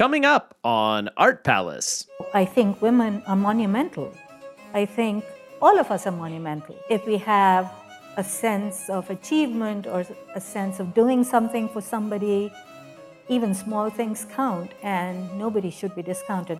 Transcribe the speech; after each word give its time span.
Coming 0.00 0.24
up 0.24 0.56
on 0.64 1.10
Art 1.18 1.44
Palace. 1.44 2.06
I 2.32 2.46
think 2.46 2.80
women 2.80 3.22
are 3.26 3.36
monumental. 3.36 4.14
I 4.72 4.86
think 4.86 5.26
all 5.60 5.78
of 5.78 5.90
us 5.90 6.06
are 6.06 6.10
monumental. 6.10 6.74
If 6.88 7.04
we 7.04 7.18
have 7.18 7.70
a 8.16 8.24
sense 8.24 8.88
of 8.88 9.10
achievement 9.10 9.86
or 9.86 10.06
a 10.34 10.40
sense 10.40 10.80
of 10.80 10.94
doing 10.94 11.22
something 11.22 11.68
for 11.68 11.82
somebody, 11.82 12.50
even 13.28 13.52
small 13.52 13.90
things 13.90 14.26
count, 14.34 14.72
and 14.82 15.38
nobody 15.38 15.68
should 15.68 15.94
be 15.94 16.00
discounted. 16.00 16.58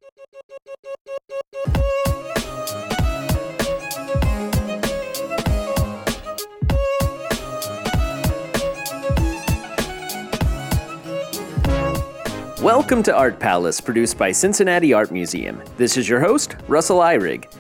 Welcome 12.72 13.02
to 13.02 13.16
Art 13.16 13.40
Palace, 13.40 13.80
produced 13.80 14.16
by 14.16 14.30
Cincinnati 14.30 14.92
Art 14.92 15.10
Museum. 15.10 15.60
This 15.76 15.96
is 15.96 16.08
your 16.08 16.20
host, 16.20 16.54
Russell 16.68 17.00
Ihrig. 17.00 17.52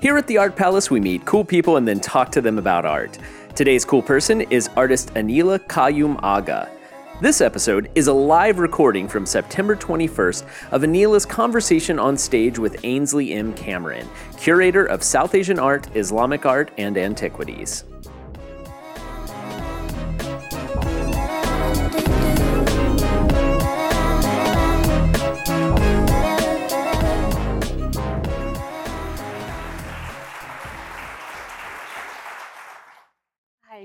Here 0.00 0.16
at 0.16 0.26
the 0.26 0.38
Art 0.38 0.56
Palace, 0.56 0.90
we 0.90 0.98
meet 0.98 1.24
cool 1.24 1.44
people 1.44 1.76
and 1.76 1.86
then 1.86 2.00
talk 2.00 2.32
to 2.32 2.40
them 2.40 2.58
about 2.58 2.84
art. 2.84 3.16
Today's 3.54 3.84
cool 3.84 4.02
person 4.02 4.40
is 4.40 4.68
artist 4.74 5.14
Anila 5.14 5.60
Quayyum 5.68 6.18
Agha. 6.20 6.68
This 7.20 7.40
episode 7.40 7.92
is 7.94 8.08
a 8.08 8.12
live 8.12 8.58
recording 8.58 9.06
from 9.06 9.24
September 9.24 9.76
21st 9.76 10.44
of 10.72 10.82
Anila's 10.82 11.24
conversation 11.24 12.00
on 12.00 12.16
stage 12.16 12.58
with 12.58 12.84
Ainsley 12.84 13.34
M. 13.34 13.54
Cameron, 13.54 14.08
curator 14.36 14.84
of 14.86 15.04
South 15.04 15.36
Asian 15.36 15.60
art, 15.60 15.86
Islamic 15.94 16.44
art, 16.44 16.72
and 16.76 16.98
antiquities. 16.98 17.84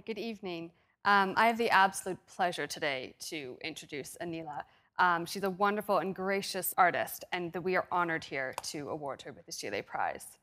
Good 0.05 0.17
evening. 0.17 0.71
Um, 1.05 1.33
I 1.35 1.47
have 1.47 1.57
the 1.57 1.69
absolute 1.69 2.17
pleasure 2.25 2.65
today 2.65 3.13
to 3.27 3.57
introduce 3.61 4.17
Anila. 4.21 4.63
Um, 4.97 5.25
she's 5.25 5.43
a 5.43 5.49
wonderful 5.49 5.99
and 5.99 6.15
gracious 6.15 6.73
artist, 6.77 7.23
and 7.31 7.53
we 7.57 7.75
are 7.75 7.85
honored 7.91 8.23
here 8.23 8.55
to 8.63 8.89
award 8.89 9.21
her 9.23 9.31
with 9.31 9.45
the 9.45 9.51
Schiele 9.51 9.85
Prize. 9.85 10.37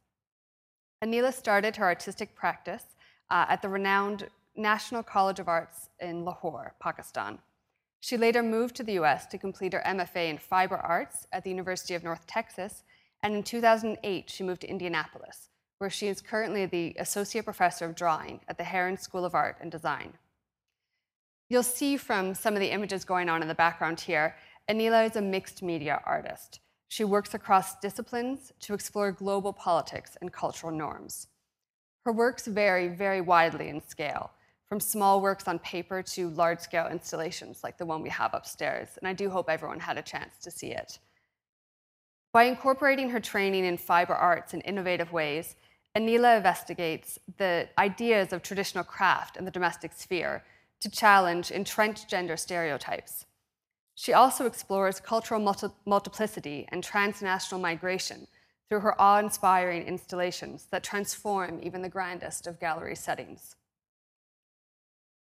Anila 1.03 1.33
started 1.33 1.77
her 1.77 1.87
artistic 1.87 2.37
practice 2.37 2.84
uh, 3.31 3.47
at 3.48 3.62
the 3.62 3.69
renowned 3.69 4.28
National 4.55 5.03
College 5.03 5.41
of 5.41 5.48
Arts 5.48 5.89
in 5.98 6.25
Lahore, 6.25 6.75
Pakistan. 6.78 7.39
She 8.00 8.17
later 8.17 8.43
moved 8.43 8.77
to 8.77 8.84
the 8.84 8.98
US 9.00 9.27
to 9.27 9.39
complete 9.39 9.72
her 9.72 9.83
MFA 9.84 10.28
in 10.28 10.39
fiber 10.39 10.77
arts 10.77 11.27
at 11.33 11.43
the 11.43 11.50
University 11.50 11.95
of 11.95 12.05
North 12.05 12.27
Texas, 12.27 12.84
and 13.22 13.34
in 13.34 13.43
2008, 13.43 14.31
she 14.31 14.45
moved 14.45 14.61
to 14.61 14.70
Indianapolis, 14.70 15.48
where 15.79 15.91
she 15.91 16.09
is 16.09 16.21
currently 16.21 16.67
the 16.67 16.95
Associate 16.98 17.45
Professor 17.45 17.87
of 17.87 17.95
Drawing 17.95 18.41
at 18.48 18.59
the 18.59 18.65
Herron 18.65 18.97
School 18.97 19.25
of 19.25 19.34
Art 19.34 19.57
and 19.61 19.71
Design. 19.71 20.15
You'll 21.48 21.62
see 21.62 21.97
from 21.97 22.34
some 22.34 22.55
of 22.55 22.61
the 22.61 22.71
images 22.71 23.05
going 23.05 23.29
on 23.29 23.43
in 23.43 23.48
the 23.48 23.55
background 23.55 24.01
here, 24.01 24.37
Anila 24.69 25.09
is 25.09 25.17
a 25.17 25.23
mixed 25.23 25.62
media 25.62 26.03
artist. 26.05 26.61
She 26.89 27.05
works 27.05 27.33
across 27.33 27.79
disciplines 27.81 28.53
to 28.61 28.75
explore 28.75 29.12
global 29.12 29.53
politics 29.53 30.17
and 30.21 30.33
cultural 30.33 30.73
norms. 30.73 31.29
Her 32.05 32.12
works 32.12 32.47
vary 32.47 32.89
very 32.89 33.21
widely 33.21 33.69
in 33.69 33.81
scale, 33.81 34.31
from 34.67 34.81
small 34.81 35.23
works 35.23 35.49
on 35.49 35.59
paper 35.61 36.03
to 36.03 36.29
large 36.31 36.61
scale 36.61 36.89
installations 36.89 37.65
like 37.65 37.79
the 37.79 37.87
one 37.87 38.03
we 38.03 38.11
have 38.11 38.34
upstairs, 38.34 38.89
and 38.99 39.09
I 39.09 39.15
do 39.15 39.31
hope 39.31 39.49
everyone 39.49 39.81
had 39.81 39.97
a 39.97 40.03
chance 40.03 40.37
to 40.43 40.51
see 40.51 40.73
it. 40.73 40.99
By 42.33 42.45
incorporating 42.45 43.09
her 43.11 43.21
training 43.21 43.65
in 43.65 43.79
fiber 43.79 44.15
arts 44.15 44.53
in 44.53 44.61
innovative 44.62 45.12
ways, 45.12 45.56
Anila 45.98 46.36
investigates 46.36 47.18
the 47.38 47.68
ideas 47.77 48.32
of 48.32 48.42
traditional 48.42 48.84
craft 48.84 49.36
in 49.36 49.44
the 49.44 49.50
domestic 49.50 49.92
sphere 49.92 50.44
to 50.81 50.88
challenge 50.88 51.50
entrenched 51.50 52.09
gender 52.09 52.36
stereotypes. 52.36 53.25
She 53.97 54.12
also 54.12 54.47
explores 54.47 55.00
cultural 55.00 55.41
multi- 55.41 55.75
multiplicity 55.84 56.69
and 56.69 56.84
transnational 56.84 57.60
migration 57.60 58.28
through 58.69 58.81
her 58.81 59.00
awe 59.00 59.19
inspiring 59.19 59.82
installations 59.82 60.66
that 60.70 60.84
transform 60.84 61.58
even 61.64 61.82
the 61.82 61.88
grandest 61.88 62.47
of 62.47 62.60
gallery 62.60 62.94
settings. 62.94 63.56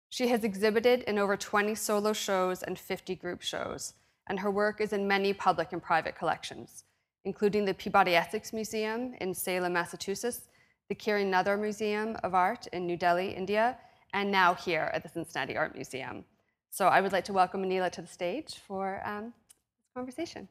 She 0.10 0.28
has 0.28 0.44
exhibited 0.44 1.02
in 1.04 1.18
over 1.18 1.36
20 1.36 1.74
solo 1.74 2.14
shows 2.14 2.62
and 2.62 2.78
50 2.78 3.16
group 3.16 3.42
shows, 3.42 3.96
and 4.28 4.40
her 4.40 4.52
work 4.52 4.80
is 4.80 4.94
in 4.94 5.08
many 5.08 5.34
public 5.34 5.74
and 5.74 5.82
private 5.82 6.16
collections, 6.16 6.84
including 7.26 7.66
the 7.66 7.74
Peabody 7.74 8.16
Essex 8.16 8.54
Museum 8.54 9.16
in 9.20 9.34
Salem, 9.34 9.74
Massachusetts, 9.74 10.48
the 10.90 10.96
Kiran 10.96 11.30
Nadar 11.30 11.60
Museum 11.60 12.18
of 12.24 12.34
Art 12.34 12.68
in 12.68 12.86
New 12.86 12.96
Delhi, 12.96 13.30
India, 13.30 13.78
and 14.14 14.32
now 14.32 14.54
here 14.54 14.90
at 14.94 15.04
the 15.04 15.10
Cincinnati 15.10 15.58
Art 15.58 15.76
Museum. 15.76 16.24
So 16.70 16.88
I 16.88 17.02
would 17.02 17.12
like 17.12 17.26
to 17.26 17.34
welcome 17.34 17.64
Anila 17.64 17.92
to 17.92 18.02
the 18.02 18.08
stage 18.08 18.56
for 18.66 19.02
um, 19.06 19.34
this 19.34 19.94
conversation. 19.94 20.48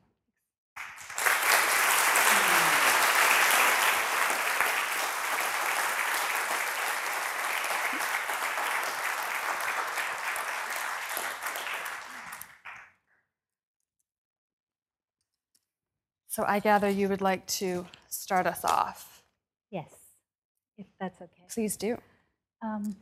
So 16.29 16.45
I 16.47 16.59
gather 16.59 16.91
you 16.91 17.09
would 17.09 17.23
like 17.23 17.47
to 17.47 17.87
start 18.11 18.47
us 18.47 18.63
off. 18.63 19.23
Yes, 19.71 20.06
that's 21.07 21.23
okay. 21.23 21.45
Please 21.55 21.77
do. 21.77 21.97
Um, 22.63 22.97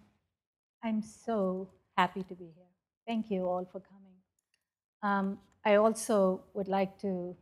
I'm 0.83 1.01
so 1.03 1.71
happy 1.97 2.23
to 2.25 2.35
be 2.35 2.45
here. 2.45 2.73
Thank 3.07 3.31
you 3.31 3.47
all 3.47 3.67
for 3.73 3.81
coming. 3.81 4.19
Um, 5.03 5.39
I 5.65 5.77
also 5.77 6.43
would 6.53 6.69
like 6.69 6.99
to 7.01 7.35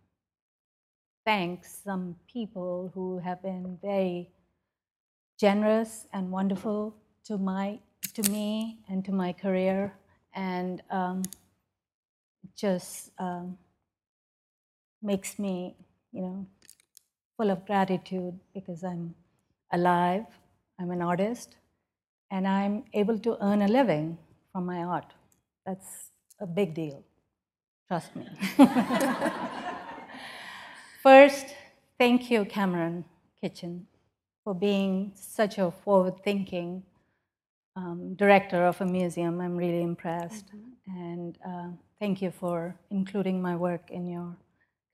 thank 1.25 1.65
some 1.65 2.15
people 2.33 2.93
who 2.95 3.19
have 3.19 3.43
been 3.43 3.79
very 3.83 4.31
generous 5.41 6.07
and 6.13 6.31
wonderful 6.31 6.95
to 7.25 7.39
my 7.39 7.81
to 8.15 8.31
me 8.31 8.79
and 8.89 9.05
to 9.05 9.13
my 9.13 9.33
career, 9.33 9.93
and 10.35 10.83
um, 10.91 11.23
just 12.57 13.11
um, 13.19 13.59
makes 15.03 15.39
me, 15.39 15.75
you 16.13 16.23
know, 16.23 16.47
full 17.37 17.51
of 17.51 17.67
gratitude 17.67 18.39
because 18.55 18.85
I'm 18.85 19.15
alive. 19.73 20.27
I'm 20.83 20.91
an 20.91 21.01
artist, 21.01 21.55
and 22.33 22.47
I'm 22.49 22.83
able 22.93 23.17
to 23.21 23.37
earn 23.41 23.63
a 23.63 23.69
living 23.69 24.19
from 24.51 24.67
my 24.67 24.83
art. 24.83 25.15
That's 25.65 26.11
a 26.41 26.47
big 26.47 26.75
deal. 26.75 27.05
Trust 27.87 28.17
me. 28.17 28.27
First, 31.05 31.55
thank 32.01 32.33
you, 32.33 32.45
Cameron 32.45 33.05
Kitchin, 33.41 33.87
for 34.43 34.55
being 34.55 35.13
such 35.15 35.59
a 35.59 35.71
forward 35.71 36.25
thinking 36.25 36.83
um, 37.77 38.15
director 38.15 38.67
of 38.67 38.81
a 38.81 38.87
museum. 38.87 39.41
I'm 39.41 39.57
really 39.57 39.83
impressed. 39.83 40.47
And 40.89 41.39
uh, 41.47 41.69
thank 42.01 42.21
you 42.21 42.33
for 42.33 42.75
including 42.91 43.41
my 43.41 43.55
work 43.55 43.89
in 43.89 44.09
your 44.09 44.37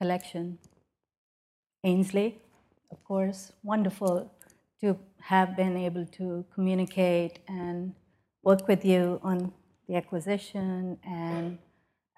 collection. 0.03 0.59
Ainsley, 1.83 2.43
of 2.91 3.03
course, 3.05 3.53
wonderful 3.63 4.31
to 4.81 4.99
have 5.21 5.57
been 5.57 5.77
able 5.77 6.07
to 6.07 6.45
communicate 6.55 7.41
and 7.49 7.95
work 8.43 8.69
with 8.69 8.85
you 8.85 9.21
on 9.23 9.53
the 9.89 9.97
acquisition 9.97 10.99
and 11.05 11.59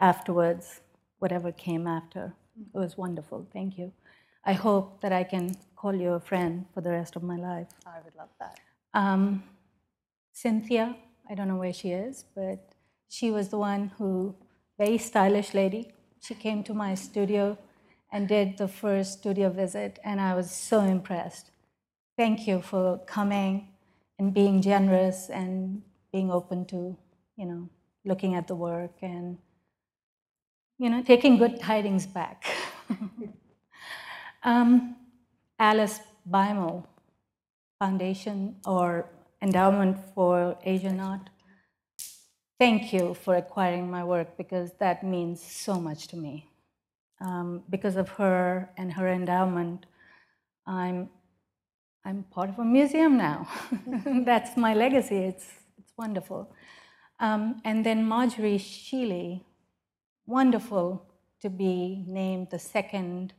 afterwards, 0.00 0.80
whatever 1.18 1.52
came 1.52 1.86
after. 1.86 2.34
It 2.74 2.78
was 2.78 2.96
wonderful. 2.96 3.46
Thank 3.52 3.78
you. 3.78 3.92
I 4.44 4.52
hope 4.52 5.00
that 5.00 5.12
I 5.12 5.24
can 5.24 5.56
call 5.76 5.94
you 5.94 6.12
a 6.12 6.20
friend 6.20 6.66
for 6.74 6.80
the 6.80 6.90
rest 6.90 7.16
of 7.16 7.22
my 7.22 7.36
life. 7.36 7.68
I 7.86 7.98
would 8.04 8.14
love 8.16 8.28
that. 8.38 8.58
Um, 8.94 9.42
Cynthia, 10.32 10.96
I 11.28 11.34
don't 11.34 11.48
know 11.48 11.56
where 11.56 11.72
she 11.72 11.90
is, 11.90 12.24
but 12.34 12.74
she 13.08 13.30
was 13.30 13.48
the 13.48 13.58
one 13.58 13.92
who, 13.98 14.34
very 14.78 14.98
stylish 14.98 15.54
lady, 15.54 15.92
she 16.20 16.34
came 16.34 16.62
to 16.64 16.74
my 16.74 16.94
studio 16.94 17.58
and 18.12 18.28
did 18.28 18.58
the 18.58 18.68
first 18.68 19.18
studio 19.20 19.50
visit, 19.50 19.98
and 20.04 20.20
I 20.20 20.34
was 20.34 20.50
so 20.50 20.80
impressed. 20.80 21.49
Thank 22.20 22.46
you 22.48 22.62
for 22.62 22.98
coming 23.06 23.68
and 24.20 24.34
being 24.34 24.62
generous 24.62 25.30
and 25.30 25.82
being 26.12 26.30
open 26.32 26.66
to, 26.66 26.98
you 27.36 27.46
know, 27.46 27.70
looking 28.04 28.34
at 28.36 28.48
the 28.48 28.56
work 28.56 28.96
and, 29.02 29.38
you 30.78 30.90
know, 30.90 31.02
taking 31.02 31.38
good 31.38 31.60
tidings 31.60 32.06
back. 32.06 32.44
um, 34.44 34.96
Alice 35.58 36.00
Bimel 36.30 36.86
Foundation 37.80 38.56
or 38.66 39.10
Endowment 39.42 39.98
for 40.14 40.58
Asian 40.64 41.00
Art. 41.00 41.30
Thank 42.60 42.92
you 42.92 43.14
for 43.14 43.36
acquiring 43.36 43.90
my 43.90 44.04
work 44.04 44.36
because 44.38 44.72
that 44.80 45.04
means 45.04 45.42
so 45.42 45.80
much 45.80 46.08
to 46.08 46.16
me. 46.16 46.48
um, 47.20 47.64
because 47.70 47.96
of 47.96 48.10
her 48.10 48.70
and 48.78 48.92
her 48.92 49.08
endowment, 49.08 49.86
I'm, 50.66 51.10
I'm 52.04 52.24
part 52.24 52.50
of 52.50 52.58
a 52.58 52.64
museum 52.64 53.16
now. 53.16 53.48
That's 54.24 54.56
my 54.56 54.74
legacy. 54.74 55.16
It's, 55.16 55.46
it's 55.78 55.92
wonderful. 55.96 56.52
Um, 57.18 57.60
and 57.64 57.84
then 57.84 58.06
Marjorie 58.06 58.58
Schiele, 58.58 59.42
wonderful 60.26 61.06
to 61.42 61.50
be 61.50 62.04
named 62.06 62.48
the 62.50 62.58
second 62.58 63.34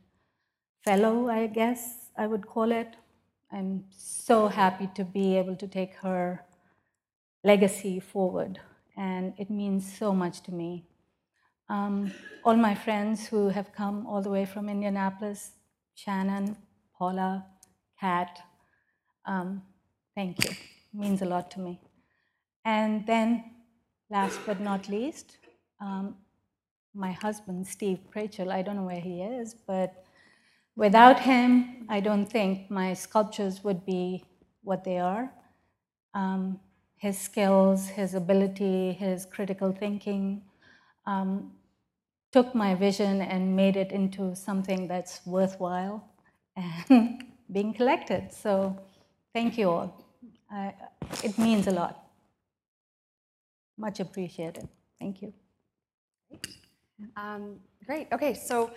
fellow, 0.84 1.28
I 1.28 1.48
guess 1.48 2.10
I 2.16 2.26
would 2.26 2.46
call 2.46 2.70
it. 2.70 2.96
I'm 3.52 3.84
so 3.90 4.48
happy 4.48 4.88
to 4.94 5.04
be 5.04 5.36
able 5.36 5.56
to 5.56 5.66
take 5.66 5.94
her 5.96 6.44
legacy 7.44 8.00
forward, 8.00 8.60
and 8.96 9.34
it 9.36 9.50
means 9.50 9.98
so 9.98 10.12
much 10.14 10.42
to 10.42 10.52
me. 10.52 10.86
Um, 11.68 12.12
all 12.44 12.56
my 12.56 12.74
friends 12.74 13.26
who 13.26 13.48
have 13.48 13.72
come 13.72 14.06
all 14.06 14.22
the 14.22 14.30
way 14.30 14.44
from 14.46 14.68
Indianapolis, 14.68 15.52
Shannon, 15.94 16.56
Paula, 16.96 17.46
Kat, 18.00 18.40
um, 19.26 19.62
thank 20.14 20.44
you. 20.44 20.50
It 20.50 20.58
means 20.94 21.22
a 21.22 21.26
lot 21.26 21.50
to 21.52 21.60
me. 21.60 21.80
And 22.64 23.06
then, 23.06 23.44
last 24.10 24.40
but 24.46 24.60
not 24.60 24.88
least, 24.88 25.38
um, 25.80 26.16
my 26.94 27.12
husband, 27.12 27.66
Steve 27.66 28.00
Prachel, 28.14 28.50
I 28.52 28.62
don't 28.62 28.76
know 28.76 28.84
where 28.84 29.00
he 29.00 29.22
is, 29.22 29.54
but 29.54 30.04
without 30.76 31.20
him, 31.20 31.86
I 31.88 32.00
don't 32.00 32.26
think 32.26 32.70
my 32.70 32.94
sculptures 32.94 33.64
would 33.64 33.84
be 33.86 34.24
what 34.62 34.84
they 34.84 34.98
are. 34.98 35.32
Um, 36.14 36.60
his 36.96 37.18
skills, 37.18 37.88
his 37.88 38.14
ability, 38.14 38.92
his 38.92 39.26
critical 39.26 39.72
thinking 39.72 40.42
um, 41.06 41.52
took 42.32 42.54
my 42.54 42.74
vision 42.74 43.20
and 43.22 43.56
made 43.56 43.76
it 43.76 43.92
into 43.92 44.36
something 44.36 44.86
that's 44.86 45.24
worthwhile 45.26 46.08
and 46.56 47.24
being 47.50 47.74
collected. 47.74 48.32
So 48.32 48.76
thank 49.34 49.58
you 49.58 49.70
all. 49.70 50.04
I, 50.50 50.74
it 51.22 51.38
means 51.38 51.66
a 51.66 51.70
lot. 51.70 52.04
Much 53.78 54.00
appreciated. 54.00 54.68
Thank 55.00 55.22
you. 55.22 55.32
Um, 57.16 57.56
great. 57.86 58.08
Okay, 58.12 58.34
so 58.34 58.70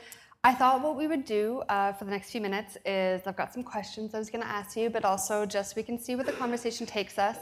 I 0.44 0.54
thought 0.54 0.84
what 0.84 0.96
we 0.96 1.08
would 1.08 1.26
do 1.26 1.64
uh, 1.70 1.92
for 1.94 2.06
the 2.06 2.12
next 2.12 2.30
few 2.30 2.40
minutes 2.40 2.78
is 2.86 3.24
I've 3.26 3.36
got 3.36 3.52
some 3.52 3.64
questions 3.64 4.14
I 4.14 4.20
was 4.20 4.30
going 4.30 4.44
to 4.44 4.48
ask 4.48 4.78
you, 4.78 4.90
but 4.90 5.04
also 5.04 5.46
just 5.46 5.76
we 5.76 5.84
can 5.84 5.98
see 5.98 6.16
where 6.16 6.24
the 6.24 6.34
conversation 6.34 6.86
takes 6.86 7.18
us. 7.18 7.38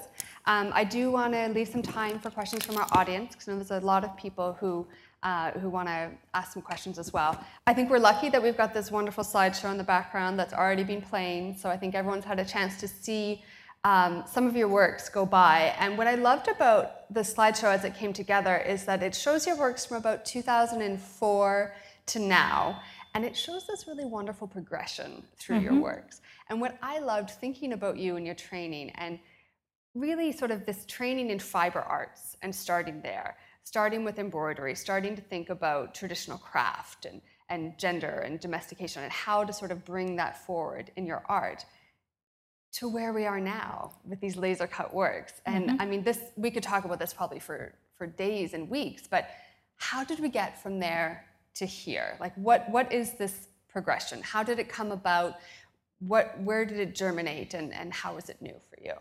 Um, 0.45 0.71
I 0.74 0.83
do 0.86 1.12
want 1.12 1.33
to 1.33 1.50
leave 1.50 1.68
some 1.68 1.81
time 1.81 2.18
for 2.18 2.30
questions 2.30 2.65
from 2.65 2.77
our 2.77 2.88
audience 2.94 3.33
because 3.33 3.50
I 3.50 3.51
know 3.51 3.57
there's 3.57 3.83
a 3.83 3.86
lot 3.86 4.06
of 4.06 4.15
people 4.15 4.57
who 4.60 4.88
uh, 5.23 5.51
who 5.51 5.69
want 5.69 5.87
to 5.87 6.11
ask 6.33 6.53
some 6.53 6.61
questions 6.61 6.99
as 6.99 7.11
well. 7.11 7.41
I 7.65 7.73
think 7.73 7.89
we're 7.89 7.99
lucky 7.99 8.29
that 8.29 8.43
we've 8.43 8.57
got 8.57 8.73
this 8.73 8.91
wonderful 8.91 9.23
slideshow 9.23 9.71
in 9.71 9.77
the 9.77 9.83
background 9.83 10.37
that's 10.37 10.53
already 10.53 10.83
been 10.83 11.01
playing, 11.01 11.57
so 11.57 11.69
I 11.69 11.77
think 11.77 11.95
everyone's 11.95 12.25
had 12.25 12.39
a 12.39 12.45
chance 12.45 12.79
to 12.81 12.87
see 12.87 13.43
um, 13.85 14.23
some 14.31 14.47
of 14.47 14.55
your 14.55 14.67
works 14.67 15.09
go 15.09 15.25
by. 15.25 15.73
And 15.77 15.97
what 15.97 16.07
I 16.07 16.15
loved 16.15 16.47
about 16.47 17.13
the 17.13 17.21
slideshow 17.21 17.73
as 17.73 17.83
it 17.83 17.95
came 17.95 18.13
together 18.13 18.57
is 18.57 18.85
that 18.85 19.03
it 19.03 19.13
shows 19.15 19.45
your 19.45 19.57
works 19.57 19.85
from 19.85 19.97
about 19.97 20.25
2004 20.25 21.75
to 22.05 22.19
now. 22.19 22.81
And 23.15 23.25
it 23.25 23.35
shows 23.35 23.67
this 23.67 23.85
really 23.87 24.05
wonderful 24.05 24.47
progression 24.47 25.23
through 25.37 25.57
mm-hmm. 25.57 25.65
your 25.65 25.81
works. 25.81 26.21
And 26.49 26.59
what 26.59 26.77
I 26.81 26.99
loved 26.99 27.29
thinking 27.29 27.73
about 27.73 27.97
you 27.97 28.15
and 28.15 28.25
your 28.25 28.35
training, 28.35 28.91
and 28.95 29.19
really 29.93 30.31
sort 30.31 30.49
of 30.49 30.65
this 30.65 30.85
training 30.85 31.29
in 31.29 31.39
fiber 31.39 31.81
arts 31.81 32.37
and 32.41 32.55
starting 32.55 33.01
there, 33.01 33.37
starting 33.63 34.04
with 34.04 34.19
embroidery, 34.19 34.75
starting 34.75 35.15
to 35.15 35.21
think 35.21 35.50
about 35.50 35.95
traditional 35.95 36.38
craft 36.38 37.06
and, 37.06 37.21
and 37.50 37.77
gender 37.77 38.24
and 38.25 38.39
domestication 38.39 39.04
and 39.04 39.12
how 39.12 39.44
to 39.44 39.54
sort 39.54 39.71
of 39.71 39.86
bring 39.86 40.15
that 40.18 40.45
forward 40.45 40.92
in 40.95 41.06
your 41.06 41.24
art 41.27 41.65
to 42.74 42.89
where 42.89 43.13
we 43.13 43.25
are 43.25 43.39
now 43.39 43.92
with 44.06 44.19
these 44.19 44.36
laser 44.36 44.68
cut 44.68 44.94
works. 44.94 45.33
And 45.45 45.69
mm-hmm. 45.69 45.81
I 45.81 45.86
mean, 45.86 46.04
this 46.04 46.19
we 46.36 46.51
could 46.51 46.63
talk 46.63 46.86
about 46.86 47.00
this 47.00 47.13
probably 47.13 47.39
for, 47.39 47.74
for 47.98 48.07
days 48.07 48.54
and 48.54 48.69
weeks, 48.69 49.04
but 49.07 49.30
how 49.77 50.04
did 50.04 50.19
we 50.19 50.30
get 50.30 50.62
from 50.62 50.80
there 50.80 51.25
to 51.56 51.65
here? 51.65 52.18
Like 52.19 52.33
what 52.36 52.69
what 52.69 52.92
is 52.92 53.13
this 53.13 53.48
progression? 53.69 54.21
How 54.21 54.44
did 54.44 54.60
it 54.60 54.69
come 54.69 54.92
about? 54.92 55.36
What 56.00 56.39
where 56.42 56.65
did 56.65 56.80
it 56.80 56.95
germinate 56.95 57.54
and, 57.54 57.74
and 57.74 57.94
how 57.94 58.18
is 58.18 58.30
it 58.30 58.42
new 58.42 58.56
for 58.69 58.81
you? 58.83 58.94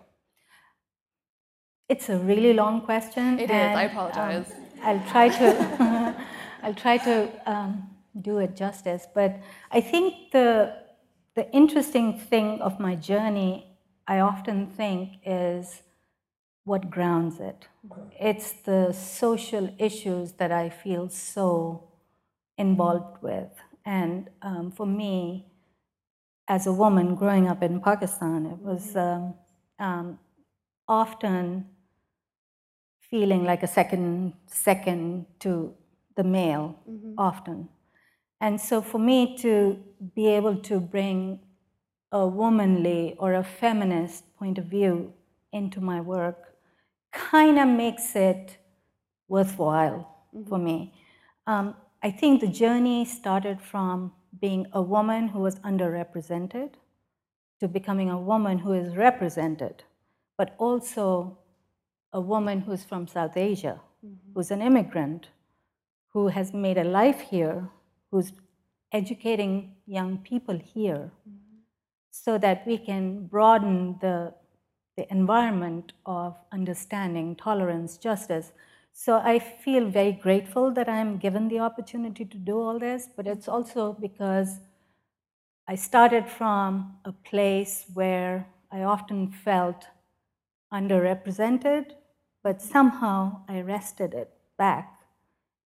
It's 1.92 2.08
a 2.08 2.16
really 2.16 2.54
long 2.54 2.80
question. 2.80 3.38
It 3.38 3.50
and, 3.50 3.72
is. 3.72 3.76
I 3.76 3.82
apologize. 3.82 4.50
Um, 4.50 4.56
I'll 4.82 5.04
try 5.10 5.28
to 5.28 5.46
I'll 6.62 6.78
try 6.84 6.96
to 6.96 7.14
um, 7.44 7.90
do 8.18 8.38
it 8.38 8.56
justice. 8.56 9.06
But 9.14 9.32
I 9.70 9.82
think 9.82 10.30
the 10.32 10.74
the 11.34 11.44
interesting 11.52 12.18
thing 12.18 12.62
of 12.62 12.80
my 12.80 12.94
journey, 12.94 13.52
I 14.06 14.20
often 14.20 14.68
think, 14.68 15.18
is 15.26 15.82
what 16.64 16.90
grounds 16.90 17.40
it. 17.40 17.68
It's 18.18 18.52
the 18.70 18.92
social 18.92 19.68
issues 19.78 20.32
that 20.40 20.50
I 20.50 20.70
feel 20.70 21.10
so 21.10 21.88
involved 22.56 23.22
with. 23.22 23.52
And 23.84 24.30
um, 24.40 24.70
for 24.70 24.86
me, 24.86 25.46
as 26.48 26.66
a 26.66 26.72
woman 26.72 27.16
growing 27.16 27.48
up 27.48 27.62
in 27.62 27.82
Pakistan, 27.82 28.46
it 28.46 28.60
was 28.70 28.96
um, 28.96 29.34
um, 29.78 30.18
often 30.88 31.66
feeling 33.12 33.44
like 33.44 33.62
a 33.62 33.72
second 33.78 34.32
second 34.46 35.26
to 35.38 35.52
the 36.16 36.24
male, 36.24 36.68
mm-hmm. 36.88 37.12
often. 37.18 37.68
And 38.40 38.58
so 38.68 38.80
for 38.80 38.98
me 38.98 39.36
to 39.44 39.52
be 40.16 40.26
able 40.28 40.56
to 40.70 40.80
bring 40.80 41.38
a 42.10 42.26
womanly 42.26 43.14
or 43.18 43.34
a 43.34 43.44
feminist 43.44 44.34
point 44.38 44.56
of 44.58 44.64
view 44.64 45.12
into 45.52 45.78
my 45.80 46.00
work 46.00 46.38
kind 47.10 47.58
of 47.58 47.68
makes 47.68 48.16
it 48.16 48.56
worthwhile 49.28 50.00
mm-hmm. 50.34 50.48
for 50.48 50.58
me. 50.58 50.94
Um, 51.46 51.74
I 52.02 52.10
think 52.10 52.40
the 52.40 52.52
journey 52.62 53.04
started 53.04 53.60
from 53.60 54.12
being 54.40 54.66
a 54.72 54.80
woman 54.80 55.28
who 55.28 55.40
was 55.40 55.56
underrepresented 55.70 56.70
to 57.60 57.68
becoming 57.68 58.08
a 58.08 58.18
woman 58.18 58.58
who 58.58 58.72
is 58.72 58.96
represented, 58.96 59.84
but 60.38 60.54
also 60.58 61.38
a 62.12 62.20
woman 62.20 62.60
who's 62.60 62.84
from 62.84 63.06
South 63.06 63.36
Asia, 63.36 63.80
mm-hmm. 64.04 64.32
who's 64.34 64.50
an 64.50 64.62
immigrant, 64.62 65.28
who 66.08 66.28
has 66.28 66.52
made 66.52 66.78
a 66.78 66.84
life 66.84 67.20
here, 67.20 67.68
who's 68.10 68.32
educating 68.92 69.74
young 69.86 70.18
people 70.18 70.58
here 70.58 71.10
mm-hmm. 71.28 71.56
so 72.10 72.38
that 72.38 72.66
we 72.66 72.76
can 72.76 73.26
broaden 73.26 73.96
the, 74.00 74.32
the 74.96 75.10
environment 75.10 75.94
of 76.04 76.36
understanding, 76.52 77.34
tolerance, 77.34 77.96
justice. 77.96 78.52
So 78.92 79.16
I 79.24 79.38
feel 79.38 79.88
very 79.88 80.12
grateful 80.12 80.70
that 80.72 80.88
I'm 80.88 81.16
given 81.16 81.48
the 81.48 81.60
opportunity 81.60 82.26
to 82.26 82.36
do 82.36 82.60
all 82.60 82.78
this, 82.78 83.08
but 83.16 83.26
it's 83.26 83.48
also 83.48 83.96
because 83.98 84.60
I 85.66 85.76
started 85.76 86.28
from 86.28 86.98
a 87.06 87.12
place 87.12 87.86
where 87.94 88.46
I 88.70 88.82
often 88.82 89.30
felt 89.30 89.86
underrepresented, 90.72 91.92
but 92.42 92.60
somehow 92.60 93.42
I 93.48 93.60
wrested 93.60 94.14
it 94.14 94.30
back 94.58 94.98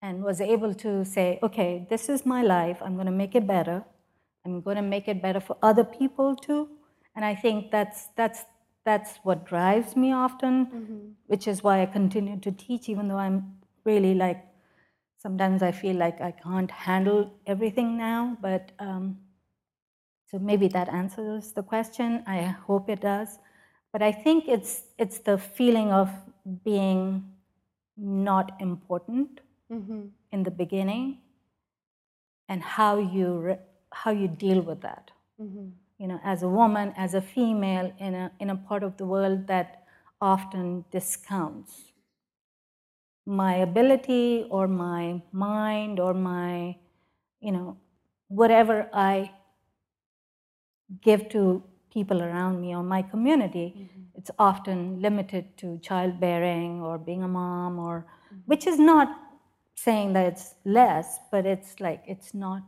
and 0.03 0.23
was 0.23 0.41
able 0.41 0.75
to 0.75 1.05
say, 1.05 1.39
okay, 1.43 1.87
this 1.91 2.09
is 2.09 2.27
my 2.27 2.43
life. 2.43 2.79
I'm 2.83 2.95
going 2.95 3.07
to 3.07 3.13
make 3.13 3.35
it 3.35 3.47
better. 3.47 3.85
I'm 4.45 4.61
going 4.61 4.77
to 4.77 4.83
make 4.83 5.09
it 5.09 5.21
better 5.23 5.41
for 5.41 5.57
other 5.63 5.85
people 5.85 6.37
too. 6.37 6.69
And 7.15 7.25
I 7.25 7.35
think 7.35 7.71
that's 7.71 8.09
that's 8.15 8.45
that's 8.85 9.19
what 9.25 9.45
drives 9.45 9.97
me 9.97 10.13
often, 10.13 10.67
mm-hmm. 10.67 11.09
which 11.27 11.49
is 11.49 11.65
why 11.65 11.83
I 11.83 11.87
continue 11.87 12.39
to 12.41 12.53
teach, 12.53 12.89
even 12.89 13.09
though 13.09 13.19
I'm 13.19 13.57
really 13.85 14.15
like 14.15 14.45
sometimes 15.19 15.63
I 15.63 15.73
feel 15.73 15.97
like 15.97 16.21
I 16.21 16.31
can't 16.31 16.71
handle 16.71 17.33
everything 17.47 17.97
now. 17.97 18.37
But 18.41 18.71
um, 18.79 19.17
so 20.31 20.39
maybe 20.39 20.69
that 20.69 20.89
answers 20.89 21.53
the 21.53 21.63
question. 21.63 22.23
I 22.27 22.43
hope 22.43 22.89
it 22.89 23.01
does. 23.01 23.39
But 23.93 24.03
I 24.03 24.13
think 24.13 24.49
it's 24.49 24.83
it's 24.99 25.19
the 25.19 25.39
feeling 25.39 25.93
of 25.93 26.11
being 26.65 27.25
not 27.97 28.53
important 28.61 29.41
mm-hmm. 29.73 30.07
in 30.33 30.43
the 30.43 30.51
beginning 30.51 31.19
and 32.49 32.63
how 32.63 32.99
you 32.99 33.39
re- 33.39 33.59
how 33.93 34.11
you 34.11 34.29
deal 34.29 34.61
with 34.61 34.81
that 34.83 35.11
mm-hmm. 35.41 35.69
you 35.99 36.07
know 36.07 36.21
as 36.23 36.43
a 36.43 36.49
woman 36.49 36.93
as 36.97 37.15
a 37.15 37.21
female 37.21 37.93
in 37.99 38.15
a 38.15 38.31
in 38.39 38.51
a 38.51 38.57
part 38.57 38.83
of 38.83 38.97
the 38.97 39.07
world 39.07 39.47
that 39.47 39.85
often 40.21 40.85
discounts 40.91 41.93
my 43.27 43.55
ability 43.57 44.47
or 44.51 44.69
my 44.69 45.21
mind 45.33 45.99
or 45.99 46.15
my 46.15 46.77
you 47.41 47.53
know 47.53 47.77
whatever 48.29 48.89
i 48.93 49.31
give 51.03 51.29
to 51.29 51.63
people 51.99 52.21
around 52.29 52.55
me 52.65 52.71
or 52.77 52.83
my 52.97 53.03
community 53.13 53.69
mm-hmm. 53.69 54.19
it's 54.19 54.33
often 54.49 54.79
limited 55.07 55.45
to 55.61 55.79
childbearing 55.89 56.73
or 56.87 56.95
being 57.11 57.23
a 57.31 57.33
mom 57.41 57.79
or 57.87 57.95
mm-hmm. 58.01 58.41
which 58.51 58.67
is 58.73 58.79
not 58.93 59.09
saying 59.77 60.15
that 60.15 60.27
it's 60.27 60.55
less, 60.65 61.21
but 61.31 61.47
it's 61.47 61.81
like 61.81 62.03
it's 62.07 62.35
not 62.35 62.63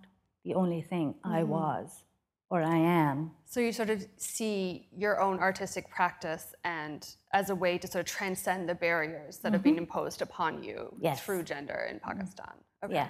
the 0.44 0.54
only 0.54 0.82
thing 0.82 1.14
I 1.25 1.42
was 1.42 2.04
or 2.50 2.62
I 2.62 2.76
am. 2.76 3.32
So 3.44 3.61
you 3.61 3.73
sort 3.73 3.90
of 3.90 4.06
see 4.16 4.88
your 4.97 5.20
own 5.20 5.38
artistic 5.38 5.90
practice 5.90 6.54
and 6.64 7.06
as 7.32 7.50
a 7.50 7.54
way 7.54 7.76
to 7.78 7.87
sort 7.87 8.00
of 8.00 8.06
transcend 8.06 8.68
the 8.68 8.75
barriers 8.75 9.38
that 9.38 9.52
have 9.52 9.62
been 9.62 9.78
imposed 9.78 10.23
upon 10.23 10.62
you 10.62 10.76
Mm-hmm. 10.76 11.04
Yes. 11.04 11.16
Mm-hmm. 11.16 11.25
through 11.26 11.42
gender 11.42 11.88
in 11.90 11.99
Pakistan. 12.00 12.54
Okay. 12.85 12.94
Yeah. 12.94 13.08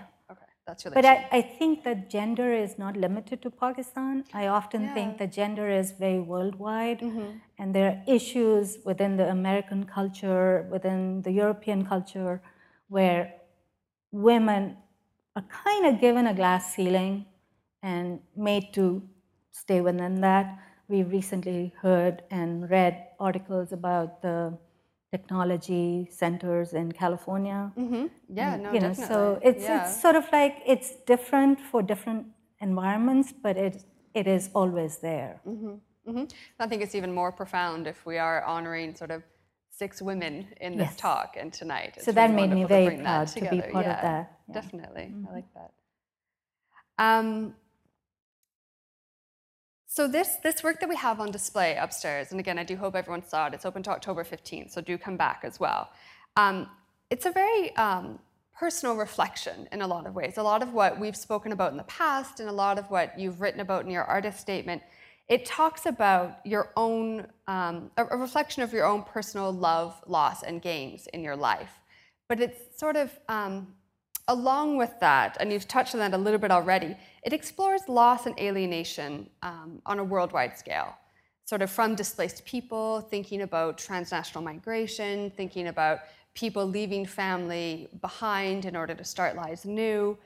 That's 0.68 0.84
really 0.84 0.96
But 0.96 1.06
I, 1.06 1.28
I 1.38 1.40
think 1.58 1.82
that 1.84 2.10
gender 2.10 2.52
is 2.52 2.78
not 2.78 2.94
limited 2.94 3.40
to 3.44 3.50
Pakistan. 3.50 4.24
I 4.34 4.48
often 4.48 4.82
Yeah. 4.82 4.94
think 4.96 5.18
that 5.20 5.32
gender 5.32 5.68
is 5.80 5.92
very 5.92 6.20
worldwide, 6.32 7.00
and 7.58 7.74
there 7.74 7.86
are 7.90 7.98
issues 8.16 8.76
within 8.84 9.16
the 9.20 9.28
American 9.30 9.84
culture, 9.84 10.68
within 10.74 11.22
the 11.22 11.32
European 11.32 11.86
culture, 11.92 12.42
where 12.88 13.22
women 14.12 14.76
are 15.36 15.46
kind 15.64 15.86
of 15.86 16.00
given 16.06 16.26
a 16.26 16.34
glass 16.34 16.74
ceiling 16.74 17.24
and 17.82 18.20
made 18.36 18.72
to 18.74 18.84
stay 19.62 19.80
within 19.80 20.20
that. 20.20 20.46
We 20.88 21.02
recently 21.02 21.72
heard 21.82 22.22
and 22.30 22.68
read 22.76 22.94
articles 23.18 23.72
about 23.72 24.20
the 24.22 24.36
technology 25.10 26.08
centers 26.10 26.72
in 26.72 26.92
California 26.92 27.72
Mm-hmm. 27.78 28.06
Yeah, 28.28 28.56
no, 28.56 28.72
you 28.72 28.80
know 28.80 28.88
definitely. 28.88 29.14
so 29.14 29.38
it's 29.42 29.64
yeah. 29.64 29.76
it's 29.76 30.02
sort 30.02 30.16
of 30.16 30.24
like 30.32 30.54
it's 30.66 30.90
different 31.06 31.60
for 31.60 31.82
different 31.82 32.26
environments 32.60 33.32
but 33.32 33.56
it 33.56 33.84
it 34.14 34.26
is 34.26 34.50
always 34.54 34.98
there 34.98 35.40
hmm 35.44 35.76
I 36.58 36.66
think 36.66 36.82
it's 36.82 36.94
even 36.94 37.12
more 37.12 37.32
profound 37.32 37.86
if 37.86 38.06
we 38.06 38.16
are 38.16 38.42
honoring 38.42 38.94
sort 38.94 39.10
of 39.10 39.22
six 39.70 40.02
women 40.02 40.48
in 40.60 40.76
this 40.76 40.90
Yes. 40.90 40.96
talk 40.96 41.36
and 41.40 41.52
tonight. 41.52 41.92
It's 41.96 42.04
so 42.06 42.12
that 42.12 42.30
really 42.30 42.48
made 42.48 42.54
me 42.54 42.62
to 42.62 42.68
very 42.68 42.86
bring 42.86 43.02
proud 43.02 43.28
to 43.28 43.40
be 43.40 43.60
part 43.60 43.86
yeah, 43.86 43.96
of 43.96 44.02
that 44.08 44.38
yeah. 44.48 44.54
Definitely, 44.54 45.14
I 45.28 45.32
like 45.32 45.50
that. 45.54 45.72
Um, 46.98 47.54
so 49.98 50.06
this 50.06 50.36
this 50.44 50.62
work 50.62 50.78
that 50.78 50.88
we 50.88 50.94
have 50.94 51.18
on 51.18 51.32
display 51.32 51.74
upstairs, 51.74 52.30
and 52.30 52.38
again, 52.38 52.56
I 52.56 52.62
do 52.62 52.76
hope 52.76 52.94
everyone 52.94 53.24
saw 53.26 53.48
it. 53.48 53.54
It's 53.54 53.66
open 53.66 53.82
to 53.82 53.90
October 53.90 54.22
fifteenth, 54.22 54.70
so 54.70 54.80
do 54.80 54.96
come 54.96 55.16
back 55.16 55.40
as 55.42 55.58
well. 55.58 55.90
Um, 56.36 56.56
it's 57.10 57.26
a 57.26 57.32
very 57.32 57.74
um, 57.74 58.20
personal 58.56 58.94
reflection 58.94 59.66
in 59.72 59.82
a 59.82 59.88
lot 59.88 60.06
of 60.06 60.14
ways. 60.14 60.34
A 60.36 60.42
lot 60.52 60.62
of 60.62 60.72
what 60.72 61.00
we've 61.00 61.16
spoken 61.16 61.50
about 61.50 61.72
in 61.72 61.76
the 61.76 61.90
past, 62.00 62.38
and 62.38 62.48
a 62.48 62.52
lot 62.52 62.78
of 62.78 62.88
what 62.92 63.18
you've 63.18 63.40
written 63.40 63.60
about 63.60 63.84
in 63.86 63.90
your 63.90 64.04
artist 64.04 64.38
statement, 64.38 64.80
it 65.26 65.44
talks 65.44 65.84
about 65.84 66.38
your 66.44 66.70
own 66.76 67.26
um, 67.48 67.90
a, 67.96 68.04
a 68.04 68.16
reflection 68.16 68.62
of 68.62 68.72
your 68.72 68.86
own 68.86 69.02
personal 69.02 69.50
love, 69.50 70.00
loss, 70.06 70.44
and 70.44 70.62
gains 70.62 71.08
in 71.08 71.24
your 71.24 71.34
life. 71.34 71.72
But 72.28 72.38
it's 72.38 72.60
sort 72.78 72.94
of 72.94 73.10
um, 73.28 73.74
along 74.28 74.76
with 74.76 74.92
that, 75.00 75.36
and 75.40 75.50
you've 75.52 75.66
touched 75.66 75.94
on 75.94 76.00
that 76.00 76.14
a 76.14 76.18
little 76.18 76.38
bit 76.38 76.50
already, 76.50 76.94
it 77.22 77.32
explores 77.32 77.88
loss 77.88 78.26
and 78.26 78.38
alienation 78.38 79.28
um, 79.42 79.82
on 79.86 79.98
a 79.98 80.04
worldwide 80.04 80.56
scale. 80.56 80.94
Sort 81.46 81.62
of 81.62 81.70
from 81.70 81.94
displaced 81.94 82.44
people, 82.44 83.00
thinking 83.00 83.40
about 83.42 83.78
transnational 83.78 84.44
migration, 84.44 85.32
thinking 85.36 85.68
about 85.68 86.00
people 86.34 86.66
leaving 86.66 87.06
family 87.06 87.88
behind 88.02 88.66
in 88.66 88.76
order 88.76 88.94
to 88.94 89.02
start 89.02 89.34
lives 89.34 89.64
new. 89.64 90.16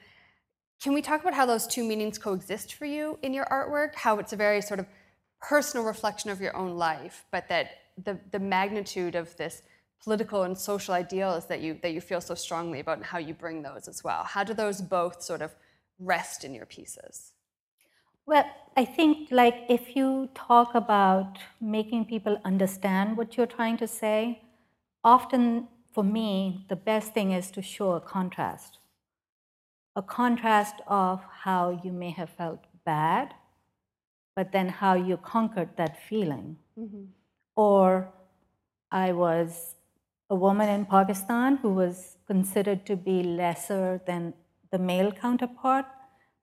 Can 0.83 0.93
we 0.93 1.01
talk 1.01 1.21
about 1.21 1.33
how 1.33 1.47
those 1.47 1.67
two 1.67 1.85
meanings 1.85 2.19
coexist 2.19 2.75
for 2.75 2.87
you 2.87 3.19
in 3.23 3.33
your 3.33 3.47
artwork? 3.47 3.95
How 3.95 4.19
it's 4.19 4.33
a 4.33 4.37
very 4.37 4.61
sort 4.61 4.81
of 4.81 4.87
personal 5.41 5.87
reflection 5.87 6.29
of 6.29 6.41
your 6.41 6.57
own 6.57 6.77
life, 6.77 7.25
but 7.31 7.49
that 7.49 7.71
the, 8.05 8.19
the 8.33 8.41
magnitude 8.41 9.15
of 9.15 9.37
this 9.37 9.63
political 10.05 10.43
and 10.43 10.57
social 10.57 10.95
ideals 10.95 11.47
that 11.47 11.61
you 11.61 11.79
that 11.83 11.93
you 11.93 12.01
feel 12.01 12.21
so 12.21 12.35
strongly 12.35 12.81
about 12.81 12.99
and 12.99 13.07
how 13.07 13.19
you 13.19 13.35
bring 13.35 13.63
those 13.63 13.89
as 13.89 14.03
well. 14.03 14.25
How 14.25 14.45
do 14.45 14.55
those 14.55 14.81
both 14.81 15.23
sort 15.23 15.43
of 15.43 15.55
rest 15.99 16.45
in 16.45 16.55
your 16.55 16.67
pieces? 16.67 17.33
well 18.27 18.45
i 18.77 18.85
think 18.85 19.31
like 19.31 19.65
if 19.69 19.97
you 19.97 20.29
talk 20.35 20.75
about 20.75 21.39
making 21.61 22.05
people 22.05 22.41
understand 22.45 23.17
what 23.17 23.37
you're 23.37 23.55
trying 23.55 23.77
to 23.77 23.87
say 23.87 24.41
often 25.03 25.67
for 25.93 26.05
me 26.05 26.65
the 26.69 26.77
best 26.77 27.13
thing 27.15 27.33
is 27.33 27.51
to 27.51 27.61
show 27.61 27.93
a 27.93 28.01
contrast 28.01 28.79
a 29.97 30.03
contrast 30.03 30.77
of 30.87 31.21
how 31.45 31.81
you 31.85 31.93
may 31.93 32.11
have 32.11 32.31
felt 32.31 32.61
bad 32.85 33.35
but 34.37 34.53
then 34.53 34.69
how 34.69 34.95
you 34.95 35.17
conquered 35.17 35.77
that 35.77 36.01
feeling 36.09 36.57
mm-hmm. 36.79 37.05
or 37.57 38.13
I 38.91 39.13
was 39.13 39.75
a 40.33 40.35
woman 40.35 40.69
in 40.71 40.87
Pakistan 40.87 41.59
who 41.59 41.71
was 41.75 42.17
considered 42.27 42.87
to 42.87 42.97
be 42.97 43.23
lesser 43.23 44.01
than 44.07 44.33
the 44.71 44.79
male 44.79 45.13
counterpart, 45.13 45.85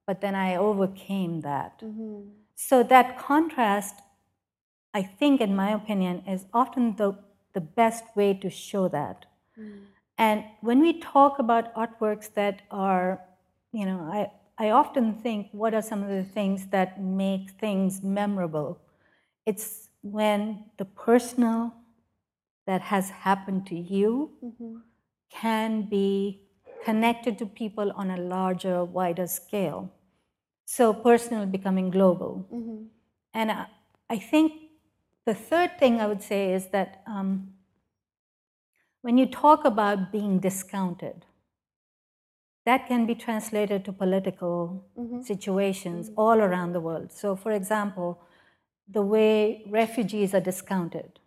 but 0.06 0.22
then 0.22 0.36
I 0.36 0.56
overcame 0.56 1.42
that. 1.42 1.82
Mm-hmm. 1.82 2.30
So 2.54 2.84
that 2.84 3.18
contrast, 3.18 3.96
I 4.94 5.02
think, 5.02 5.42
in 5.42 5.56
my 5.56 5.72
opinion, 5.72 6.22
is 6.28 6.46
often 6.54 6.98
the, 6.98 7.18
the 7.54 7.62
best 7.62 8.04
way 8.16 8.36
to 8.36 8.50
show 8.52 8.88
that. 8.90 9.26
Mm. 9.60 9.80
And 10.20 10.44
when 10.62 10.82
we 10.82 11.00
talk 11.00 11.40
about 11.40 11.74
artworks 11.74 12.32
that 12.36 12.62
are, 12.70 13.22
you 13.72 13.86
know, 13.88 14.02
I, 14.02 14.32
I 14.66 14.70
often 14.70 15.16
think 15.16 15.48
what 15.52 15.74
are 15.74 15.82
some 15.82 16.04
of 16.04 16.10
the 16.10 16.24
things 16.24 16.68
that 16.68 17.02
make 17.02 17.52
things 17.52 18.04
memorable? 18.04 18.80
It's 19.48 19.90
when 20.02 20.66
the 20.78 20.86
personal 20.86 21.74
that 22.70 22.82
has 22.82 23.10
happened 23.10 23.66
to 23.66 23.76
you 23.76 24.30
mm-hmm. 24.46 24.76
can 25.32 25.90
be 25.90 26.42
connected 26.86 27.40
to 27.40 27.46
people 27.48 27.92
on 27.96 28.12
a 28.12 28.18
larger, 28.18 28.86
wider 28.86 29.26
scale. 29.26 29.92
So 30.66 30.94
personal 30.94 31.48
becoming 31.48 31.90
global. 31.90 32.46
Mm-hmm. 32.54 32.84
And 33.34 33.52
I, 33.52 33.66
I 34.08 34.20
think 34.20 34.54
the 35.26 35.34
third 35.34 35.80
thing 35.80 36.00
I 36.00 36.06
would 36.06 36.22
say 36.22 36.54
is 36.54 36.68
that 36.68 37.02
um, 37.08 37.56
when 39.02 39.18
you 39.18 39.26
talk 39.26 39.66
about 39.66 40.12
being 40.12 40.38
discounted, 40.38 41.26
that 42.68 42.88
can 42.88 43.08
be 43.08 43.16
translated 43.16 43.84
to 43.86 43.92
political 43.92 44.86
mm-hmm. 44.96 45.22
situations 45.24 46.12
all 46.16 46.40
around 46.40 46.74
the 46.74 46.80
world. 46.82 47.12
So, 47.12 47.36
for 47.36 47.52
example, 47.52 48.22
the 48.88 49.02
way 49.02 49.64
refugees 49.68 50.36
are 50.36 50.46
discounted, 50.52 51.20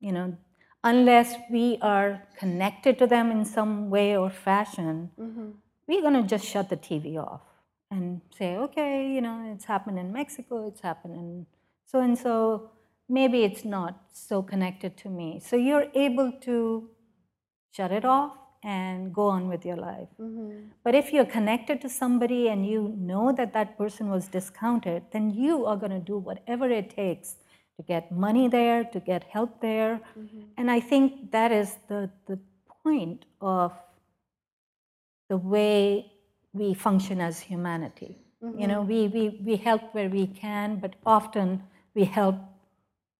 you 0.00 0.10
know, 0.10 0.36
unless 0.84 1.34
we 1.50 1.78
are 1.82 2.22
connected 2.38 2.98
to 2.98 3.06
them 3.06 3.30
in 3.30 3.44
some 3.44 3.90
way 3.90 4.16
or 4.16 4.30
fashion, 4.30 5.10
mm-hmm. 5.18 5.50
we're 5.86 6.02
going 6.02 6.22
to 6.22 6.28
just 6.28 6.44
shut 6.46 6.68
the 6.68 6.76
TV 6.76 7.16
off 7.16 7.42
and 7.90 8.20
say, 8.36 8.56
okay, 8.56 9.10
you 9.10 9.20
know, 9.20 9.50
it's 9.52 9.64
happened 9.64 9.98
in 9.98 10.12
Mexico, 10.12 10.68
it's 10.68 10.80
happened 10.80 11.14
in 11.14 11.46
so 11.90 12.00
and 12.00 12.18
so, 12.18 12.70
maybe 13.08 13.44
it's 13.44 13.64
not 13.64 14.02
so 14.12 14.42
connected 14.42 14.96
to 14.98 15.08
me. 15.08 15.40
So 15.42 15.56
you're 15.56 15.86
able 15.94 16.32
to 16.42 16.90
shut 17.74 17.90
it 17.92 18.04
off 18.04 18.32
and 18.62 19.14
go 19.14 19.28
on 19.28 19.48
with 19.48 19.64
your 19.64 19.76
life. 19.76 20.08
Mm-hmm. 20.20 20.68
But 20.84 20.94
if 20.94 21.12
you're 21.12 21.24
connected 21.24 21.80
to 21.80 21.88
somebody 21.88 22.48
and 22.48 22.66
you 22.66 22.94
know 22.98 23.32
that 23.32 23.54
that 23.54 23.78
person 23.78 24.10
was 24.10 24.28
discounted, 24.28 25.04
then 25.12 25.30
you 25.30 25.64
are 25.64 25.76
going 25.76 25.92
to 25.92 25.98
do 25.98 26.18
whatever 26.18 26.68
it 26.68 26.90
takes 26.90 27.36
to 27.78 27.82
get 27.86 28.12
money 28.12 28.48
there, 28.48 28.84
to 28.84 29.00
get 29.00 29.24
help 29.24 29.60
there. 29.60 30.00
Mm-hmm. 30.18 30.40
And 30.58 30.70
I 30.70 30.80
think 30.80 31.30
that 31.30 31.52
is 31.52 31.76
the, 31.88 32.10
the 32.26 32.38
point 32.82 33.24
of 33.40 33.72
the 35.28 35.36
way 35.36 36.12
we 36.52 36.74
function 36.74 37.20
as 37.20 37.40
humanity. 37.40 38.18
You 38.40 38.48
mm-hmm. 38.48 38.66
know, 38.70 38.82
we, 38.82 39.08
we, 39.08 39.40
we 39.44 39.56
help 39.56 39.94
where 39.94 40.08
we 40.08 40.26
can, 40.26 40.80
but 40.80 40.94
often 41.06 41.62
we 41.94 42.04
help 42.04 42.36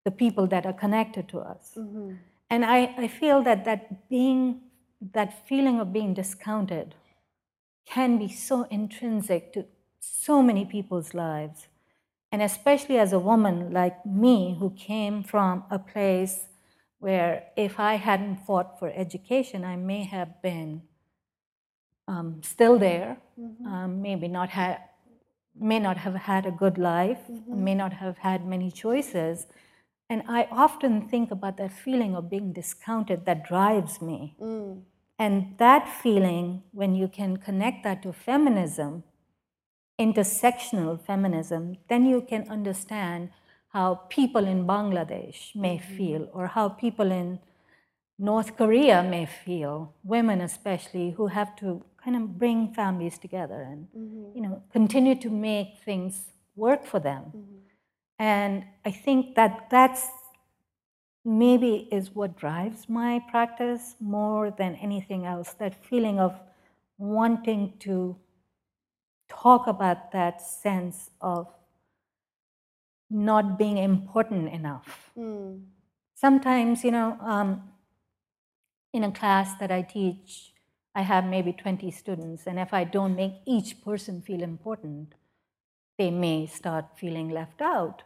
the 0.04 0.10
people 0.10 0.46
that 0.48 0.66
are 0.66 0.72
connected 0.72 1.28
to 1.28 1.38
us. 1.38 1.72
Mm-hmm. 1.76 2.14
And 2.50 2.64
I, 2.64 2.94
I 2.96 3.08
feel 3.08 3.42
that 3.42 3.64
that 3.64 4.08
being 4.08 4.62
that 5.12 5.46
feeling 5.46 5.78
of 5.80 5.92
being 5.92 6.14
discounted 6.14 6.94
can 7.86 8.18
be 8.18 8.28
so 8.28 8.64
intrinsic 8.64 9.52
to 9.52 9.64
so 10.00 10.42
many 10.42 10.64
people's 10.64 11.14
lives. 11.14 11.68
And 12.30 12.42
especially 12.42 12.98
as 12.98 13.12
a 13.12 13.18
woman 13.18 13.72
like 13.72 14.04
me, 14.04 14.56
who 14.58 14.70
came 14.70 15.22
from 15.22 15.64
a 15.70 15.78
place 15.78 16.48
where 16.98 17.44
if 17.56 17.78
I 17.78 17.94
hadn't 17.94 18.36
fought 18.46 18.78
for 18.78 18.92
education, 18.94 19.64
I 19.64 19.76
may 19.76 20.04
have 20.04 20.42
been 20.42 20.82
um, 22.06 22.40
still 22.42 22.78
there, 22.78 23.18
um, 23.66 24.02
maybe 24.02 24.28
not 24.28 24.50
had, 24.50 24.78
may 25.58 25.78
not 25.78 25.98
have 25.98 26.14
had 26.14 26.46
a 26.46 26.50
good 26.50 26.76
life, 26.78 27.18
may 27.46 27.74
not 27.74 27.92
have 27.94 28.18
had 28.18 28.46
many 28.46 28.70
choices. 28.70 29.46
And 30.10 30.22
I 30.28 30.48
often 30.50 31.08
think 31.08 31.30
about 31.30 31.56
that 31.58 31.72
feeling 31.72 32.16
of 32.16 32.30
being 32.30 32.52
discounted 32.52 33.26
that 33.26 33.44
drives 33.46 34.00
me. 34.02 34.34
And 35.18 35.54
that 35.58 35.88
feeling, 35.88 36.62
when 36.72 36.94
you 36.94 37.08
can 37.08 37.36
connect 37.36 37.84
that 37.84 38.02
to 38.04 38.12
feminism, 38.12 39.02
intersectional 39.98 41.00
feminism, 41.00 41.76
then 41.88 42.06
you 42.06 42.20
can 42.22 42.48
understand 42.48 43.30
how 43.70 43.94
people 44.08 44.46
in 44.46 44.66
Bangladesh 44.66 45.54
may 45.54 45.76
mm-hmm. 45.78 45.96
feel, 45.96 46.28
or 46.32 46.46
how 46.46 46.68
people 46.68 47.10
in 47.12 47.38
North 48.18 48.56
Korea 48.56 49.02
may 49.02 49.26
feel, 49.26 49.94
women 50.02 50.40
especially, 50.40 51.10
who 51.10 51.28
have 51.28 51.54
to 51.56 51.84
kind 52.02 52.16
of 52.16 52.38
bring 52.38 52.72
families 52.72 53.18
together 53.18 53.60
and 53.62 53.86
mm-hmm. 53.96 54.36
you 54.36 54.42
know 54.42 54.62
continue 54.72 55.14
to 55.14 55.30
make 55.30 55.78
things 55.84 56.22
work 56.56 56.86
for 56.86 57.00
them. 57.00 57.24
Mm-hmm. 57.24 57.56
And 58.18 58.64
I 58.84 58.90
think 58.90 59.36
that 59.36 59.68
that's 59.70 60.08
maybe 61.24 61.88
is 61.92 62.14
what 62.14 62.36
drives 62.36 62.88
my 62.88 63.20
practice 63.30 63.94
more 64.00 64.50
than 64.50 64.74
anything 64.76 65.26
else. 65.26 65.52
That 65.54 65.74
feeling 65.84 66.18
of 66.18 66.34
wanting 66.96 67.74
to 67.80 68.16
talk 69.28 69.66
about 69.66 70.12
that 70.12 70.40
sense 70.40 71.10
of 71.20 71.46
not 73.10 73.58
being 73.58 73.78
important 73.78 74.52
enough. 74.52 75.10
Sometimes, 76.14 76.84
you 76.84 76.90
know, 76.90 77.16
um, 77.20 77.62
in 78.92 79.04
a 79.04 79.12
class 79.12 79.54
that 79.60 79.70
I 79.70 79.82
teach, 79.82 80.52
I 80.94 81.02
have 81.02 81.24
maybe 81.24 81.52
20 81.52 81.90
students, 81.90 82.46
and 82.46 82.58
if 82.58 82.74
I 82.74 82.84
don't 82.84 83.14
make 83.14 83.34
each 83.46 83.82
person 83.84 84.20
feel 84.20 84.42
important, 84.42 85.14
they 85.96 86.10
may 86.10 86.46
start 86.46 86.86
feeling 86.98 87.30
left 87.30 87.60
out. 87.60 88.02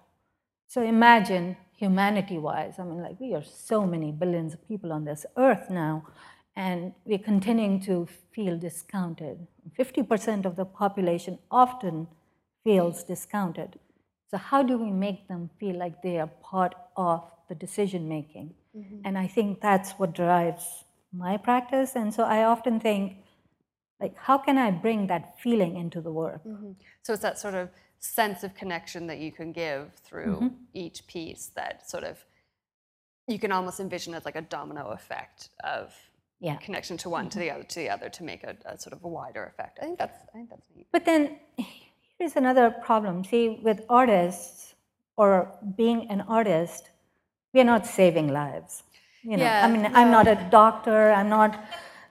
So 0.67 0.83
imagine 0.83 1.57
humanity 1.77 2.39
wise, 2.39 2.79
I 2.79 2.85
mean, 2.85 3.03
like 3.03 3.19
we 3.21 3.35
are 3.35 3.43
so 3.43 3.87
many 3.87 4.13
billions 4.13 4.55
of 4.55 4.69
people 4.69 4.93
on 4.93 5.05
this 5.05 5.27
earth 5.37 5.71
now, 5.71 6.05
and 6.57 6.93
we're 7.05 7.19
continuing 7.19 7.81
to 7.81 8.07
feel 8.33 8.59
discounted. 8.59 9.47
50% 9.79 10.45
of 10.45 10.57
the 10.57 10.65
population 10.65 11.39
often 11.51 12.07
feels 12.65 13.03
discounted. 13.05 13.79
So, 14.31 14.39
how 14.39 14.63
do 14.63 14.79
we 14.79 14.91
make 14.91 15.29
them 15.29 15.51
feel 15.59 15.79
like 15.79 16.03
they 16.03 16.19
are 16.19 16.31
part 16.43 16.75
of 16.97 17.23
the 17.49 17.55
decision 17.55 18.09
making? 18.09 18.55
And 19.05 19.19
I 19.19 19.27
think 19.27 19.61
that's 19.61 19.93
what 19.93 20.15
drives 20.15 20.85
my 21.13 21.37
practice. 21.37 21.95
And 21.97 22.13
so, 22.15 22.23
I 22.25 22.45
often 22.45 22.81
think, 22.81 23.17
like, 24.01 24.17
how 24.17 24.39
can 24.39 24.57
I 24.59 24.71
bring 24.71 25.07
that 25.09 25.39
feeling 25.41 25.77
into 25.77 26.01
the 26.01 26.11
work? 26.13 26.43
So 27.03 27.13
it's 27.13 27.23
that 27.23 27.39
sort 27.39 27.55
of 27.55 27.69
sense 27.99 28.43
of 28.43 28.55
connection 28.55 29.07
that 29.07 29.19
you 29.19 29.31
can 29.33 29.53
give 29.53 29.93
through 30.05 30.37
Mm-hmm. 30.37 30.49
each 30.75 31.07
piece 31.07 31.51
that 31.55 31.89
sort 31.89 32.05
of 32.05 32.25
you 33.29 33.39
can 33.39 33.53
almost 33.53 33.79
envision 33.81 34.15
as 34.15 34.25
like 34.25 34.35
a 34.37 34.41
domino 34.43 34.89
effect 34.91 35.51
of 35.63 35.95
Yeah. 36.49 36.57
connection 36.67 36.97
to 37.03 37.09
one 37.19 37.27
to 37.35 37.39
the 37.39 37.51
other 37.53 37.65
to 37.73 37.79
the 37.83 37.89
other 37.95 38.09
to 38.17 38.23
make 38.31 38.43
a, 38.51 38.55
a 38.73 38.75
sort 38.85 38.93
of 38.97 39.01
a 39.09 39.11
wider 39.19 39.45
effect. 39.53 39.75
I 39.81 39.85
think 39.87 39.99
that's 40.03 40.19
I 40.31 40.33
think 40.39 40.51
that's 40.53 40.67
neat. 40.75 40.87
But 40.97 41.05
then 41.11 41.23
here's 42.19 42.37
another 42.45 42.67
problem. 42.89 43.15
See, 43.31 43.45
with 43.69 43.79
artists 43.89 44.75
or 45.17 45.31
being 45.83 46.01
an 46.15 46.21
artist, 46.39 46.83
we 47.53 47.61
are 47.63 47.71
not 47.75 47.87
saving 47.87 48.29
lives. 48.43 48.73
You 49.31 49.37
know, 49.37 49.45
Yeah, 49.45 49.65
I 49.65 49.69
mean, 49.73 49.85
I'm 50.01 50.11
not 50.19 50.27
a 50.27 50.37
doctor. 50.51 51.01
I'm 51.19 51.29
not 51.29 51.53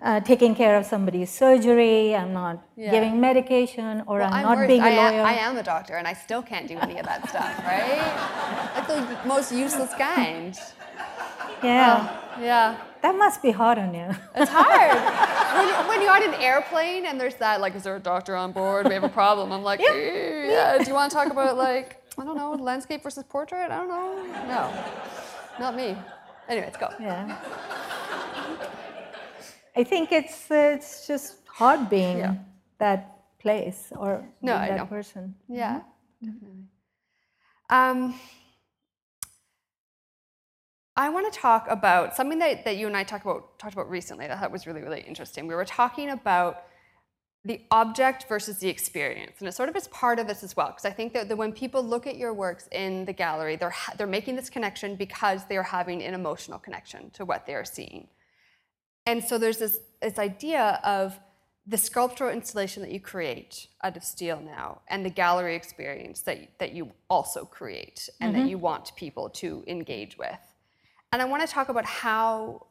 uh, 0.01 0.19
taking 0.31 0.55
care 0.55 0.75
of 0.79 0.85
somebody's 0.93 1.29
surgery. 1.43 2.15
I'm 2.21 2.33
not 2.41 2.55
Yeah. 2.77 2.91
giving 2.95 3.19
medication, 3.19 3.93
or 4.07 4.21
I'm, 4.21 4.33
I'm 4.33 4.43
not 4.49 4.57
worse. 4.59 4.67
being 4.73 4.81
a 4.81 4.85
I, 4.85 4.89
am, 4.91 5.13
lawyer. 5.13 5.23
I 5.33 5.33
am 5.47 5.57
a 5.57 5.65
doctor 5.73 5.93
and 5.99 6.07
I 6.07 6.13
still 6.25 6.41
can't 6.51 6.67
do 6.73 6.77
any 6.87 6.97
of 7.01 7.05
that 7.11 7.21
stuff, 7.31 7.53
right? 7.73 8.01
Like 8.75 8.87
the 8.87 9.27
most 9.33 9.51
useless 9.51 9.93
kind. 9.95 10.53
yeah, 11.63 12.20
Yeah. 12.39 12.77
that 13.01 13.15
must 13.15 13.41
be 13.41 13.51
hard 13.51 13.77
on 13.77 13.93
you. 13.93 14.09
It's 14.35 14.49
hard. 14.53 14.91
when, 15.57 15.87
when 15.87 16.01
you're 16.01 16.11
on 16.13 16.23
an 16.23 16.35
airplane 16.41 17.05
and 17.05 17.19
there's 17.19 17.35
that, 17.35 17.59
like, 17.61 17.75
is 17.75 17.83
there 17.83 17.95
a 17.95 17.99
doctor 17.99 18.35
on 18.35 18.51
board? 18.51 18.87
We 18.87 18.93
have 18.93 19.03
a 19.03 19.09
problem. 19.09 19.51
I'm 19.51 19.63
like, 19.63 19.79
"Eh, 19.81 20.49
yeah. 20.51 20.77
Do 20.77 20.85
you 20.85 20.93
want 20.93 21.11
to 21.11 21.15
talk 21.17 21.29
about, 21.31 21.57
like, 21.57 22.01
I 22.17 22.23
don't 22.23 22.37
know, 22.37 22.51
landscape 22.53 23.03
versus 23.03 23.23
portrait? 23.27 23.69
I 23.71 23.77
don't 23.77 23.89
know. 23.89 24.23
No, 24.47 24.73
not 25.59 25.75
me. 25.75 25.97
Anyway, 26.47 26.65
let's 26.67 26.77
go. 26.77 26.89
yeah. 26.99 27.37
I 29.75 29.83
think 29.85 30.11
it's 30.11 30.47
it's 30.51 31.07
just 31.07 31.37
hard 31.47 31.89
being 31.89 32.17
Yeah. 32.17 32.35
that 32.79 32.99
place 33.39 33.91
or 33.95 34.23
No, 34.41 34.53
that 34.57 34.75
know. 34.77 34.85
person. 34.85 35.35
Yeah, 35.47 35.81
definitely. 36.21 36.65
Um, 37.69 38.15
I 41.01 41.09
want 41.09 41.33
to 41.33 41.39
talk 41.39 41.65
about 41.67 42.15
something 42.15 42.37
that, 42.37 42.63
that 42.63 42.77
you 42.77 42.85
and 42.85 42.95
I 42.95 43.03
talked 43.03 43.25
about 43.25 43.57
talked 43.57 43.73
about 43.73 43.89
recently 43.89 44.27
that 44.27 44.37
I 44.37 44.39
thought 44.39 44.51
was 44.51 44.67
really, 44.67 44.83
really 44.83 45.01
interesting. 45.01 45.47
We 45.47 45.55
were 45.55 45.65
talking 45.65 46.11
about 46.11 46.65
the 47.43 47.59
object 47.71 48.27
versus 48.29 48.59
the 48.59 48.69
experience, 48.69 49.37
and 49.39 49.47
it 49.47 49.53
sort 49.53 49.67
of 49.67 49.75
is 49.75 49.87
part 49.87 50.19
of 50.19 50.27
this 50.27 50.43
as 50.43 50.55
well. 50.55 50.67
Because 50.67 50.85
I 50.85 50.91
think 50.91 51.13
that, 51.13 51.27
that 51.27 51.35
when 51.35 51.53
people 51.53 51.81
look 51.81 52.05
at 52.05 52.17
your 52.17 52.33
works 52.33 52.69
in 52.71 53.05
the 53.05 53.13
gallery, 53.13 53.55
they're 53.55 53.71
ha- 53.71 53.93
they're 53.97 54.05
making 54.05 54.35
this 54.35 54.47
connection 54.47 54.95
because 54.95 55.43
they 55.45 55.57
are 55.57 55.63
having 55.63 56.03
an 56.03 56.13
emotional 56.13 56.59
connection 56.59 57.09
to 57.15 57.25
what 57.25 57.47
they 57.47 57.55
are 57.55 57.65
seeing. 57.65 58.07
And 59.07 59.23
so 59.23 59.39
there's 59.39 59.57
this, 59.57 59.79
this 60.03 60.19
idea 60.19 60.79
of 60.83 61.19
the 61.65 61.77
sculptural 61.77 62.29
installation 62.29 62.83
that 62.83 62.91
you 62.91 62.99
create 62.99 63.67
out 63.83 63.97
of 63.97 64.03
steel 64.03 64.39
now 64.39 64.81
and 64.87 65.03
the 65.03 65.09
gallery 65.09 65.55
experience 65.55 66.21
that, 66.21 66.59
that 66.59 66.73
you 66.73 66.91
also 67.09 67.43
create 67.43 68.07
and 68.19 68.35
that 68.35 68.39
mm-hmm. 68.41 68.49
you 68.49 68.57
want 68.59 68.95
people 68.95 69.29
to 69.29 69.63
engage 69.65 70.15
with. 70.15 70.50
And 71.11 71.21
I 71.21 71.25
want 71.25 71.45
to 71.45 71.53
talk 71.53 71.69
about 71.69 71.85
how 71.85 72.67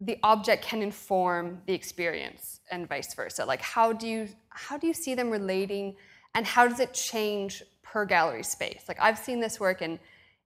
the 0.00 0.18
object 0.22 0.64
can 0.64 0.82
inform 0.82 1.62
the 1.66 1.72
experience 1.72 2.60
and 2.70 2.88
vice 2.88 3.14
versa. 3.14 3.44
Like 3.44 3.62
how 3.62 3.92
do 3.92 4.06
you 4.06 4.28
how 4.48 4.76
do 4.76 4.86
you 4.86 4.94
see 4.94 5.14
them 5.14 5.30
relating 5.30 5.96
and 6.34 6.46
how 6.46 6.66
does 6.68 6.80
it 6.80 6.92
change 6.92 7.62
per 7.82 8.04
gallery 8.04 8.42
space? 8.42 8.84
Like 8.88 8.98
I've 9.00 9.18
seen 9.18 9.40
this 9.40 9.58
work 9.58 9.82
in 9.82 9.98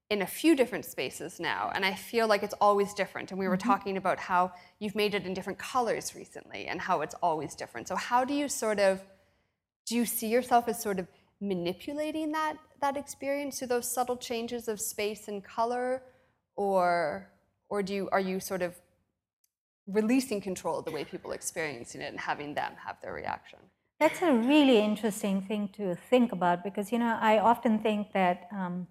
in 0.08 0.22
a 0.22 0.26
few 0.26 0.54
different 0.54 0.84
spaces 0.84 1.40
now 1.40 1.70
and 1.74 1.84
I 1.84 1.94
feel 1.94 2.26
like 2.26 2.42
it's 2.42 2.54
always 2.60 2.94
different. 2.94 3.30
And 3.30 3.40
we 3.40 3.48
were 3.48 3.56
mm-hmm. 3.56 3.68
talking 3.68 3.96
about 3.96 4.18
how 4.18 4.52
you've 4.78 4.94
made 4.94 5.14
it 5.14 5.24
in 5.24 5.34
different 5.34 5.58
colors 5.58 6.14
recently 6.14 6.66
and 6.66 6.80
how 6.80 7.00
it's 7.00 7.14
always 7.22 7.54
different. 7.54 7.88
So 7.88 7.96
how 7.96 8.24
do 8.24 8.34
you 8.34 8.48
sort 8.48 8.78
of 8.78 9.02
do 9.86 9.96
you 9.96 10.04
see 10.04 10.28
yourself 10.28 10.68
as 10.68 10.80
sort 10.80 10.98
of 10.98 11.08
manipulating 11.40 12.30
that 12.32 12.56
that 12.80 12.96
experience 12.96 13.58
through 13.58 13.68
those 13.68 13.90
subtle 13.90 14.16
changes 14.16 14.68
of 14.68 14.80
space 14.80 15.26
and 15.26 15.42
color 15.42 16.02
or 16.54 17.29
or 17.70 17.82
do 17.82 17.94
you 17.94 18.08
are 18.12 18.20
you 18.20 18.40
sort 18.40 18.62
of 18.62 18.74
releasing 19.86 20.40
control 20.40 20.78
of 20.78 20.84
the 20.84 20.90
way 20.90 21.04
people 21.04 21.32
are 21.32 21.34
experiencing 21.34 22.00
it 22.00 22.10
and 22.12 22.20
having 22.20 22.54
them 22.54 22.72
have 22.86 22.96
their 23.02 23.14
reaction 23.14 23.58
That's 24.00 24.22
a 24.22 24.32
really 24.32 24.78
interesting 24.78 25.42
thing 25.42 25.68
to 25.76 25.94
think 25.94 26.32
about 26.32 26.64
because, 26.64 26.90
you 26.90 26.98
know, 26.98 27.18
I 27.20 27.38
often 27.38 27.80
think 27.80 28.12
that 28.14 28.48
um, 28.50 28.86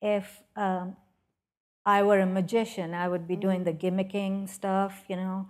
if 0.00 0.42
um, 0.54 0.96
I 1.84 2.04
were 2.04 2.20
a 2.20 2.26
magician, 2.26 2.94
I 2.94 3.08
would 3.08 3.26
be 3.26 3.34
doing 3.34 3.64
the 3.64 3.72
gimmicking 3.72 4.48
stuff, 4.48 5.02
you 5.08 5.16
know, 5.16 5.48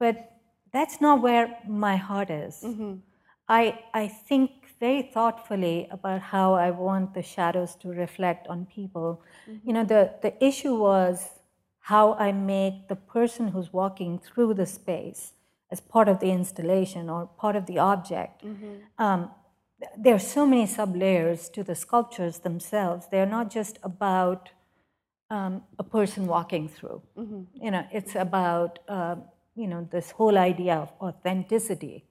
but 0.00 0.32
that's 0.72 1.00
not 1.00 1.22
where 1.22 1.58
my 1.68 1.96
heart 1.96 2.30
is. 2.30 2.64
I, 3.48 3.78
I 3.94 4.08
think 4.08 4.50
very 4.80 5.02
thoughtfully 5.02 5.86
about 5.92 6.20
how 6.20 6.54
I 6.54 6.70
want 6.72 7.14
the 7.14 7.22
shadows 7.22 7.76
to 7.76 7.88
reflect 7.88 8.48
on 8.48 8.66
people. 8.66 9.22
You 9.64 9.72
know, 9.74 9.84
the, 9.84 10.10
the 10.22 10.32
issue 10.44 10.74
was 10.74 11.28
how 11.80 12.14
I 12.14 12.32
make 12.32 12.88
the 12.88 12.96
person 12.96 13.48
who's 13.48 13.72
walking 13.72 14.18
through 14.18 14.54
the 14.54 14.66
space 14.66 15.32
as 15.72 15.80
part 15.80 16.08
of 16.08 16.20
the 16.20 16.30
installation 16.30 17.08
or 17.10 17.26
part 17.26 17.56
of 17.56 17.66
the 17.66 17.78
object. 17.78 18.42
Um, 18.98 19.30
there 19.96 20.14
are 20.14 20.18
so 20.18 20.46
many 20.46 20.66
sub 20.66 20.94
layers 20.94 21.48
to 21.50 21.64
the 21.64 21.74
sculptures 21.74 22.40
themselves. 22.40 23.06
They're 23.10 23.26
not 23.26 23.50
just 23.50 23.78
about 23.82 24.50
um, 25.30 25.62
a 25.78 25.84
person 25.84 26.26
walking 26.26 26.68
through. 26.68 27.02
You 27.54 27.70
know, 27.70 27.86
it's 27.92 28.14
about 28.14 28.78
uh, 28.88 29.16
you 29.56 29.66
know 29.68 29.88
this 29.90 30.10
whole 30.10 30.36
idea 30.38 30.74
of 30.74 30.88
authenticity, 31.00 32.04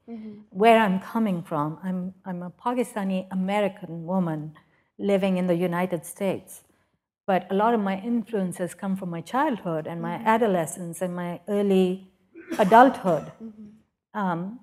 where 0.50 0.78
I'm 0.80 1.00
coming 1.00 1.44
from. 1.44 1.78
I'm 1.84 2.14
I'm 2.26 2.44
a 2.44 2.50
Pakistani 2.50 3.28
American 3.32 4.06
woman 4.06 4.54
living 4.98 5.38
in 5.38 5.48
the 5.48 5.56
United 5.56 6.06
States, 6.06 6.64
but 7.30 7.46
a 7.52 7.54
lot 7.54 7.76
of 7.76 7.80
my 7.80 7.98
influences 8.02 8.74
come 8.74 8.96
from 8.96 9.12
my 9.12 9.22
childhood 9.22 9.86
and 9.86 10.02
my 10.02 10.16
adolescence 10.36 11.00
and 11.00 11.16
my 11.16 11.40
early 11.48 12.12
adulthood. 12.58 13.32
Um, 14.16 14.62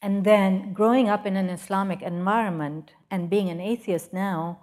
and 0.00 0.24
then 0.24 0.72
growing 0.72 1.08
up 1.08 1.26
in 1.26 1.34
an 1.34 1.48
Islamic 1.50 2.02
environment 2.02 2.92
and 3.10 3.28
being 3.28 3.48
an 3.50 3.60
atheist 3.60 4.12
now, 4.12 4.60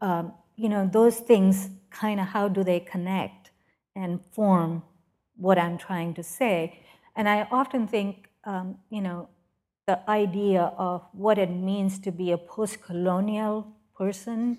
um, 0.00 0.32
you 0.56 0.68
know, 0.68 0.90
those 0.92 1.18
things 1.20 1.70
kind 1.90 2.18
of 2.18 2.26
how 2.26 2.48
do 2.48 2.64
they 2.64 2.80
connect 2.80 3.52
and 3.94 4.18
form 4.32 4.82
what 5.36 5.56
I'm 5.56 5.78
trying 5.78 6.14
to 6.14 6.24
say? 6.24 6.80
And 7.14 7.28
I 7.28 7.46
often 7.52 7.86
think, 7.86 8.28
um, 8.42 8.78
you 8.90 9.02
know, 9.02 9.28
the 9.86 9.98
idea 10.10 10.72
of 10.76 11.06
what 11.12 11.38
it 11.38 11.50
means 11.50 12.00
to 12.00 12.10
be 12.10 12.32
a 12.32 12.38
post 12.38 12.82
colonial 12.82 13.68
person, 13.96 14.58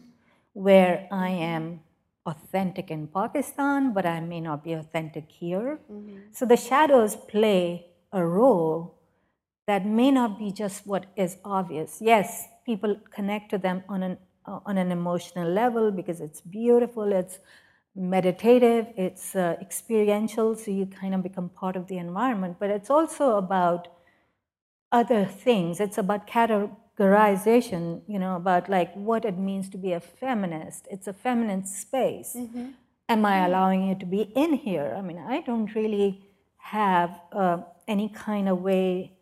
where 0.53 1.07
I 1.11 1.29
am 1.29 1.81
authentic 2.25 2.91
in 2.91 3.07
Pakistan, 3.07 3.93
but 3.93 4.05
I 4.05 4.19
may 4.19 4.41
not 4.41 4.63
be 4.63 4.73
authentic 4.73 5.31
here. 5.31 5.79
So 6.31 6.45
the 6.45 6.57
shadows 6.57 7.15
play 7.15 7.87
a 8.11 8.25
role 8.25 8.95
that 9.67 9.85
may 9.85 10.11
not 10.11 10.37
be 10.37 10.51
just 10.51 10.85
what 10.85 11.05
is 11.15 11.37
obvious. 11.45 11.99
Yes, 12.01 12.47
people 12.65 12.95
connect 13.13 13.49
to 13.51 13.57
them 13.57 13.83
on 13.87 14.03
an 14.03 14.17
uh, 14.45 14.59
on 14.65 14.77
an 14.77 14.91
emotional 14.91 15.47
level 15.49 15.91
because 15.91 16.19
it's 16.19 16.41
beautiful, 16.41 17.11
it's 17.11 17.39
meditative, 17.95 18.87
it's 18.97 19.35
uh, 19.35 19.55
experiential, 19.61 20.55
so 20.55 20.71
you 20.71 20.85
kind 20.87 21.13
of 21.13 21.21
become 21.21 21.49
part 21.49 21.75
of 21.75 21.87
the 21.87 21.97
environment. 21.97 22.57
But 22.59 22.71
it's 22.71 22.89
also 22.89 23.37
about 23.37 23.87
other 24.91 25.25
things. 25.25 25.79
It's 25.79 25.97
about 25.97 26.27
categorization, 27.01 28.01
you 28.07 28.19
know, 28.19 28.35
about 28.35 28.69
like 28.69 28.93
what 28.93 29.25
it 29.25 29.37
means 29.37 29.69
to 29.69 29.77
be 29.77 29.93
a 29.93 29.99
feminist. 29.99 30.87
It's 30.91 31.07
a 31.07 31.13
feminine 31.13 31.65
space. 31.65 32.35
Am 33.09 33.25
I 33.25 33.45
allowing 33.45 33.87
you 33.87 33.95
to 33.95 34.05
be 34.05 34.21
in 34.35 34.53
here? 34.53 34.95
I 34.97 35.01
mean, 35.01 35.17
I 35.17 35.41
don't 35.41 35.73
really 35.75 36.23
have 36.57 37.19
uh, 37.33 37.57
any 37.87 38.09
kind 38.09 38.47
of 38.47 38.61
way 38.61 39.17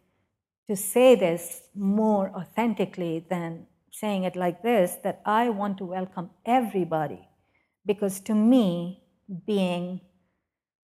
to 0.69 0.75
say 0.75 1.15
this 1.15 1.63
more 1.73 2.31
authentically 2.35 3.25
than 3.29 3.65
saying 3.91 4.23
it 4.23 4.35
like 4.35 4.61
this 4.61 4.97
that 5.03 5.21
I 5.25 5.49
want 5.49 5.77
to 5.79 5.85
welcome 5.85 6.29
everybody. 6.45 7.27
Because 7.85 8.19
to 8.21 8.35
me, 8.35 9.03
being 9.47 10.01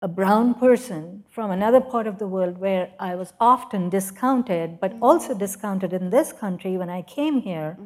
a 0.04 0.08
brown 0.08 0.52
person 0.52 1.24
from 1.30 1.50
another 1.50 1.80
part 1.80 2.06
of 2.06 2.18
the 2.18 2.26
world 2.26 2.58
where 2.58 2.90
I 3.00 3.14
was 3.14 3.32
often 3.40 3.88
discounted, 3.88 4.78
but 4.78 4.92
also 5.00 5.32
discounted 5.32 5.94
in 5.94 6.10
this 6.10 6.30
country 6.30 6.76
when 6.76 6.90
I 6.90 7.00
came 7.00 7.40
here 7.40 7.78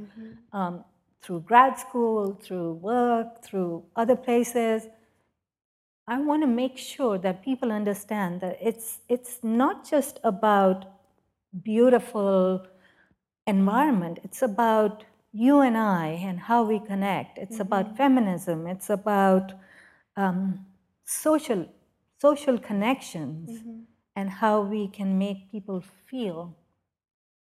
um, 0.53 0.85
through 1.23 1.43
grad 1.43 1.79
school, 1.79 2.37
through 2.43 2.73
work, 2.73 3.45
through 3.45 3.85
other 3.95 4.17
places. 4.17 4.89
I 6.09 6.19
want 6.21 6.43
to 6.43 6.49
make 6.49 6.77
sure 6.77 7.19
that 7.19 7.45
people 7.45 7.71
understand 7.71 8.41
that 8.41 8.59
it's, 8.61 8.99
it's 9.09 9.39
not 9.45 9.89
just 9.89 10.19
about 10.25 10.87
beautiful 11.63 12.67
environment, 13.47 14.19
it's 14.25 14.43
about 14.43 15.05
you 15.33 15.61
and 15.61 15.77
I 15.79 16.19
and 16.29 16.41
how 16.41 16.65
we 16.65 16.81
connect. 16.81 17.39
It's 17.39 17.61
about 17.61 17.97
feminism, 17.97 18.67
it's 18.67 18.91
about 18.91 19.53
um, 20.17 20.67
social, 21.05 21.69
social 22.21 22.59
connections 22.59 23.51
mm-hmm. 23.51 23.81
and 24.17 24.31
how 24.31 24.61
we 24.61 24.89
can 24.89 25.19
make 25.19 25.51
people 25.51 25.83
feel 26.07 26.57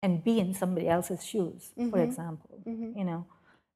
and 0.02 0.22
be 0.22 0.38
in 0.38 0.54
somebody 0.54 0.88
else's 0.88 1.24
shoes, 1.24 1.72
for 1.74 1.82
mm-hmm. 1.82 1.98
example. 1.98 2.62
Mm-hmm. 2.66 2.98
You 2.98 3.04
know, 3.04 3.26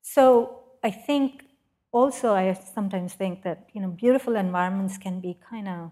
so 0.03 0.61
I 0.83 0.91
think 0.91 1.45
also 1.93 2.35
I 2.35 2.53
sometimes 2.53 3.15
think 3.15 3.43
that 3.43 3.69
you 3.73 3.81
know 3.81 3.89
beautiful 3.89 4.37
environments 4.37 4.99
can 4.99 5.21
be 5.21 5.37
kind 5.49 5.69
of 5.69 5.91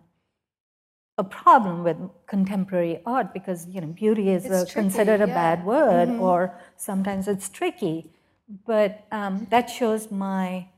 a 1.19 1.25
problem 1.25 1.83
with 1.83 1.97
contemporary 2.27 3.01
art 3.05 3.35
because 3.35 3.67
you 3.67 3.81
know 3.81 3.89
beauty 3.89 4.31
is 4.31 4.45
a, 4.45 4.65
tricky, 4.65 4.73
considered 4.73 5.21
a 5.21 5.27
yeah. 5.27 5.35
bad 5.35 5.65
word 5.65 6.09
or 6.11 6.55
sometimes 6.77 7.27
it's 7.27 7.49
tricky. 7.49 8.11
But 8.67 9.05
um, 9.13 9.47
that 9.51 9.69
shows 9.69 10.11
my 10.11 10.69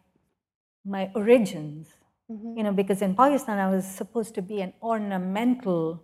my 0.84 1.10
origins. 1.14 1.88
Mm-hmm. 2.30 2.58
You 2.58 2.64
know, 2.64 2.72
because 2.72 3.02
in 3.02 3.14
Pakistan 3.14 3.58
I 3.58 3.68
was 3.68 3.84
supposed 3.84 4.34
to 4.36 4.42
be 4.42 4.60
an 4.60 4.72
ornamental 4.82 6.02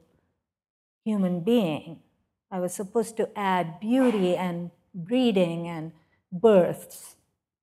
human 1.04 1.40
being. 1.40 2.00
I 2.50 2.60
was 2.60 2.74
supposed 2.74 3.16
to 3.18 3.28
add 3.36 3.80
beauty 3.80 4.36
and 4.36 4.70
breeding 4.94 5.68
and 5.68 5.92
births 6.32 7.16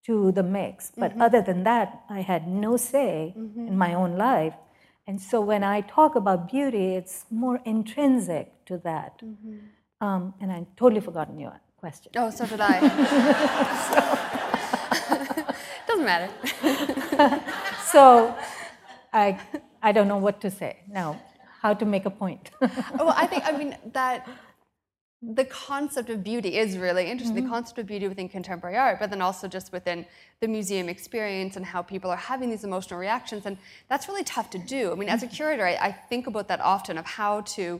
to 0.06 0.32
the 0.32 0.44
mix. 0.44 0.92
But 0.96 1.12
mm-hmm. 1.12 1.22
other 1.22 1.42
than 1.42 1.64
that, 1.64 2.04
I 2.10 2.22
had 2.22 2.48
no 2.48 2.78
say 2.78 3.34
mm-hmm. 3.38 3.68
in 3.68 3.78
my 3.78 3.94
own 3.94 4.18
life. 4.18 4.56
And 5.08 5.22
so 5.22 5.42
when 5.42 5.64
I 5.64 5.82
talk 5.82 6.16
about 6.16 6.50
beauty, 6.50 6.96
it's 6.96 7.26
more 7.30 7.60
intrinsic 7.66 8.66
to 8.66 8.78
that. 8.80 9.22
Um, 10.00 10.34
and 10.40 10.52
I 10.52 10.66
totally 10.78 11.02
forgotten 11.02 11.40
your 11.40 11.60
question. 11.78 12.12
Oh, 12.16 12.30
so 12.30 12.46
did 12.46 12.62
I. 12.62 12.80
Doesn't 15.88 16.06
matter. 16.06 16.30
So 17.94 18.36
I, 19.14 19.40
I 19.84 19.92
don't 19.92 20.08
know 20.08 20.18
what 20.18 20.42
to 20.42 20.50
say 20.50 20.78
now, 20.90 21.22
how 21.62 21.76
to 21.76 21.86
make 21.86 22.08
a 22.08 22.10
point. 22.10 22.50
well, 22.60 23.14
I 23.16 23.28
think 23.28 23.44
I 23.46 23.52
mean 23.56 23.78
that 23.94 24.28
the 25.22 25.46
concept 25.46 26.10
of 26.10 26.24
beauty 26.24 26.58
is 26.58 26.76
really 26.76 27.06
interesting. 27.06 27.44
The 27.44 27.48
concept 27.48 27.78
of 27.78 27.86
beauty 27.86 28.08
within 28.08 28.28
contemporary 28.28 28.78
art, 28.78 28.98
but 29.00 29.12
then 29.12 29.22
also 29.22 29.48
just 29.48 29.72
within 29.72 30.08
the 30.40 30.48
museum 30.48 30.90
experience 30.90 31.56
and 31.56 31.64
how 31.64 31.84
people 31.84 32.10
are 32.10 32.18
having 32.18 32.50
these 32.50 32.64
emotional 32.64 33.00
reactions, 33.00 33.46
and 33.46 33.60
that's 33.90 34.08
really 34.08 34.24
tough 34.24 34.50
to 34.50 34.58
do. 34.58 34.92
I 34.92 34.96
mean, 34.96 35.08
as 35.08 35.22
a 35.22 35.28
curator, 35.28 35.64
I, 35.64 35.76
I 35.76 35.92
think 35.92 36.26
about 36.26 36.48
that 36.48 36.62
often 36.62 36.98
of 36.98 37.06
how 37.06 37.42
to 37.42 37.80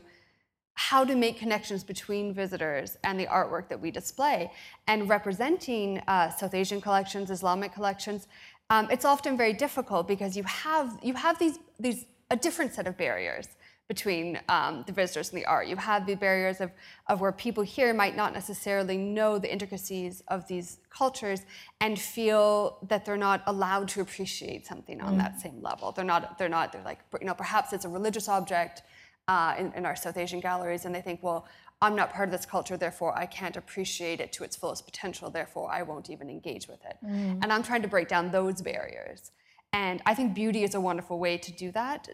how 0.74 1.04
to 1.04 1.14
make 1.14 1.38
connections 1.38 1.84
between 1.84 2.34
visitors 2.34 2.98
and 3.04 3.18
the 3.18 3.26
artwork 3.26 3.68
that 3.68 3.80
we 3.80 3.92
display. 3.92 4.50
And 4.88 5.08
representing 5.08 6.02
uh, 6.08 6.30
South 6.30 6.52
Asian 6.52 6.80
collections, 6.80 7.30
Islamic 7.30 7.72
collections, 7.72 8.26
um, 8.70 8.88
it's 8.90 9.04
often 9.04 9.36
very 9.36 9.52
difficult 9.52 10.08
because 10.08 10.36
you 10.36 10.44
have 10.44 10.98
you 11.02 11.14
have 11.14 11.38
these 11.38 11.58
these 11.78 12.06
a 12.30 12.36
different 12.36 12.72
set 12.72 12.86
of 12.86 12.96
barriers 12.96 13.48
between 13.88 14.40
um, 14.48 14.82
the 14.86 14.92
visitors 14.92 15.30
and 15.30 15.38
the 15.38 15.44
art. 15.44 15.66
You 15.66 15.76
have 15.76 16.06
the 16.06 16.14
barriers 16.14 16.60
of, 16.62 16.70
of 17.08 17.20
where 17.20 17.32
people 17.32 17.62
here 17.62 17.92
might 17.92 18.16
not 18.16 18.32
necessarily 18.32 18.96
know 18.96 19.38
the 19.38 19.52
intricacies 19.52 20.22
of 20.28 20.48
these 20.48 20.78
cultures 20.88 21.42
and 21.82 21.98
feel 21.98 22.78
that 22.88 23.04
they're 23.04 23.18
not 23.18 23.42
allowed 23.46 23.88
to 23.88 24.00
appreciate 24.00 24.66
something 24.66 25.02
on 25.02 25.18
that 25.18 25.38
same 25.38 25.60
level. 25.60 25.92
They're 25.92 26.04
not, 26.04 26.38
they're 26.38 26.48
not, 26.48 26.72
they're 26.72 26.82
like, 26.82 27.00
you 27.20 27.26
know, 27.26 27.34
perhaps 27.34 27.74
it's 27.74 27.84
a 27.84 27.88
religious 27.88 28.26
object 28.26 28.82
uh, 29.28 29.54
in, 29.58 29.70
in 29.74 29.84
our 29.84 29.96
South 29.96 30.16
Asian 30.16 30.40
galleries 30.40 30.86
and 30.86 30.94
they 30.94 31.02
think, 31.02 31.22
well, 31.22 31.46
I'm 31.84 31.94
not 31.94 32.12
part 32.12 32.28
of 32.28 32.32
this 32.32 32.46
culture, 32.46 32.76
therefore 32.76 33.16
I 33.16 33.26
can't 33.26 33.56
appreciate 33.56 34.18
it 34.24 34.32
to 34.34 34.44
its 34.44 34.56
fullest 34.56 34.84
potential, 34.86 35.30
therefore 35.30 35.70
I 35.70 35.82
won't 35.82 36.08
even 36.10 36.30
engage 36.30 36.66
with 36.66 36.82
it. 36.84 36.96
And 37.42 37.52
I'm 37.52 37.62
trying 37.62 37.82
to 37.82 37.88
break 37.88 38.08
down 38.08 38.30
those 38.30 38.62
barriers. 38.62 39.32
And 39.72 40.00
I 40.06 40.14
think 40.14 40.34
beauty 40.34 40.62
is 40.62 40.74
a 40.74 40.80
wonderful 40.80 41.18
way 41.18 41.36
to 41.46 41.52
do 41.52 41.70
that. 41.72 42.08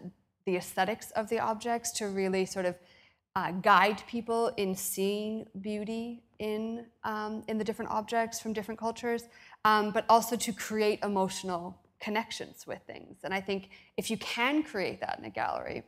The 0.45 0.55
aesthetics 0.57 1.11
of 1.11 1.29
the 1.29 1.39
objects 1.39 1.91
to 1.99 2.07
really 2.07 2.45
sort 2.45 2.65
of 2.65 2.75
uh, 3.35 3.51
guide 3.51 4.03
people 4.07 4.51
in 4.57 4.75
seeing 4.75 5.45
beauty 5.61 6.23
in, 6.39 6.85
um, 7.03 7.43
in 7.47 7.57
the 7.57 7.63
different 7.63 7.91
objects 7.91 8.39
from 8.41 8.51
different 8.51 8.79
cultures, 8.79 9.23
um, 9.63 9.91
but 9.91 10.03
also 10.09 10.35
to 10.35 10.51
create 10.51 10.99
emotional 11.03 11.79
connections 11.99 12.65
with 12.67 12.81
things. 12.87 13.19
And 13.23 13.33
I 13.33 13.39
think 13.39 13.69
if 13.95 14.09
you 14.11 14.17
can 14.17 14.63
create 14.63 14.99
that 15.01 15.17
in 15.19 15.25
a 15.25 15.29
gallery, 15.29 15.83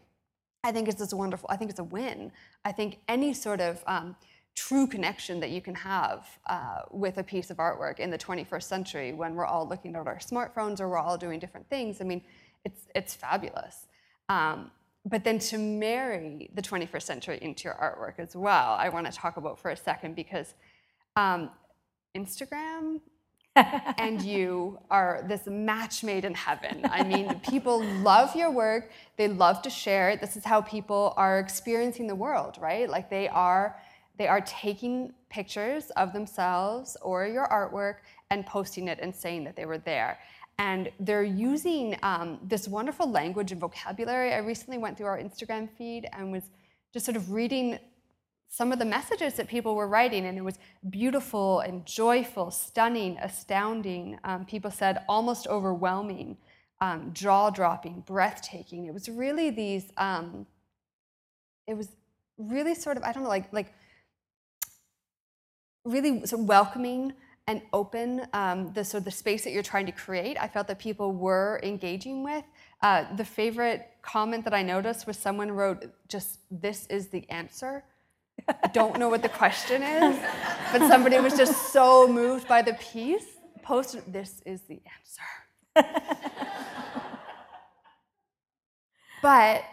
I 0.64 0.72
think 0.72 0.88
it's 0.88 1.00
just 1.00 1.14
wonderful. 1.14 1.50
I 1.52 1.58
think 1.58 1.70
it's 1.70 1.80
a 1.80 1.84
win. 1.84 2.32
I 2.64 2.72
think 2.72 3.00
any 3.08 3.34
sort 3.34 3.60
of 3.60 3.84
um, 3.86 4.16
true 4.56 4.88
connection 4.88 5.40
that 5.40 5.50
you 5.50 5.62
can 5.62 5.76
have 5.76 6.28
uh, 6.48 6.82
with 6.92 7.18
a 7.18 7.24
piece 7.24 7.50
of 7.50 7.58
artwork 7.58 8.00
in 8.00 8.10
the 8.10 8.18
21st 8.18 8.64
century 8.64 9.14
when 9.14 9.36
we're 9.36 9.46
all 9.46 9.68
looking 9.68 9.96
at 9.96 10.08
our 10.08 10.20
smartphones 10.20 10.80
or 10.80 10.90
we're 10.90 10.98
all 10.98 11.18
doing 11.18 11.40
different 11.40 11.68
things, 11.70 12.00
I 12.02 12.06
mean, 12.06 12.22
it's, 12.64 12.88
it's 12.96 13.14
fabulous. 13.14 13.88
Um, 14.30 14.72
but 15.06 15.26
then 15.26 15.38
to 15.40 15.58
marry 15.58 16.50
the 16.54 16.62
21st 16.62 17.02
century 17.02 17.40
into 17.42 17.66
your 17.66 17.74
artwork 17.74 18.22
as 18.24 18.36
well, 18.36 18.74
I 18.74 18.88
want 18.90 19.06
to 19.06 19.12
talk 19.12 19.36
about 19.36 19.60
for 19.60 19.72
a 19.72 19.76
second 19.76 20.16
because 20.16 20.54
um, 21.18 21.50
Instagram 22.16 23.02
and 23.56 24.22
you 24.22 24.80
are 24.90 25.24
this 25.28 25.46
match 25.46 26.04
made 26.04 26.26
in 26.26 26.34
heaven. 26.34 26.82
I 26.90 27.04
mean, 27.04 27.40
people 27.40 27.84
love 28.02 28.36
your 28.36 28.50
work, 28.50 28.92
they 29.18 29.28
love 29.28 29.62
to 29.64 29.70
share 29.70 30.10
it. 30.10 30.22
This 30.22 30.36
is 30.36 30.44
how 30.44 30.62
people 30.62 31.14
are 31.18 31.40
experiencing 31.40 32.08
the 32.08 32.16
world, 32.16 32.58
right? 32.60 32.90
Like 32.90 33.10
they 33.10 33.28
are 33.28 33.80
they 34.18 34.28
are 34.28 34.42
taking 34.42 35.14
pictures 35.30 35.90
of 35.92 36.14
themselves 36.14 36.96
or 37.02 37.26
your 37.26 37.48
artwork 37.48 37.96
and 38.30 38.46
posting 38.46 38.88
it 38.88 39.00
and 39.02 39.14
saying 39.14 39.44
that 39.44 39.56
they 39.56 39.66
were 39.66 39.80
there. 39.80 40.20
And 40.60 40.92
they're 41.00 41.24
using 41.24 41.98
um, 42.04 42.40
this 42.44 42.68
wonderful 42.68 43.10
language 43.10 43.52
and 43.52 43.60
vocabulary. 43.60 44.34
I 44.34 44.38
recently 44.38 44.78
went 44.78 44.98
through 44.98 45.08
our 45.08 45.20
Instagram 45.20 45.68
feed 45.78 46.08
and 46.14 46.32
was 46.32 46.44
just 46.94 47.06
sort 47.06 47.18
of 47.18 47.32
reading 47.32 47.80
some 48.54 48.72
of 48.72 48.78
the 48.78 48.86
messages 48.86 49.34
that 49.34 49.48
people 49.48 49.74
were 49.74 49.88
writing, 49.88 50.28
and 50.28 50.38
it 50.38 50.44
was 50.44 50.60
beautiful 50.88 51.62
and 51.62 51.84
joyful, 51.88 52.52
stunning, 52.52 53.18
astounding. 53.18 54.20
Um, 54.24 54.46
people 54.46 54.70
said 54.70 55.04
almost 55.10 55.48
overwhelming, 55.48 56.38
um, 56.80 57.10
jaw 57.14 57.50
dropping, 57.50 58.04
breathtaking. 58.06 58.86
It 58.86 58.94
was 58.94 59.10
really 59.10 59.50
these. 59.50 59.86
Um, 59.98 60.46
it 61.66 61.76
was 61.76 61.88
really 62.38 62.76
sort 62.76 62.96
of 62.96 63.02
I 63.02 63.12
don't 63.12 63.24
know, 63.24 63.30
like 63.30 63.52
like 63.52 63.74
really 65.84 66.24
sort 66.28 66.42
of 66.42 66.48
welcoming 66.48 67.14
and 67.48 67.60
open 67.74 68.28
um, 68.34 68.72
the 68.74 68.86
sort 68.86 69.02
of 69.02 69.06
the 69.06 69.12
space 69.24 69.44
that 69.46 69.52
you're 69.52 69.64
trying 69.64 69.88
to 69.88 69.92
create. 69.92 70.38
I 70.40 70.48
felt 70.48 70.68
that 70.68 70.78
people 70.78 71.12
were 71.12 71.60
engaging 71.64 72.24
with. 72.24 72.44
Uh, 72.84 73.06
the 73.16 73.26
favorite 73.26 73.90
comment 74.04 74.44
that 74.44 74.54
I 74.54 74.62
noticed 74.62 75.08
was 75.08 75.18
someone 75.18 75.52
wrote, 75.52 75.92
"Just 76.08 76.38
this 76.52 76.86
is 76.86 77.08
the 77.08 77.28
answer." 77.32 77.84
I 78.48 78.68
don't 78.74 78.98
know 79.00 79.10
what 79.10 79.22
the 79.22 79.30
question 79.30 79.84
is, 79.84 80.20
but 80.72 80.88
somebody 80.88 81.20
was 81.20 81.38
just 81.38 81.72
so 81.72 82.08
moved 82.08 82.48
by 82.48 82.62
the 82.62 82.74
piece. 82.74 83.26
Posted, 83.62 84.04
"This 84.12 84.42
is 84.46 84.62
the 84.64 84.82
answer." 84.96 85.22
but 89.22 89.64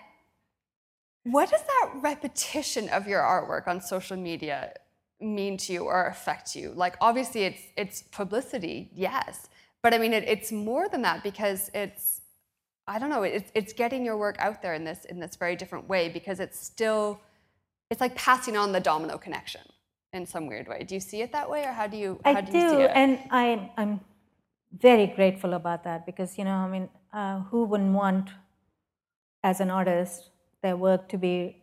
what 1.25 1.51
does 1.51 1.63
that 1.63 1.91
repetition 1.97 2.89
of 2.89 3.07
your 3.07 3.21
artwork 3.21 3.69
on 3.69 3.81
social 3.81 4.17
media 4.17 4.73
mean 5.21 5.57
to 5.59 5.73
you 5.73 5.85
or 5.85 6.07
affect 6.07 6.57
you? 6.57 6.73
Like, 6.75 6.97
obviously, 7.01 7.45
it's 7.45 7.63
it's 7.77 8.03
publicity, 8.03 8.91
yes, 8.95 9.49
but 9.83 9.95
I 9.95 9.99
mean, 9.99 10.13
it, 10.13 10.25
it's 10.25 10.53
more 10.53 10.89
than 10.89 11.03
that 11.03 11.23
because 11.23 11.71
it's 11.75 12.23
I 12.87 12.99
don't 12.99 13.11
know, 13.11 13.23
it's 13.23 13.51
it's 13.55 13.73
getting 13.73 14.05
your 14.05 14.17
work 14.17 14.37
out 14.39 14.63
there 14.63 14.75
in 14.75 14.85
this 14.85 15.05
in 15.07 15.21
this 15.21 15.37
very 15.37 15.57
different 15.57 15.89
way 15.89 16.09
because 16.09 16.41
it's 16.41 16.59
still 16.59 17.21
it's 17.91 18.01
like 18.01 18.15
passing 18.15 18.57
on 18.57 18.73
the 18.73 18.81
domino 18.81 19.19
connection 19.19 19.63
in 20.13 20.27
some 20.27 20.47
weird 20.47 20.69
way. 20.69 20.85
Do 20.85 20.95
you 20.95 21.01
see 21.01 21.23
it 21.23 21.33
that 21.33 21.49
way, 21.51 21.65
or 21.65 21.73
how 21.73 21.87
do 21.87 21.97
you 21.97 22.21
I 22.25 22.41
do, 22.41 22.53
do, 22.53 22.59
you 22.59 22.71
see 22.71 22.77
it? 22.83 22.91
and 22.95 23.19
I, 23.31 23.71
I'm 23.77 24.01
very 24.79 25.07
grateful 25.07 25.55
about 25.55 25.85
that 25.85 26.07
because 26.07 26.39
you 26.39 26.45
know, 26.45 26.59
I 26.67 26.69
mean, 26.69 26.89
uh, 27.13 27.41
who 27.51 27.65
wouldn't 27.65 27.93
want, 27.95 28.31
as 29.43 29.61
an 29.61 29.71
artist, 29.71 30.31
their 30.63 30.77
work 30.77 31.09
to 31.09 31.19
be, 31.19 31.63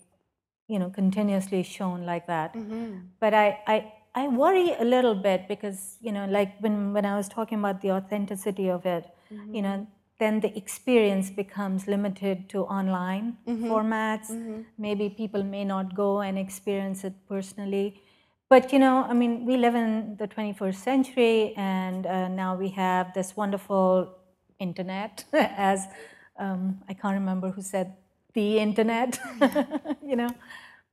you 0.67 0.79
know, 0.79 0.89
continuously 0.89 1.63
shown 1.63 2.05
like 2.05 2.27
that? 2.27 2.53
Mm-hmm. 2.53 2.97
But 3.19 3.33
I, 3.33 3.59
I, 3.67 3.93
I 4.15 4.27
worry 4.27 4.73
a 4.79 4.83
little 4.83 5.15
bit 5.15 5.47
because 5.47 5.97
you 6.01 6.11
know, 6.11 6.25
like 6.25 6.59
when 6.59 6.93
when 6.93 7.05
I 7.05 7.15
was 7.15 7.27
talking 7.29 7.59
about 7.59 7.81
the 7.81 7.91
authenticity 7.91 8.69
of 8.69 8.85
it, 8.85 9.05
Mm-hmm. 9.33 9.55
you 9.55 9.61
know, 9.61 9.87
then 10.19 10.39
the 10.39 10.55
experience 10.57 11.29
becomes 11.29 11.87
limited 11.87 12.49
to 12.49 12.63
online 12.63 13.37
Mm-hmm. 13.47 13.71
formats. 13.71 14.29
Maybe 14.77 15.09
people 15.09 15.43
may 15.43 15.63
not 15.63 15.95
go 15.95 16.21
and 16.21 16.37
experience 16.37 17.03
it 17.03 17.13
personally. 17.27 18.01
But 18.49 18.71
you 18.71 18.79
know, 18.79 19.03
I 19.09 19.13
mean, 19.13 19.45
we 19.45 19.57
live 19.57 19.75
in 19.75 20.15
the 20.17 20.27
21st 20.27 20.75
century, 20.83 21.53
and 21.57 22.05
uh, 22.07 22.27
now 22.29 22.55
we 22.55 22.69
have 22.69 23.13
this 23.13 23.35
wonderful 23.35 24.15
internet. 24.59 25.25
As 25.33 25.87
um, 26.39 26.79
I 26.87 26.93
can't 26.93 27.15
remember 27.15 27.51
who 27.51 27.61
said 27.61 27.93
the 28.33 28.59
internet, 28.59 29.19
you 30.05 30.15
know. 30.15 30.29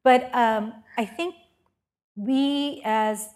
But 0.03 0.35
um, 0.35 0.73
I 0.99 1.05
think 1.07 1.35
we, 2.17 2.81
as 2.85 3.29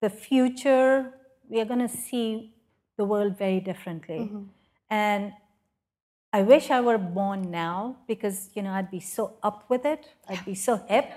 the 0.00 0.10
future, 0.10 1.12
we 1.48 1.60
are 1.60 1.64
going 1.64 1.80
to 1.80 1.88
see 1.88 2.54
the 2.96 3.04
world 3.04 3.36
very 3.38 3.60
differently. 3.60 4.30
And 4.90 5.32
I 6.32 6.42
wish 6.42 6.70
I 6.70 6.80
were 6.80 6.98
born 6.98 7.50
now 7.50 7.96
because 8.06 8.50
you 8.54 8.62
know 8.62 8.72
I'd 8.72 8.90
be 8.90 9.00
so 9.00 9.34
up 9.42 9.64
with 9.68 9.84
it. 9.84 10.06
I'd 10.28 10.44
be 10.44 10.54
so 10.54 10.76
hip. 10.88 11.10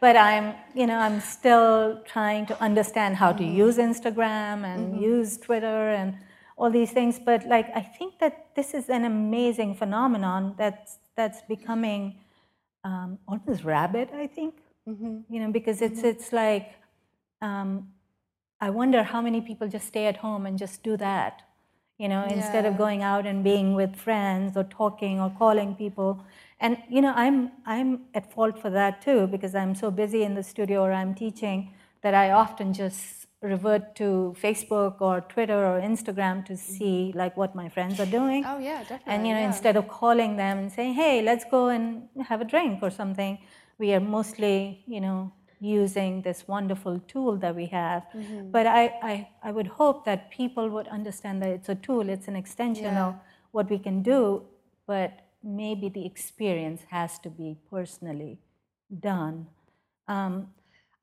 But 0.00 0.16
I'm, 0.16 0.54
you 0.74 0.88
know, 0.88 0.98
I'm 0.98 1.20
still 1.20 2.02
trying 2.04 2.44
to 2.46 2.60
understand 2.60 3.14
how 3.14 3.32
to 3.34 3.44
use 3.44 3.76
Instagram 3.78 4.64
and 4.64 5.00
use 5.00 5.38
Twitter 5.38 5.90
and 5.90 6.18
all 6.56 6.72
these 6.72 6.90
things. 6.90 7.20
But 7.24 7.46
like, 7.46 7.68
I 7.76 7.82
think 7.82 8.18
that 8.18 8.48
this 8.56 8.74
is 8.74 8.88
an 8.88 9.04
amazing 9.04 9.76
phenomenon 9.76 10.56
that's 10.58 10.98
that's 11.14 11.42
becoming 11.42 12.18
um, 12.82 13.18
almost 13.28 13.62
rabid. 13.62 14.08
I 14.12 14.26
think, 14.26 14.54
you 15.30 15.40
know, 15.40 15.52
because 15.52 15.80
it's 15.80 16.02
it's 16.02 16.32
like 16.32 16.74
um, 17.40 17.92
I 18.60 18.70
wonder 18.70 19.04
how 19.04 19.20
many 19.20 19.40
people 19.40 19.68
just 19.68 19.86
stay 19.86 20.06
at 20.06 20.16
home 20.16 20.46
and 20.46 20.58
just 20.58 20.82
do 20.82 20.96
that, 20.96 21.42
you 22.02 22.08
know, 22.08 22.24
instead 22.24 22.64
of 22.66 22.76
going 22.76 23.02
out 23.04 23.24
and 23.26 23.44
being 23.44 23.74
with 23.74 23.94
friends 23.94 24.56
or 24.56 24.64
talking 24.64 25.20
or 25.20 25.30
calling 25.38 25.76
people. 25.76 26.12
And 26.58 26.76
you 26.88 27.00
know, 27.00 27.12
I'm 27.14 27.52
I'm 27.64 27.90
at 28.12 28.32
fault 28.32 28.60
for 28.62 28.70
that 28.70 29.00
too 29.06 29.28
because 29.34 29.54
I'm 29.54 29.74
so 29.76 29.88
busy 30.02 30.22
in 30.28 30.34
the 30.34 30.42
studio 30.42 30.82
or 30.86 30.92
I'm 30.92 31.14
teaching 31.14 31.58
that 32.02 32.14
I 32.22 32.32
often 32.32 32.72
just 32.72 33.28
revert 33.40 33.94
to 34.00 34.34
Facebook 34.44 35.00
or 35.00 35.20
Twitter 35.20 35.60
or 35.70 35.80
Instagram 35.80 36.44
to 36.46 36.56
see 36.56 37.12
like 37.14 37.36
what 37.36 37.54
my 37.54 37.68
friends 37.68 38.00
are 38.00 38.10
doing. 38.20 38.44
oh 38.52 38.58
yeah, 38.58 38.80
definitely. 38.80 39.12
And 39.12 39.26
you 39.26 39.34
know, 39.34 39.40
yeah. 39.40 39.52
instead 39.52 39.76
of 39.76 39.86
calling 40.00 40.36
them 40.42 40.58
and 40.58 40.72
saying, 40.72 40.94
"Hey, 40.94 41.22
let's 41.30 41.44
go 41.56 41.68
and 41.68 42.08
have 42.30 42.40
a 42.40 42.48
drink 42.54 42.80
or 42.82 42.90
something," 42.90 43.38
we 43.78 43.94
are 43.94 44.04
mostly, 44.18 44.56
you 44.96 45.00
know, 45.06 45.18
using 45.62 46.22
this 46.22 46.48
wonderful 46.48 46.98
tool 47.06 47.36
that 47.36 47.54
we 47.54 47.66
have. 47.66 48.02
Mm-hmm. 48.14 48.50
But 48.50 48.66
I, 48.66 48.84
I, 49.02 49.28
I 49.44 49.52
would 49.52 49.68
hope 49.68 50.04
that 50.04 50.30
people 50.30 50.68
would 50.68 50.88
understand 50.88 51.40
that 51.42 51.50
it's 51.50 51.68
a 51.68 51.76
tool, 51.76 52.08
it's 52.08 52.26
an 52.26 52.34
extension 52.34 52.96
of 52.96 53.14
what 53.52 53.70
we 53.70 53.78
can 53.78 54.02
do, 54.02 54.42
but 54.86 55.20
maybe 55.42 55.88
the 55.88 56.04
experience 56.04 56.82
has 56.90 57.18
to 57.20 57.30
be 57.30 57.56
personally 57.70 58.38
done. 59.00 59.46
Um, 60.08 60.48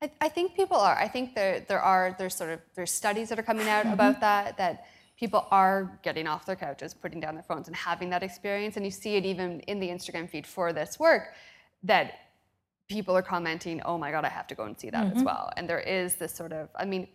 I, 0.02 0.10
I 0.20 0.28
think 0.28 0.54
people 0.54 0.76
are. 0.76 0.96
I 0.96 1.08
think 1.08 1.34
there 1.34 1.60
there 1.60 1.80
are 1.80 2.14
there's 2.18 2.34
sort 2.34 2.50
of 2.50 2.60
there's 2.74 2.92
studies 2.92 3.28
that 3.30 3.38
are 3.38 3.42
coming 3.42 3.68
out 3.68 3.86
about 3.86 4.20
that 4.20 4.56
that 4.58 4.86
people 5.18 5.46
are 5.50 5.98
getting 6.02 6.26
off 6.26 6.44
their 6.46 6.56
couches, 6.56 6.94
putting 6.94 7.20
down 7.20 7.34
their 7.34 7.42
phones, 7.42 7.66
and 7.66 7.76
having 7.76 8.10
that 8.10 8.22
experience. 8.22 8.76
And 8.76 8.84
you 8.84 8.90
see 8.90 9.16
it 9.16 9.24
even 9.24 9.60
in 9.60 9.80
the 9.80 9.88
Instagram 9.88 10.28
feed 10.28 10.46
for 10.46 10.72
this 10.72 10.98
work 10.98 11.34
that 11.82 12.29
people 12.96 13.16
are 13.16 13.22
commenting, 13.34 13.80
"Oh 13.90 13.96
my 14.04 14.10
God, 14.10 14.24
I 14.24 14.28
have 14.28 14.48
to 14.48 14.56
go 14.60 14.64
and 14.64 14.78
see 14.78 14.90
that 14.90 15.06
as 15.16 15.22
well." 15.22 15.44
And 15.56 15.68
there 15.70 15.80
is 15.80 16.16
this 16.16 16.34
sort 16.34 16.52
of, 16.52 16.68
I 16.74 16.84
mean. 16.84 17.08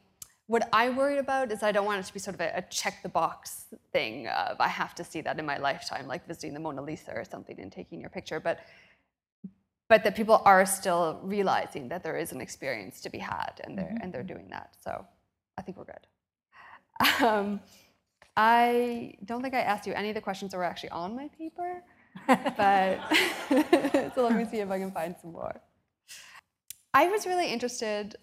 What 0.48 0.70
I 0.72 0.92
worry 0.92 1.18
about 1.18 1.52
is 1.52 1.64
I 1.64 1.72
don't 1.72 1.88
want 1.88 2.02
it 2.02 2.06
to 2.06 2.14
be 2.14 2.20
sort 2.20 2.36
of 2.36 2.42
a, 2.42 2.52
a 2.58 2.62
check 2.80 3.02
the 3.02 3.10
box 3.10 3.66
thing 3.92 4.28
of 4.28 4.58
I 4.60 4.68
have 4.68 4.94
to 5.00 5.04
see 5.04 5.22
that 5.22 5.40
in 5.40 5.46
my 5.54 5.58
lifetime, 5.58 6.06
like 6.06 6.28
visiting 6.28 6.54
the 6.54 6.60
Mona 6.60 6.84
Lisa 6.84 7.12
or 7.16 7.26
something 7.26 7.60
and 7.60 7.72
taking 7.72 8.00
your 8.00 8.12
picture. 8.12 8.40
But 8.40 8.60
but 9.88 10.04
that 10.04 10.16
people 10.16 10.42
are 10.46 10.66
still 10.66 11.20
realizing 11.24 11.90
that 11.90 12.04
there 12.04 12.18
is 12.18 12.32
an 12.32 12.42
experience 12.42 13.02
to 13.02 13.10
be 13.10 13.20
had 13.20 13.62
and 13.64 13.78
they're 13.78 13.98
and 14.02 14.14
they're 14.14 14.24
doing 14.24 14.48
that 14.50 14.76
so 14.84 15.06
i 15.58 15.62
think 15.62 15.78
we're 15.78 15.86
good 15.86 17.26
um, 17.26 17.60
i 18.38 19.14
don't 19.26 19.42
think 19.42 19.54
i 19.54 19.62
asked 19.62 19.86
you 19.88 19.94
any 19.94 20.10
of 20.10 20.16
the 20.16 20.22
questions 20.22 20.52
that 20.52 20.58
were 20.58 20.64
actually 20.64 20.90
on 20.90 21.16
my 21.16 21.28
paper 21.38 21.84
but 22.28 23.00
so 24.16 24.24
let 24.24 24.36
me 24.36 24.46
see 24.46 24.60
if 24.60 24.70
i 24.70 24.80
can 24.80 24.92
find 24.92 25.16
some 25.22 25.32
more. 25.32 25.62
I 26.94 27.10
was 27.10 27.28
really 27.28 27.52
interested 27.52 28.16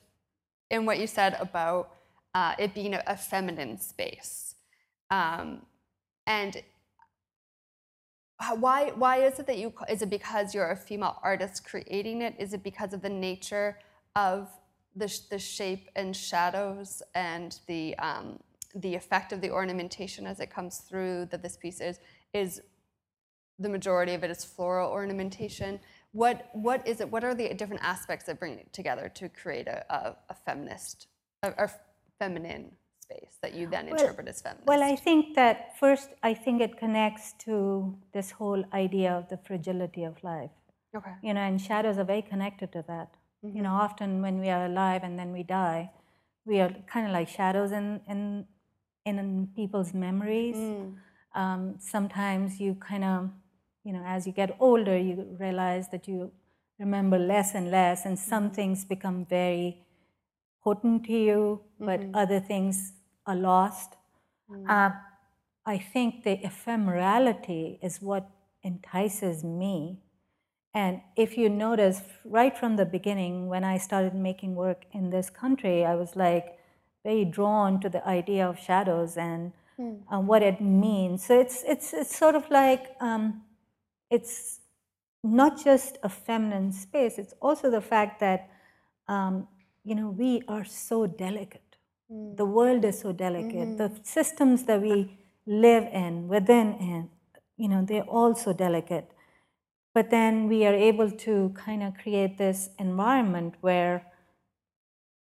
in 0.70 0.86
what 0.86 0.98
you 0.98 1.06
said 1.06 1.36
about 1.38 1.90
uh, 2.34 2.54
it 2.58 2.74
being 2.74 2.94
a, 2.94 3.02
a 3.06 3.16
feminine 3.16 3.78
space. 3.78 4.54
Um, 5.10 5.62
and 6.26 6.62
why 8.58 8.90
why 8.96 9.18
is 9.18 9.38
it 9.38 9.46
that 9.46 9.58
you 9.58 9.72
is 9.88 10.02
it 10.02 10.10
because 10.10 10.54
you're 10.54 10.70
a 10.70 10.76
female 10.76 11.18
artist 11.22 11.64
creating 11.64 12.22
it? 12.22 12.34
Is 12.38 12.54
it 12.54 12.62
because 12.62 12.92
of 12.92 13.02
the 13.02 13.10
nature 13.10 13.78
of 14.16 14.48
the, 14.96 15.20
the 15.30 15.38
shape 15.38 15.88
and 15.96 16.16
shadows 16.16 17.02
and 17.14 17.58
the 17.66 17.96
um, 17.98 18.38
the 18.74 18.94
effect 18.94 19.32
of 19.32 19.40
the 19.40 19.50
ornamentation 19.50 20.26
as 20.26 20.40
it 20.40 20.50
comes 20.50 20.78
through 20.78 21.26
that 21.26 21.42
this 21.42 21.56
piece 21.56 21.80
is 21.80 22.00
is 22.32 22.62
the 23.62 23.68
majority 23.78 24.14
of 24.14 24.22
it 24.24 24.30
is 24.30 24.44
floral 24.44 24.90
ornamentation 24.90 25.80
what 26.12 26.36
what 26.52 26.86
is 26.86 27.00
it 27.02 27.08
what 27.14 27.22
are 27.24 27.34
the 27.34 27.46
different 27.60 27.82
aspects 27.94 28.24
that 28.26 28.38
bring 28.42 28.54
it 28.62 28.72
together 28.72 29.08
to 29.20 29.28
create 29.28 29.66
a, 29.76 29.78
a, 29.98 30.16
a 30.34 30.36
feminist 30.46 31.06
a, 31.42 31.48
a 31.66 31.70
feminine 32.18 32.64
space 33.00 33.34
that 33.42 33.52
you 33.54 33.64
then 33.74 33.88
interpret 33.88 34.28
as 34.28 34.40
feminist 34.40 34.66
Well, 34.66 34.82
I 34.82 34.94
think 34.96 35.34
that 35.34 35.56
first, 35.82 36.08
I 36.22 36.34
think 36.34 36.56
it 36.66 36.78
connects 36.78 37.26
to 37.46 37.54
this 38.16 38.30
whole 38.30 38.62
idea 38.72 39.10
of 39.12 39.28
the 39.28 39.38
fragility 39.48 40.04
of 40.04 40.14
life. 40.22 40.54
okay 40.98 41.14
You 41.26 41.32
know, 41.34 41.44
and 41.50 41.60
shadows 41.60 41.96
are 41.98 42.08
very 42.14 42.24
connected 42.32 42.68
to 42.76 42.84
that. 42.92 43.08
You 43.56 43.62
know, 43.66 43.74
often 43.86 44.22
when 44.26 44.36
we 44.44 44.48
are 44.56 44.64
alive 44.72 45.02
and 45.06 45.14
then 45.20 45.30
we 45.32 45.42
die, 45.42 45.90
we 46.50 46.60
are 46.60 46.72
kind 46.92 47.04
of 47.08 47.12
like 47.18 47.28
shadows 47.40 47.70
in 47.72 47.86
in 48.12 48.20
in 49.10 49.16
people's 49.60 49.92
memories. 50.06 50.58
Um, 51.42 51.62
sometimes 51.94 52.60
you 52.64 52.70
kind 52.90 53.04
of, 53.12 53.30
you 53.84 53.92
know, 53.92 54.02
as 54.06 54.26
you 54.26 54.32
get 54.32 54.56
older, 54.60 54.96
you 54.96 55.36
realize 55.38 55.88
that 55.90 56.06
you 56.08 56.32
remember 56.78 57.18
less 57.18 57.54
and 57.54 57.70
less, 57.70 58.04
and 58.04 58.18
some 58.18 58.50
things 58.50 58.84
become 58.84 59.24
very 59.26 59.82
potent 60.62 61.04
to 61.06 61.12
you, 61.12 61.60
but 61.84 62.06
other 62.14 62.40
things 62.40 62.92
are 63.26 63.36
lost. 63.36 63.94
Uh, 64.68 64.90
I 65.66 65.78
think 65.78 66.24
the 66.24 66.38
ephemerality 66.38 67.78
is 67.82 68.00
what 68.02 68.28
entices 68.64 69.44
me. 69.44 70.00
And 70.74 71.02
if 71.16 71.36
you 71.36 71.48
notice, 71.48 72.00
right 72.24 72.56
from 72.56 72.76
the 72.76 72.86
beginning, 72.86 73.48
when 73.48 73.64
I 73.64 73.78
started 73.78 74.14
making 74.14 74.54
work 74.54 74.84
in 74.92 75.10
this 75.10 75.28
country, 75.30 75.84
I 75.84 75.94
was 75.94 76.16
like 76.16 76.58
very 77.04 77.24
drawn 77.24 77.80
to 77.80 77.88
the 77.88 78.06
idea 78.06 78.48
of 78.48 78.58
shadows 78.58 79.16
and 79.16 79.52
uh, 80.10 80.18
what 80.20 80.42
it 80.42 80.60
means. 80.60 81.24
So 81.26 81.38
it's 81.40 81.62
it's 81.66 81.92
it's 81.92 82.16
sort 82.16 82.34
of 82.34 82.48
like 82.50 82.96
um, 83.00 83.42
it's 84.12 84.60
not 85.24 85.64
just 85.64 85.98
a 86.02 86.08
feminine 86.08 86.72
space. 86.72 87.18
It's 87.18 87.34
also 87.40 87.70
the 87.70 87.80
fact 87.80 88.20
that 88.20 88.50
um, 89.08 89.48
you 89.84 89.94
know 89.94 90.10
we 90.10 90.42
are 90.48 90.64
so 90.64 91.06
delicate. 91.06 91.76
Hmm. 92.10 92.36
The 92.36 92.44
world 92.44 92.84
is 92.84 93.00
so 93.00 93.12
delicate. 93.12 93.68
Hmm. 93.68 93.76
The 93.76 93.90
systems 94.02 94.64
that 94.64 94.80
we 94.82 95.18
live 95.46 95.84
in, 95.92 96.28
within, 96.28 96.74
in, 96.74 97.10
you 97.56 97.68
know, 97.68 97.84
they're 97.84 98.02
all 98.02 98.34
so 98.34 98.52
delicate. 98.52 99.10
But 99.94 100.10
then 100.10 100.48
we 100.48 100.64
are 100.66 100.74
able 100.74 101.10
to 101.10 101.52
kind 101.54 101.82
of 101.82 101.94
create 101.94 102.38
this 102.38 102.70
environment 102.78 103.54
where 103.60 104.06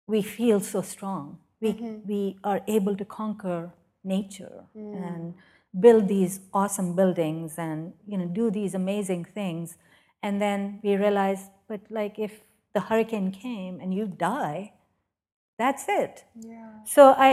we 0.07 0.21
feel 0.21 0.59
so 0.59 0.81
strong. 0.81 1.39
We, 1.59 1.73
mm-hmm. 1.73 2.07
we 2.07 2.37
are 2.43 2.61
able 2.67 2.95
to 2.95 3.05
conquer 3.05 3.71
nature 4.03 4.65
hmm. 4.73 4.93
and 4.93 5.33
build 5.79 6.07
these 6.07 6.39
awesome 6.53 6.95
buildings 6.95 7.55
and 7.57 7.93
you 8.07 8.17
know 8.17 8.25
do 8.25 8.49
these 8.49 8.73
amazing 8.73 9.25
things. 9.25 9.77
And 10.23 10.41
then 10.41 10.79
we 10.83 10.95
realize, 10.95 11.49
but 11.67 11.81
like 11.89 12.17
if 12.17 12.41
the 12.73 12.79
hurricane 12.81 13.31
came 13.31 13.79
and 13.79 13.93
you 13.93 14.07
die, 14.07 14.73
that's 15.57 15.85
it. 15.87 16.25
yeah. 16.35 16.69
So 16.85 17.11
I, 17.11 17.29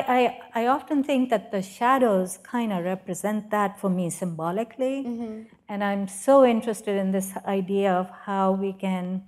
I, 0.54 0.62
I 0.62 0.66
often 0.66 1.02
think 1.02 1.30
that 1.30 1.50
the 1.50 1.60
shadows 1.60 2.38
kind 2.42 2.72
of 2.72 2.84
represent 2.84 3.50
that 3.50 3.80
for 3.80 3.90
me 3.90 4.10
symbolically. 4.10 5.04
Mm-hmm. 5.04 5.42
And 5.68 5.82
I'm 5.82 6.06
so 6.06 6.44
interested 6.44 6.96
in 6.96 7.10
this 7.10 7.32
idea 7.46 7.92
of 7.92 8.10
how 8.10 8.52
we 8.52 8.72
can 8.72 9.24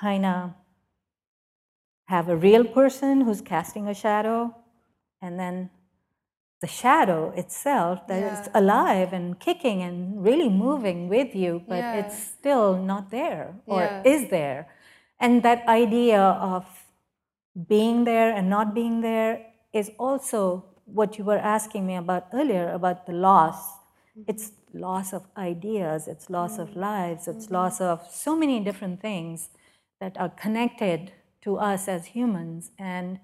kind 0.00 0.26
of 0.26 0.50
have 2.06 2.28
a 2.28 2.36
real 2.36 2.64
person 2.64 3.20
who's 3.20 3.40
casting 3.40 3.88
a 3.88 3.94
shadow, 3.94 4.54
and 5.22 5.38
then 5.38 5.70
the 6.64 6.72
shadow 6.84 7.22
itself 7.42 7.96
that 8.08 8.22
is 8.32 8.40
Yeah. 8.46 8.60
alive 8.60 9.08
and 9.16 9.26
kicking 9.46 9.78
and 9.86 9.96
really 10.28 10.50
moving 10.66 10.98
with 11.14 11.30
you, 11.42 11.52
but 11.68 11.82
Yeah. 11.82 11.98
it's 12.00 12.18
still 12.36 12.68
not 12.90 13.04
there 13.18 13.44
or 13.72 13.82
Yeah. 13.82 14.12
is 14.12 14.22
there. 14.36 14.60
And 15.22 15.32
that 15.48 15.60
idea 15.68 16.22
of 16.52 16.64
being 17.74 17.98
there 18.10 18.30
and 18.36 18.46
not 18.56 18.66
being 18.80 18.96
there 19.10 19.32
is 19.80 19.86
also 20.06 20.40
what 20.98 21.18
you 21.18 21.24
were 21.30 21.42
asking 21.56 21.82
me 21.90 21.96
about 22.04 22.24
earlier 22.38 22.66
about 22.78 22.98
the 23.08 23.16
loss. 23.28 23.58
Mm-hmm. 23.76 24.30
It's 24.30 24.46
loss 24.86 25.08
of 25.18 25.22
ideas, 25.52 26.08
it's 26.12 26.26
loss 26.38 26.54
of 26.58 26.68
mm-hmm. 26.70 26.88
lives, 26.90 27.22
it's 27.28 27.46
mm-hmm. 27.46 27.60
loss 27.60 27.76
of 27.90 27.96
so 28.24 28.32
many 28.42 28.56
different 28.68 29.00
things 29.08 29.50
that 30.00 30.14
are 30.22 30.32
connected 30.44 31.12
to 31.44 31.50
us 31.70 31.88
as 31.88 32.02
humans. 32.16 32.62
And 32.78 33.20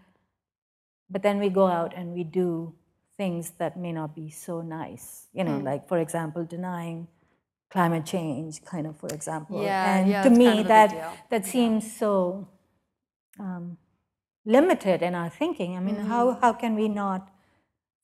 but 1.13 1.23
then 1.23 1.37
we 1.45 1.49
go 1.61 1.67
out 1.67 1.93
and 1.99 2.07
we 2.19 2.25
do 2.43 2.75
things 3.21 3.53
that 3.59 3.77
may 3.77 3.93
not 4.01 4.11
be 4.15 4.29
so 4.31 4.55
nice. 4.63 5.07
You 5.37 5.45
know, 5.45 5.59
mm. 5.59 5.69
like 5.71 5.83
for 5.91 5.99
example, 6.07 6.43
denying 6.57 6.99
climate 7.75 8.07
change, 8.15 8.53
kind 8.73 8.87
of, 8.87 8.95
for 9.03 9.11
example. 9.19 9.63
Yeah, 9.63 9.97
and 9.97 10.11
yeah, 10.11 10.23
to 10.25 10.31
me, 10.31 10.47
kind 10.47 10.61
of 10.61 10.69
that 10.69 10.91
that 11.33 11.45
seems 11.55 11.83
so 12.03 12.49
um, 13.39 13.77
limited 14.57 15.03
in 15.09 15.15
our 15.15 15.31
thinking. 15.41 15.77
I 15.77 15.81
mean, 15.81 16.01
how 16.13 16.23
mm-hmm. 16.29 16.41
how 16.43 16.53
can 16.63 16.73
we 16.83 16.89
not 16.89 17.23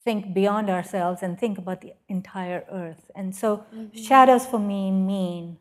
think 0.04 0.34
beyond 0.40 0.68
ourselves 0.76 1.22
and 1.24 1.32
think 1.42 1.56
about 1.62 1.80
the 1.80 1.94
entire 2.08 2.62
earth? 2.82 3.10
And 3.18 3.34
so, 3.34 3.48
mm-hmm. 3.56 3.96
shadows 4.08 4.44
for 4.44 4.60
me 4.72 4.90
mean 4.90 5.56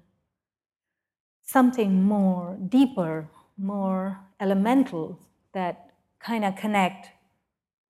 something 1.43 2.03
more 2.03 2.57
deeper, 2.77 3.29
more 3.57 4.19
elemental 4.45 5.05
that 5.53 5.75
kind 6.19 6.43
of 6.43 6.57
connect 6.57 7.14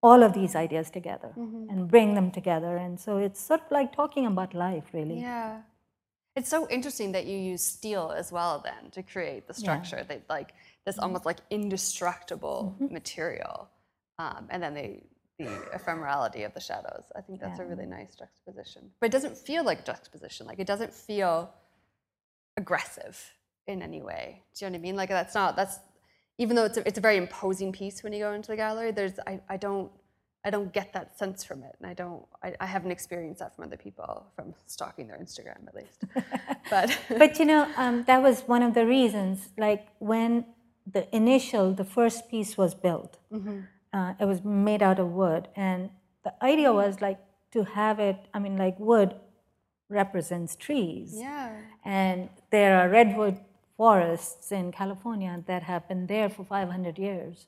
all 0.06 0.22
of 0.28 0.34
these 0.40 0.54
ideas 0.66 0.88
together 0.98 1.32
mm-hmm. 1.38 1.70
and 1.70 1.88
bring 1.94 2.10
them 2.18 2.30
together. 2.40 2.74
And 2.86 3.00
so 3.06 3.18
it's 3.18 3.40
sort 3.50 3.62
of 3.66 3.72
like 3.72 3.90
talking 4.02 4.26
about 4.28 4.54
life, 4.54 4.88
really. 4.94 5.20
Yeah. 5.20 5.62
It's 6.36 6.50
so 6.50 6.68
interesting 6.70 7.14
that 7.14 7.26
you 7.26 7.38
use 7.38 7.64
steel 7.64 8.14
as 8.22 8.32
well 8.38 8.62
then 8.68 8.92
to 8.92 9.02
create 9.14 9.48
the 9.48 9.56
structure. 9.64 10.06
They 10.08 10.22
like 10.30 10.54
this 10.86 10.96
mm-hmm. 10.96 11.06
almost 11.06 11.26
like 11.26 11.40
indestructible 11.50 12.60
mm-hmm. 12.68 12.94
material. 12.94 13.70
Um, 14.20 14.48
and 14.52 14.62
then 14.64 14.74
the 14.80 14.90
the 15.38 15.52
ephemerality 15.78 16.46
of 16.46 16.54
the 16.54 16.62
shadows. 16.62 17.06
I 17.14 17.22
think 17.22 17.42
that's 17.42 17.60
a 17.60 17.66
really 17.66 17.86
nice 17.86 18.16
juxtaposition. 18.16 18.84
But 19.02 19.08
it 19.08 19.12
doesn't 19.12 19.38
feel 19.38 19.64
like 19.66 19.84
juxtaposition. 19.86 20.48
Like 20.48 20.60
it 20.60 20.68
doesn't 20.68 20.94
feel 20.94 21.54
aggressive 22.56 23.16
in 23.68 23.82
any 23.82 24.02
way. 24.02 24.44
Do 24.54 24.64
you 24.64 24.70
know 24.70 24.76
what 24.76 24.80
I 24.80 24.82
mean? 24.88 24.96
Like 24.96 25.10
that's 25.10 25.36
not 25.36 25.58
that's 25.58 25.80
even 26.38 26.56
though 26.56 26.66
it's 26.66 26.78
a, 26.78 26.88
it's 26.88 26.98
a 26.98 27.02
very 27.02 27.18
imposing 27.18 27.72
piece 27.72 28.04
when 28.04 28.14
you 28.14 28.20
go 28.20 28.34
into 28.34 28.48
the 28.48 28.56
gallery. 28.56 28.92
There's 28.92 29.20
I, 29.26 29.40
I 29.50 29.58
don't 29.58 29.92
I 30.44 30.50
don't 30.50 30.72
get 30.72 30.94
that 30.94 31.18
sense 31.18 31.44
from 31.44 31.64
it, 31.64 31.76
and 31.80 31.90
I 31.90 31.94
don't 31.94 32.24
I, 32.44 32.54
I 32.60 32.66
haven't 32.66 32.92
experienced 32.92 33.40
that 33.40 33.56
from 33.56 33.66
other 33.66 33.78
people 33.78 34.26
from 34.36 34.54
stalking 34.68 35.08
their 35.08 35.18
Instagram 35.18 35.68
at 35.68 35.76
least. 35.76 36.04
but 36.70 36.98
but 37.18 37.40
you 37.40 37.46
know, 37.46 37.68
um, 37.78 38.04
that 38.04 38.22
was 38.22 38.42
one 38.42 38.62
of 38.62 38.74
the 38.74 38.86
reasons. 38.86 39.50
Like 39.58 39.88
when 40.00 40.46
the 40.92 41.14
initial, 41.16 41.74
the 41.74 41.86
first 41.86 42.30
piece 42.30 42.58
was 42.58 42.76
built, 42.76 43.18
uh, 43.94 44.14
it 44.20 44.26
was 44.26 44.44
made 44.44 44.84
out 44.84 45.00
of 45.00 45.12
wood, 45.12 45.48
and 45.56 45.90
the 46.24 46.34
idea 46.44 46.72
was 46.72 47.02
like 47.02 47.20
to 47.52 47.64
have 47.64 48.00
it. 48.00 48.18
I 48.34 48.40
mean, 48.40 48.58
like 48.58 48.80
wood 48.80 49.16
represents 49.90 50.56
trees, 50.56 51.14
yeah, 51.16 51.54
and 51.84 52.30
there 52.52 52.78
are 52.80 52.90
redwood 52.90 53.40
forests 53.78 54.52
in 54.52 54.72
California 54.72 55.44
that 55.48 55.64
have 55.64 55.88
been 55.88 56.08
there 56.08 56.30
for 56.30 56.44
500 56.44 56.98
years. 56.98 57.48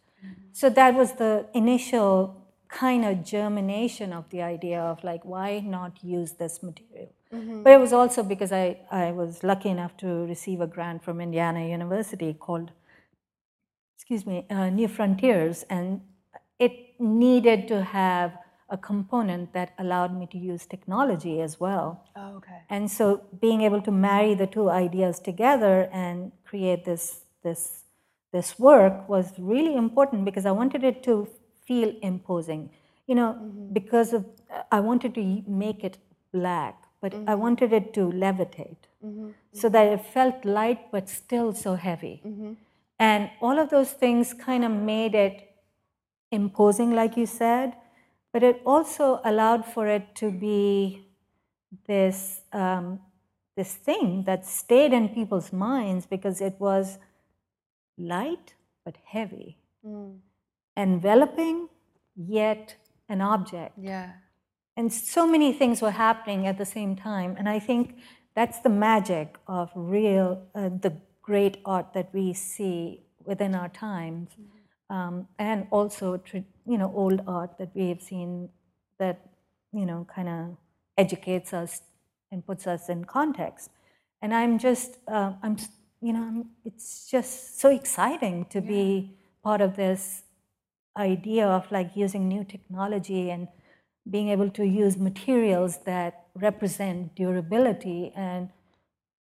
So 0.52 0.70
that 0.70 0.96
was 0.96 1.14
the 1.14 1.46
initial 1.54 2.44
kind 2.70 3.06
of 3.06 3.24
germination 3.24 4.12
of 4.12 4.30
the 4.30 4.42
idea 4.42 4.82
of 4.82 5.04
like, 5.04 5.24
why 5.24 5.60
not 5.60 6.04
use 6.04 6.34
this 6.34 6.62
material? 6.62 7.14
But 7.64 7.74
it 7.74 7.80
was 7.80 7.94
also 7.94 8.24
because 8.24 8.52
I, 8.52 8.80
I 8.90 9.12
was 9.12 9.44
lucky 9.44 9.70
enough 9.70 9.96
to 9.98 10.08
receive 10.08 10.62
a 10.62 10.68
grant 10.68 11.04
from 11.04 11.22
Indiana 11.22 11.68
University 11.68 12.34
called, 12.34 12.72
excuse 13.96 14.26
me, 14.26 14.46
uh, 14.50 14.70
New 14.70 14.88
Frontiers, 14.88 15.64
and 15.70 16.02
it 16.60 17.00
needed 17.00 17.68
to 17.68 17.84
have 17.84 18.38
a 18.70 18.78
component 18.78 19.54
that 19.54 19.74
allowed 19.80 20.18
me 20.18 20.28
to 20.28 20.38
use 20.38 20.66
technology 20.66 21.42
as 21.42 21.60
well. 21.60 22.04
oh, 22.16 22.38
okay, 22.38 22.62
And 22.70 22.92
so 22.92 23.22
being 23.42 23.62
able 23.62 23.82
to 23.82 23.92
marry 23.92 24.34
the 24.34 24.48
two 24.48 24.70
ideas 24.70 25.20
together 25.20 25.90
and 25.94 26.32
create 26.44 26.84
this, 26.86 27.22
this, 27.44 27.84
this 28.34 28.60
work 28.60 29.08
was 29.08 29.32
really 29.38 29.76
important 29.76 30.26
because 30.26 30.46
I 30.46 30.52
wanted 30.52 30.84
it 30.84 31.02
to 31.04 31.28
feel 31.66 31.94
imposing. 32.02 32.70
You 33.08 33.16
know, 33.16 33.38
mm-hmm. 33.40 33.74
because 33.74 34.12
of, 34.12 34.26
I 34.72 34.82
wanted 34.82 35.16
to 35.16 35.44
make 35.48 35.84
it 35.84 35.98
black, 36.34 36.84
but 37.02 37.14
I 37.14 37.18
mm-hmm. 37.18 37.40
wanted 37.40 37.72
it 37.72 37.94
to 37.94 38.02
levitate 38.02 38.84
mm-hmm. 39.06 39.30
so 39.54 39.70
that 39.70 39.88
it 39.88 40.06
felt 40.06 40.44
light 40.44 40.92
but 40.92 41.08
still 41.08 41.54
so 41.54 41.76
heavy. 41.76 42.22
And 43.00 43.30
all 43.42 43.60
of 43.60 43.70
those 43.70 43.92
things 43.92 44.34
kind 44.34 44.66
of 44.66 44.72
made 44.72 45.16
it 45.16 45.48
imposing, 46.32 46.94
like 46.94 47.16
you 47.16 47.26
said, 47.26 47.76
but 48.38 48.44
it 48.44 48.62
also 48.68 49.20
allowed 49.26 49.66
for 49.66 49.88
it 49.88 50.14
to 50.14 50.30
be 50.30 51.08
this 51.88 52.42
um, 52.54 53.00
this 53.56 53.74
thing 53.74 54.26
that 54.28 54.46
stayed 54.46 54.94
in 54.94 55.10
people's 55.10 55.52
minds 55.52 56.06
because 56.06 56.40
it 56.40 56.54
was 56.60 57.00
light 57.98 58.54
but 58.86 58.96
heavy, 59.06 59.58
enveloping 60.76 61.68
yet 62.16 62.76
an 63.10 63.22
object. 63.22 63.74
yeah, 63.82 64.12
And 64.76 64.94
so 64.94 65.26
many 65.26 65.52
things 65.52 65.82
were 65.82 65.98
happening 66.06 66.46
at 66.46 66.60
the 66.60 66.66
same 66.78 66.96
time. 66.96 67.36
And 67.40 67.50
I 67.50 67.58
think 67.58 67.96
that's 68.36 68.60
the 68.60 68.70
magic 68.70 69.36
of 69.48 69.72
real, 69.74 70.44
uh, 70.54 70.70
the 70.70 70.94
great 71.24 71.58
art 71.66 71.94
that 71.94 72.14
we 72.14 72.34
see 72.34 73.02
within 73.26 73.56
our 73.56 73.70
times, 73.70 74.30
um, 74.90 75.28
and 75.38 75.68
also, 75.72 76.22
you 76.34 76.78
know, 76.78 76.92
old 76.96 77.22
art 77.28 77.58
that 77.60 77.72
we 77.76 77.90
have 77.90 78.02
seen 78.02 78.50
that, 79.00 79.20
you 79.74 79.86
know, 79.86 80.08
kind 80.14 80.30
of 80.30 80.58
educates 80.98 81.54
us 81.54 81.82
and 82.32 82.46
puts 82.46 82.68
us 82.68 82.90
in 82.90 83.06
context. 83.06 83.70
And 84.22 84.34
I'm 84.34 84.58
just, 84.58 84.98
uh, 85.08 85.34
I'm, 85.44 85.58
you 86.02 86.14
know, 86.14 86.22
I'm, 86.22 86.46
it's 86.66 87.10
just 87.10 87.60
so 87.60 87.70
exciting 87.70 88.46
to 88.46 88.62
be 88.62 89.18
part 89.44 89.62
of 89.62 89.76
this 89.76 90.24
idea 90.98 91.46
of 91.48 91.72
like 91.72 91.92
using 91.96 92.28
new 92.28 92.44
technology 92.44 93.30
and 93.30 93.48
being 94.10 94.30
able 94.30 94.50
to 94.50 94.66
use 94.66 94.98
materials 94.98 95.80
that 95.86 96.26
represent 96.36 97.14
durability 97.16 98.12
and 98.16 98.50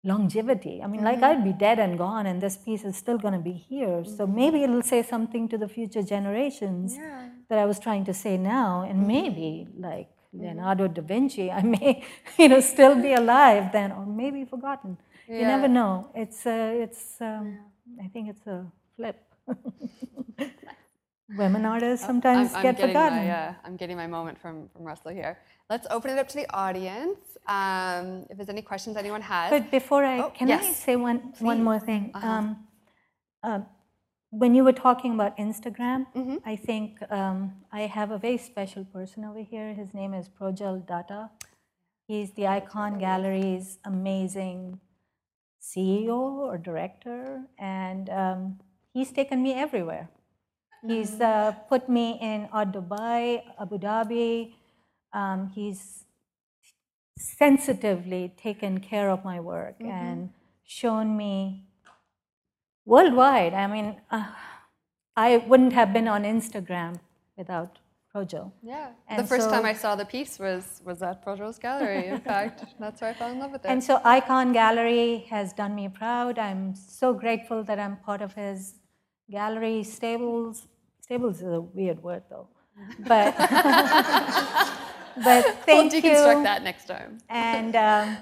longevity. 0.06 0.80
I 0.82 0.86
mean, 0.86 1.02
like 1.02 1.16
mm-hmm. 1.16 1.40
I'd 1.40 1.44
be 1.44 1.52
dead 1.52 1.78
and 1.78 1.98
gone, 1.98 2.26
and 2.26 2.40
this 2.40 2.56
piece 2.56 2.84
is 2.84 2.96
still 2.96 3.18
going 3.18 3.34
to 3.34 3.40
be 3.40 3.52
here. 3.52 4.04
So 4.04 4.24
mm-hmm. 4.24 4.34
maybe 4.34 4.62
it'll 4.62 4.82
say 4.82 5.02
something 5.02 5.48
to 5.48 5.58
the 5.58 5.68
future 5.68 6.02
generations 6.02 6.96
that 7.48 7.58
I 7.58 7.66
was 7.66 7.78
trying 7.78 8.04
to 8.06 8.14
say 8.14 8.36
now, 8.36 8.82
and 8.88 9.00
mm-hmm. 9.00 9.08
maybe 9.08 9.68
like 9.78 10.08
Leonardo 10.32 10.88
da 10.88 11.02
Vinci, 11.02 11.50
I 11.50 11.62
may, 11.62 12.04
you 12.38 12.48
know, 12.48 12.60
still 12.60 12.94
be 13.00 13.12
alive 13.12 13.72
then, 13.72 13.92
or 13.92 14.06
maybe 14.06 14.44
forgotten. 14.44 14.96
You 15.28 15.42
never 15.42 15.66
know. 15.66 16.10
It's 16.14 16.46
a, 16.46 16.82
it's, 16.82 17.20
um, 17.20 17.58
I 18.02 18.06
think 18.08 18.28
it's 18.28 18.46
a 18.46 18.64
flip. 18.94 19.20
Women 21.28 21.64
artists 21.66 22.06
sometimes 22.06 22.50
I'm, 22.50 22.56
I'm 22.56 22.62
get 22.62 22.80
forgotten. 22.80 23.18
my 23.18 23.30
uh, 23.30 23.54
I'm 23.64 23.76
getting 23.76 23.96
my 23.96 24.06
moment 24.06 24.38
from 24.40 24.68
from 24.72 24.82
Russell 24.84 25.10
here. 25.10 25.38
Let's 25.68 25.86
open 25.90 26.10
it 26.12 26.18
up 26.18 26.28
to 26.28 26.36
the 26.36 26.46
audience. 26.54 27.18
Um, 27.48 28.26
if 28.30 28.36
there's 28.36 28.48
any 28.48 28.62
questions 28.62 28.96
anyone 28.96 29.22
has. 29.22 29.50
But 29.50 29.70
before 29.70 30.04
I, 30.04 30.20
Oh, 30.20 30.30
can 30.30 30.50
I 30.50 30.62
say 30.72 30.94
one, 30.96 31.32
one 31.40 31.62
more 31.64 31.80
thing? 31.80 32.10
Uh-huh. 32.14 32.28
Um, 32.28 32.66
uh, 33.42 33.60
when 34.30 34.54
you 34.54 34.62
were 34.64 34.72
talking 34.72 35.14
about 35.14 35.36
Instagram, 35.36 36.06
Mm-hmm. 36.14 36.36
I 36.44 36.56
think 36.56 36.98
um, 37.10 37.54
I 37.72 37.82
have 37.82 38.10
a 38.12 38.18
very 38.18 38.38
special 38.38 38.84
person 38.84 39.24
over 39.24 39.40
here. 39.42 39.74
His 39.74 39.92
name 39.94 40.14
is 40.14 40.28
Prajit 40.28 40.86
Dutta. 40.86 41.30
He's 42.06 42.32
the 42.32 42.42
Aicon 42.42 43.00
Gallery's 43.00 43.78
amazing 43.84 44.78
CEO 45.60 46.18
or 46.50 46.56
director, 46.58 47.42
and 47.58 48.08
um, 48.10 48.60
he's 48.92 49.10
taken 49.10 49.42
me 49.42 49.52
everywhere. 49.54 50.08
He's 50.88 51.20
uh, 51.20 51.52
put 51.68 51.88
me 51.88 52.18
in 52.20 52.48
Art 52.52 52.72
Dubai, 52.72 53.42
Abu 53.60 53.78
Dhabi. 53.78 54.54
Um, 55.12 55.50
he's 55.54 56.04
sensitively 57.18 58.32
taken 58.36 58.78
care 58.80 59.10
of 59.10 59.24
my 59.24 59.40
work 59.40 59.76
and 59.80 60.30
shown 60.64 61.16
me 61.16 61.64
worldwide. 62.84 63.54
I 63.54 63.66
mean, 63.66 63.96
uh, 64.10 64.26
I 65.16 65.38
wouldn't 65.38 65.72
have 65.72 65.92
been 65.92 66.08
on 66.08 66.24
Instagram 66.24 67.00
without 67.36 67.78
Projo. 68.14 68.52
Yeah. 68.62 68.90
And 69.08 69.18
the 69.18 69.26
first 69.26 69.50
time 69.50 69.64
I 69.64 69.72
saw 69.72 69.94
the 69.96 70.04
piece 70.04 70.38
was 70.38 70.80
was 70.84 71.02
at 71.02 71.24
Projo's 71.24 71.58
gallery. 71.58 72.06
In 72.06 72.20
fact, 72.20 72.64
that's 72.80 73.00
where 73.00 73.10
I 73.10 73.14
fell 73.14 73.30
in 73.30 73.38
love 73.38 73.52
with 73.52 73.64
it. 73.64 73.68
And 73.68 73.82
so 73.82 73.98
Aicon 73.98 74.52
Gallery 74.52 75.26
has 75.30 75.52
done 75.52 75.74
me 75.74 75.88
proud. 75.88 76.38
I'm 76.38 76.74
so 76.74 77.12
grateful 77.12 77.62
that 77.64 77.78
I'm 77.78 77.96
part 77.96 78.22
of 78.22 78.32
his 78.34 78.74
gallery 79.30 79.82
stables. 79.82 80.66
Stables 81.06 81.36
is 81.38 81.46
a 81.46 81.60
weird 81.60 82.02
word 82.02 82.24
though. 82.28 82.48
But 83.06 83.34
but 85.28 85.44
thank 85.64 85.92
we'll 85.92 86.02
you. 86.02 86.02
deconstruct 86.02 86.42
that 86.42 86.62
next 86.64 86.86
time. 86.86 87.18
And 87.30 87.76
um, 87.76 88.18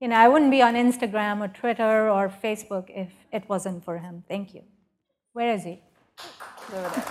you 0.00 0.06
know, 0.06 0.16
I 0.16 0.28
wouldn't 0.28 0.52
be 0.52 0.62
on 0.62 0.74
Instagram 0.74 1.40
or 1.44 1.48
Twitter 1.48 2.08
or 2.08 2.28
Facebook 2.28 2.86
if 2.88 3.10
it 3.32 3.48
wasn't 3.48 3.84
for 3.84 3.98
him. 3.98 4.22
Thank 4.28 4.54
you. 4.54 4.62
Where 5.32 5.52
is 5.54 5.64
he? 5.64 5.82
Over 6.72 6.88
there. 6.88 7.04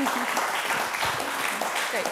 Great. 1.92 2.08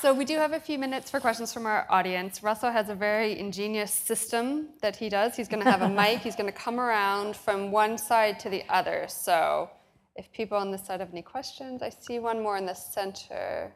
So 0.00 0.14
we 0.14 0.24
do 0.24 0.36
have 0.36 0.52
a 0.52 0.60
few 0.60 0.78
minutes 0.78 1.10
for 1.10 1.18
questions 1.18 1.52
from 1.52 1.66
our 1.66 1.84
audience. 1.90 2.40
Russell 2.44 2.70
has 2.70 2.88
a 2.88 2.94
very 2.94 3.36
ingenious 3.36 3.92
system 3.92 4.68
that 4.80 4.94
he 4.94 5.08
does. 5.08 5.34
He's 5.34 5.48
going 5.48 5.64
to 5.64 5.68
have 5.68 5.82
a 5.82 5.88
mic. 6.02 6.20
He's 6.20 6.36
going 6.36 6.46
to 6.46 6.56
come 6.56 6.78
around 6.78 7.34
from 7.34 7.72
one 7.72 7.98
side 7.98 8.38
to 8.40 8.48
the 8.48 8.62
other. 8.68 9.06
So 9.08 9.68
if 10.14 10.30
people 10.30 10.56
on 10.56 10.70
this 10.70 10.86
side 10.86 11.00
have 11.00 11.10
any 11.10 11.22
questions, 11.22 11.82
I 11.82 11.88
see 11.88 12.20
one 12.20 12.40
more 12.40 12.56
in 12.56 12.64
the 12.64 12.74
center. 12.74 13.72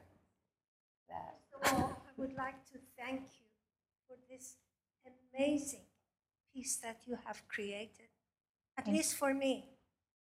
First 1.61 1.75
of 1.75 1.81
all, 1.81 2.03
I 2.07 2.20
would 2.20 2.35
like 2.37 2.64
to 2.66 2.79
thank 2.97 3.23
you 3.41 3.49
for 4.07 4.16
this 4.31 4.55
amazing 5.35 5.87
piece 6.55 6.77
that 6.77 6.99
you 7.05 7.18
have 7.27 7.43
created, 7.49 8.11
at 8.79 8.87
least 8.87 9.16
for 9.16 9.35
me, 9.35 9.64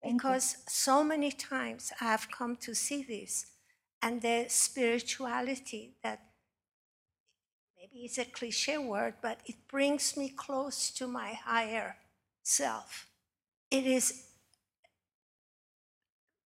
because 0.04 0.58
so 0.68 1.04
many 1.04 1.32
times 1.32 1.92
I 2.02 2.06
have 2.06 2.32
come 2.32 2.56
to 2.56 2.74
see 2.74 3.04
this 3.04 3.51
and 4.02 4.22
the 4.22 4.46
spirituality 4.48 5.96
that 6.04 6.22
maybe 7.78 8.06
it's 8.06 8.18
a 8.18 8.26
cliche 8.26 8.78
word, 8.78 9.16
but 9.22 9.40
it 9.46 9.56
brings 9.68 10.18
me 10.18 10.30
close 10.30 10.90
to 10.92 11.08
my 11.08 11.34
higher 11.34 11.98
self. 12.44 13.08
It 13.70 13.86
is 13.86 14.26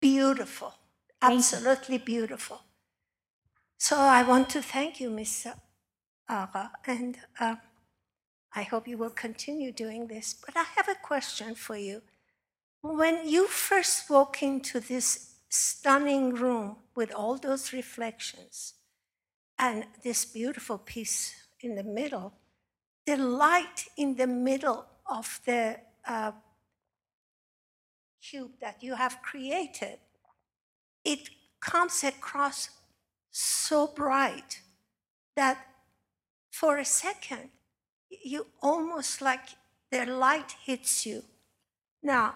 beautiful, 0.02 0.74
absolutely 1.22 1.98
beautiful. 1.98 2.62
So 3.78 3.98
I 3.98 4.24
want 4.24 4.50
to 4.50 4.62
thank 4.62 5.00
you, 5.00 5.10
Ms. 5.10 5.48
Agha, 6.28 6.72
and 6.86 7.18
um, 7.40 7.60
I 8.54 8.64
hope 8.64 8.88
you 8.88 8.98
will 8.98 9.10
continue 9.10 9.72
doing 9.72 10.08
this. 10.08 10.34
But 10.34 10.56
I 10.56 10.64
have 10.76 10.88
a 10.88 10.96
question 10.96 11.56
for 11.56 11.76
you. 11.76 12.02
When 12.82 13.28
you 13.28 13.48
first 13.48 14.10
walk 14.10 14.42
into 14.42 14.80
this 14.80 15.36
stunning 15.50 16.34
room 16.34 16.78
with 16.96 17.14
all 17.14 17.38
those 17.38 17.74
reflections 17.74 18.74
and 19.60 19.86
this 20.04 20.26
beautiful 20.26 20.78
piece 20.78 21.36
in 21.62 21.76
the 21.76 21.84
middle, 21.84 22.34
the 23.06 23.18
light 23.18 23.88
in 23.98 24.16
the 24.16 24.28
middle 24.28 24.86
of 25.10 25.40
the 25.46 25.78
uh, 26.08 26.32
cube 28.22 28.52
that 28.60 28.82
you 28.82 28.96
have 28.96 29.22
created, 29.22 30.00
it 31.04 31.30
comes 31.60 32.04
across 32.04 32.70
so 33.32 33.88
bright 33.88 34.62
that 35.36 35.58
for 36.52 36.78
a 36.78 36.86
second, 36.86 37.50
you 38.10 38.48
almost 38.62 39.22
like 39.22 39.50
the 39.92 40.06
light 40.06 40.56
hits 40.64 41.06
you. 41.06 41.24
Now, 42.02 42.36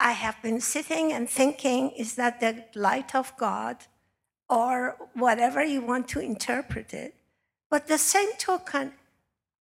I 0.00 0.12
have 0.12 0.40
been 0.42 0.62
sitting 0.62 1.12
and 1.12 1.28
thinking, 1.28 1.90
is 1.90 2.14
that 2.14 2.40
the 2.40 2.64
light 2.74 3.14
of 3.14 3.36
God 3.36 3.76
or 4.48 4.96
whatever 5.12 5.62
you 5.62 5.82
want 5.82 6.08
to 6.08 6.20
interpret 6.20 6.94
it? 6.94 7.14
But 7.70 7.86
the 7.86 7.98
same 7.98 8.32
token, 8.38 8.94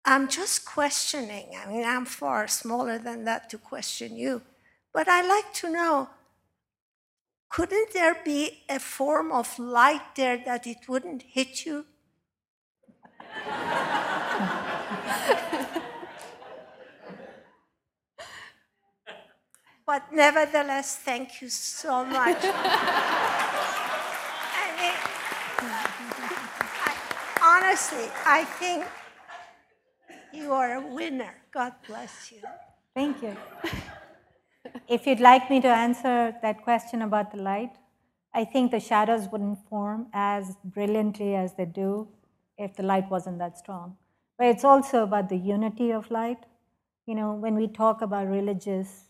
I'm 0.05 0.29
just 0.29 0.63
questioning. 0.63 1.57
I 1.61 1.69
mean, 1.69 1.83
I'm 1.83 2.05
far 2.05 2.47
smaller 2.47 2.97
than 2.97 3.25
that 3.25 3.49
to 3.49 3.57
question 3.57 4.15
you. 4.15 4.41
But 4.93 5.09
I 5.09 5.27
like 5.27 5.53
to 5.55 5.69
know 5.69 6.09
couldn't 7.49 7.93
there 7.93 8.15
be 8.23 8.61
a 8.69 8.79
form 8.79 9.31
of 9.31 9.57
light 9.57 10.15
there 10.15 10.37
that 10.45 10.67
it 10.67 10.87
wouldn't 10.87 11.23
hit 11.23 11.65
you? 11.65 11.85
But 19.89 20.03
nevertheless, 20.13 20.97
thank 20.97 21.41
you 21.41 21.49
so 21.49 22.05
much. 22.05 22.37
I 24.61 24.65
mean, 24.77 24.93
I, 26.85 26.93
honestly, 27.41 28.07
I 28.23 28.43
think 28.59 28.85
you 30.31 30.53
are 30.53 30.75
a 30.75 30.81
winner. 30.93 31.33
God 31.51 31.73
bless 31.87 32.31
you. 32.31 32.43
Thank 32.93 33.23
you. 33.23 33.35
if 34.87 35.07
you'd 35.07 35.19
like 35.19 35.49
me 35.49 35.59
to 35.59 35.67
answer 35.67 36.35
that 36.43 36.61
question 36.61 37.01
about 37.01 37.31
the 37.31 37.41
light, 37.41 37.71
I 38.31 38.45
think 38.45 38.69
the 38.69 38.79
shadows 38.79 39.27
wouldn't 39.31 39.57
form 39.69 40.05
as 40.13 40.55
brilliantly 40.63 41.33
as 41.33 41.55
they 41.55 41.65
do 41.65 42.09
if 42.59 42.75
the 42.75 42.83
light 42.83 43.09
wasn't 43.09 43.39
that 43.39 43.57
strong. 43.57 43.97
But 44.37 44.49
it's 44.49 44.63
also 44.63 45.01
about 45.01 45.29
the 45.29 45.37
unity 45.37 45.89
of 45.89 46.11
light. 46.11 46.45
You 47.07 47.15
know, 47.15 47.33
when 47.33 47.55
we 47.55 47.67
talk 47.67 48.03
about 48.03 48.27
religious 48.27 49.08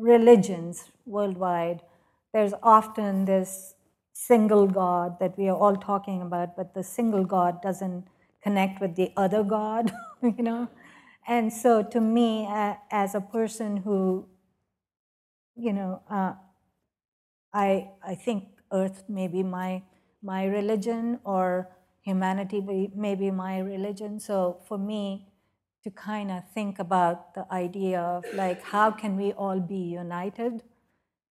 religions 0.00 0.90
worldwide, 1.06 1.80
there's 2.32 2.54
often 2.62 3.24
this 3.24 3.74
single 4.12 4.66
God 4.66 5.18
that 5.20 5.36
we 5.38 5.48
are 5.48 5.56
all 5.56 5.76
talking 5.76 6.22
about, 6.22 6.56
but 6.56 6.74
the 6.74 6.82
single 6.82 7.24
God 7.24 7.62
doesn't 7.62 8.06
connect 8.42 8.80
with 8.80 8.96
the 8.96 9.12
other 9.16 9.42
God, 9.42 9.92
you 10.22 10.42
know? 10.42 10.68
And 11.26 11.52
so 11.52 11.82
to 11.82 12.00
me, 12.00 12.48
as 12.90 13.14
a 13.14 13.20
person 13.20 13.78
who, 13.78 14.26
you 15.56 15.72
know, 15.72 16.02
uh, 16.10 16.34
I, 17.52 17.90
I 18.06 18.14
think 18.14 18.44
Earth 18.72 19.04
may 19.08 19.28
be 19.28 19.42
my, 19.42 19.82
my 20.22 20.44
religion 20.44 21.20
or 21.24 21.68
humanity 22.02 22.60
may 22.94 23.14
be 23.14 23.30
my 23.30 23.58
religion. 23.58 24.20
So 24.20 24.60
for 24.66 24.78
me, 24.78 25.29
to 25.84 25.90
kind 25.90 26.30
of 26.30 26.42
think 26.52 26.78
about 26.78 27.34
the 27.34 27.46
idea 27.50 28.00
of 28.00 28.24
like 28.34 28.62
how 28.62 28.90
can 28.90 29.16
we 29.16 29.32
all 29.32 29.60
be 29.60 29.76
united 29.76 30.62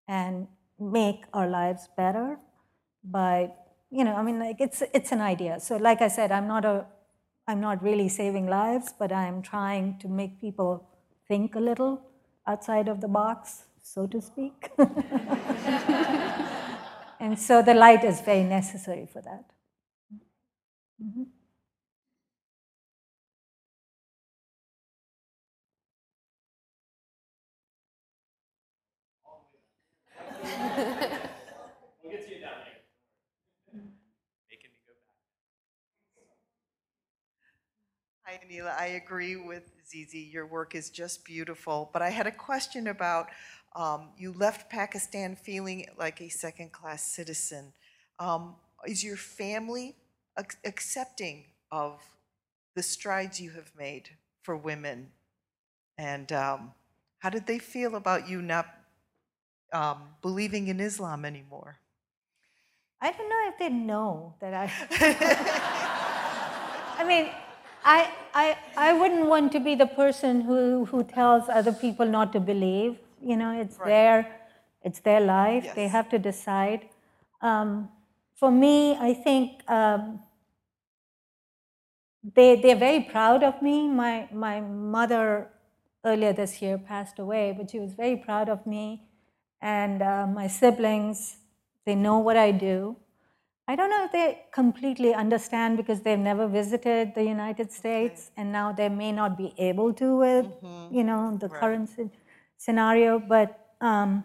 and 0.07 0.47
make 0.79 1.25
our 1.33 1.49
lives 1.49 1.89
better? 1.97 2.39
By 3.05 3.51
you 3.91 4.05
know 4.05 4.15
i 4.17 4.23
mean 4.23 4.39
like 4.39 4.61
it's 4.61 4.83
it's 4.93 5.13
an 5.13 5.21
idea. 5.21 5.61
So 5.61 5.77
like 5.77 6.03
i 6.03 6.09
said 6.09 6.33
i'm 6.33 6.47
not 6.47 6.65
a 6.65 6.87
i'm 7.47 7.61
not 7.61 7.83
really 7.83 8.09
saving 8.09 8.47
lives 8.47 8.93
but 8.99 9.13
i'm 9.13 9.41
trying 9.43 9.99
to 10.01 10.09
make 10.09 10.41
people 10.41 10.87
think 11.27 11.55
a 11.55 11.61
little 11.61 12.03
outside 12.47 12.89
of 12.89 13.01
the 13.01 13.09
box 13.09 13.65
so 13.83 14.07
to 14.07 14.21
speak. 14.21 14.71
And 17.21 17.39
so 17.39 17.63
the 17.63 17.75
light 17.75 18.05
is 18.05 18.21
very 18.21 18.45
necessary 18.45 19.07
for 19.13 19.21
that 19.23 19.45
mm-hmm. 21.03 21.25
We'll 32.03 32.13
get 32.13 32.27
to 32.27 32.35
you 32.35 32.41
down 32.41 32.59
there. 32.65 32.81
Making 34.51 34.71
me 34.73 34.79
go 34.87 34.95
back. 38.27 38.41
Hi, 38.41 38.41
Anila. 38.47 38.79
I 38.79 38.87
agree 39.03 39.37
with 39.37 39.71
Zizi. 39.89 40.19
Your 40.21 40.47
work 40.47 40.75
is 40.75 40.91
just 40.91 41.25
beautiful. 41.25 41.91
But 41.93 42.03
I 42.03 42.11
had 42.11 42.27
a 42.27 42.33
question 42.33 42.87
about 42.89 43.29
um, 43.75 44.09
you 44.17 44.33
left 44.33 44.71
Pakistan 44.71 45.37
feeling 45.37 45.87
like 45.99 46.21
a 46.21 46.29
second 46.29 46.73
class 46.73 47.03
citizen. 47.05 47.73
Um, 48.19 48.57
is 48.87 49.05
your 49.05 49.17
family 49.17 49.97
ac- 50.39 50.59
accepting 50.65 51.45
of 51.71 52.01
the 52.75 52.83
strides 52.83 53.41
you 53.41 53.51
have 53.51 53.73
made 53.79 54.11
for 54.43 54.57
women? 54.57 55.09
And 55.99 56.33
um, 56.33 56.73
how 57.19 57.31
did 57.31 57.47
they 57.47 57.59
feel 57.59 57.95
about 57.97 58.29
you 58.29 58.43
not 58.43 58.67
um, 59.73 59.99
believing 60.23 60.69
in 60.69 60.81
Islam 60.81 61.25
anymore? 61.25 61.81
I 63.01 63.13
don't 63.13 63.29
know 63.29 63.49
if 63.49 63.59
they 63.59 63.69
know 63.69 64.35
that 64.41 64.55
I. 64.55 64.73
I 66.99 67.05
mean, 67.05 67.31
I, 67.85 68.11
I, 68.35 68.59
I 68.77 68.93
wouldn't 68.93 69.27
want 69.27 69.53
to 69.53 69.61
be 69.61 69.75
the 69.75 69.87
person 69.87 70.41
who, 70.41 70.85
who 70.87 71.05
tells 71.05 71.49
other 71.49 71.73
people 71.73 72.07
not 72.07 72.33
to 72.33 72.41
believe. 72.41 72.99
You 73.23 73.37
know, 73.37 73.59
it's 73.59 73.77
their, 73.77 74.27
it's 74.83 75.01
their 75.01 75.21
life. 75.21 75.75
They 75.75 75.89
have 75.89 76.09
to 76.11 76.19
decide. 76.19 76.89
Um, 77.41 77.89
for 78.35 78.51
me, 78.51 78.97
I 78.97 79.15
think 79.15 79.63
um, 79.71 80.21
they, 82.35 82.61
they're 82.61 82.77
very 82.77 83.01
proud 83.01 83.43
of 83.43 83.63
me. 83.63 83.89
My, 83.89 84.29
my 84.33 84.61
mother 84.61 85.49
earlier 86.05 86.33
this 86.33 86.61
year 86.61 86.79
passed 86.79 87.19
away, 87.19 87.55
but 87.57 87.71
she 87.71 87.79
was 87.79 87.95
very 87.95 88.17
proud 88.17 88.49
of 88.49 88.67
me. 88.67 89.08
And 89.61 90.03
uh, 90.03 90.27
my 90.27 90.47
siblings, 90.47 91.39
they 91.85 91.95
know 91.95 92.19
what 92.19 92.37
I 92.37 92.53
do. 92.53 92.97
I 93.67 93.77
don't 93.77 93.91
know 93.91 94.05
if 94.05 94.13
they 94.13 94.47
completely 94.51 95.13
understand 95.13 95.77
because 95.77 96.01
they've 96.01 96.19
never 96.19 96.47
visited 96.49 97.15
the 97.15 97.23
United 97.25 97.71
States, 97.71 98.31
and 98.37 98.51
now 98.51 98.73
they 98.73 98.89
may 98.89 99.13
not 99.13 99.37
be 99.37 99.53
able 99.59 99.93
to 99.95 100.17
with, 100.17 100.47
you 100.91 101.05
know, 101.05 101.37
the 101.39 101.51
current 101.51 101.91
sce- 101.91 102.11
scenario. 102.57 103.19
But 103.19 103.75
um, 103.83 104.25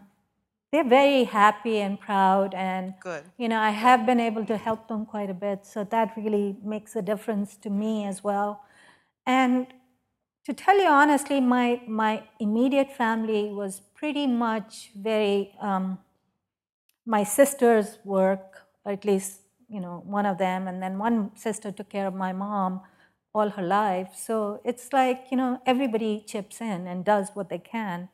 they're 0.72 0.88
very 0.88 1.26
happy 1.26 1.80
and 1.80 2.00
proud, 2.00 2.54
and 2.54 2.94
Good. 3.02 3.24
you 3.38 3.50
know, 3.50 3.60
I 3.60 3.72
have 3.72 4.06
been 4.06 4.22
able 4.22 4.46
to 4.46 4.56
help 4.56 4.88
them 4.88 5.06
quite 5.06 5.30
a 5.30 5.34
bit, 5.34 5.66
so 5.66 5.84
that 5.84 6.14
really 6.16 6.56
makes 6.64 6.96
a 6.96 7.02
difference 7.02 7.58
to 7.58 7.70
me 7.70 8.06
as 8.06 8.24
well. 8.24 8.64
And 9.26 9.68
to 10.46 10.54
tell 10.54 10.78
you 10.78 10.88
honestly, 10.88 11.40
my 11.42 11.82
my 11.88 12.24
immediate 12.40 12.92
family 12.92 13.50
was 13.52 13.82
pretty 13.96 14.28
much 14.28 14.92
very. 14.96 15.54
Um, 15.62 16.00
my 17.06 17.24
sisters 17.24 17.98
work, 18.06 18.62
or 18.86 18.92
at 18.94 19.06
least 19.06 19.42
you 19.70 19.80
know 19.80 20.02
one 20.06 20.26
of 20.26 20.38
them, 20.38 20.68
and 20.68 20.82
then 20.82 20.98
one 20.98 21.32
sister 21.36 21.72
took 21.72 21.90
care 21.90 22.08
of 22.08 22.14
my 22.14 22.34
mom 22.34 22.82
all 23.34 23.50
her 23.50 23.64
life. 23.64 24.10
So 24.16 24.62
it's 24.64 24.94
like 24.94 25.26
you 25.32 25.38
know 25.38 25.62
everybody 25.66 26.24
chips 26.28 26.62
in 26.62 26.88
and 26.88 27.04
does 27.06 27.30
what 27.34 27.50
they 27.50 27.60
can. 27.60 28.10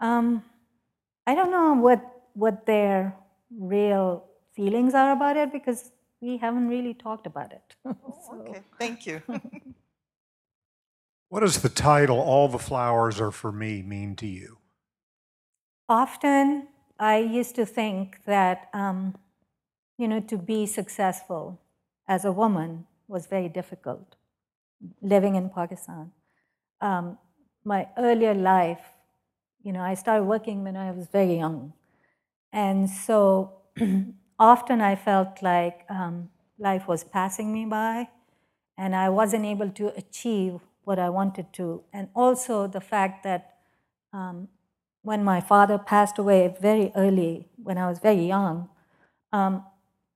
Um, 0.00 0.44
I 1.26 1.34
don't 1.34 1.50
know 1.50 1.74
what 1.74 2.00
what 2.34 2.66
their 2.66 3.14
real 3.58 4.24
feelings 4.54 4.94
are 4.94 5.12
about 5.12 5.36
it 5.36 5.52
because 5.52 5.92
we 6.20 6.36
haven't 6.36 6.68
really 6.68 6.94
talked 6.94 7.26
about 7.26 7.52
it. 7.52 7.76
So- 8.26 8.36
Okay, 8.48 8.62
thank 8.78 9.06
you. 9.06 9.22
What 11.30 11.40
does 11.40 11.62
the 11.62 11.68
title, 11.68 12.18
All 12.18 12.48
the 12.48 12.58
Flowers 12.58 13.20
Are 13.20 13.30
For 13.30 13.52
Me, 13.52 13.82
mean 13.82 14.16
to 14.16 14.26
you? 14.26 14.58
Often, 15.88 16.66
I 16.98 17.18
used 17.18 17.54
to 17.54 17.64
think 17.64 18.24
that, 18.24 18.68
um, 18.74 19.14
you 19.96 20.08
know, 20.08 20.18
to 20.18 20.36
be 20.36 20.66
successful 20.66 21.60
as 22.08 22.24
a 22.24 22.32
woman 22.32 22.84
was 23.06 23.28
very 23.28 23.48
difficult 23.48 24.16
living 25.02 25.36
in 25.36 25.50
Pakistan. 25.50 26.10
Um, 26.80 27.16
my 27.62 27.86
earlier 27.96 28.34
life, 28.34 28.82
you 29.62 29.72
know, 29.72 29.82
I 29.82 29.94
started 29.94 30.24
working 30.24 30.64
when 30.64 30.76
I 30.76 30.90
was 30.90 31.06
very 31.06 31.36
young. 31.36 31.74
And 32.52 32.90
so 32.90 33.52
often 34.40 34.80
I 34.80 34.96
felt 34.96 35.42
like 35.42 35.84
um, 35.88 36.30
life 36.58 36.88
was 36.88 37.04
passing 37.04 37.52
me 37.52 37.66
by 37.66 38.08
and 38.76 38.96
I 38.96 39.10
wasn't 39.10 39.44
able 39.44 39.70
to 39.70 39.96
achieve 39.96 40.58
what 40.84 40.98
I 40.98 41.08
wanted 41.08 41.52
to. 41.54 41.82
And 41.92 42.08
also 42.14 42.66
the 42.66 42.80
fact 42.80 43.22
that 43.24 43.56
um, 44.12 44.48
when 45.02 45.24
my 45.24 45.40
father 45.40 45.78
passed 45.78 46.18
away 46.18 46.54
very 46.60 46.92
early, 46.94 47.48
when 47.62 47.78
I 47.78 47.88
was 47.88 47.98
very 47.98 48.26
young, 48.26 48.68
um, 49.32 49.64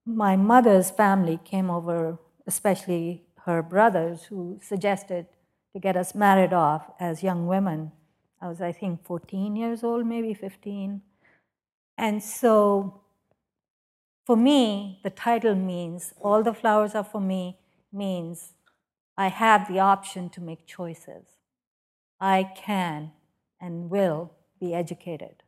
my 0.05 0.37
mother's 0.37 0.91
family 0.91 1.39
came 1.45 1.71
over, 1.71 2.19
especially 2.47 3.23
her 3.47 3.63
brothers, 3.63 4.25
who 4.25 4.59
suggested 4.63 5.27
to 5.73 5.81
get 5.81 5.97
us 5.97 6.15
married 6.15 6.53
off 6.53 6.91
as 7.01 7.23
young 7.23 7.47
women. 7.47 7.93
I 8.41 8.49
was, 8.49 8.61
I 8.61 8.73
think, 8.73 9.05
14 9.05 9.57
years 9.57 9.83
old, 9.83 10.07
maybe 10.07 10.35
15. 10.35 11.01
And 11.97 12.23
so 12.23 13.01
for 14.25 14.37
me, 14.37 15.01
the 15.03 15.11
title 15.11 15.55
means 15.55 16.15
All 16.21 16.43
the 16.43 16.55
Flowers 16.55 16.95
Are 16.95 17.05
For 17.05 17.21
Me 17.21 17.59
means 17.93 18.54
I 19.17 19.29
have 19.29 19.69
the 19.69 19.79
option 19.79 20.29
to 20.31 20.41
make 20.41 20.67
choices. 20.67 21.25
I 22.21 22.51
can 22.57 23.13
and 23.61 23.91
will 23.91 24.33
be 24.61 24.75
educated. 24.75 25.43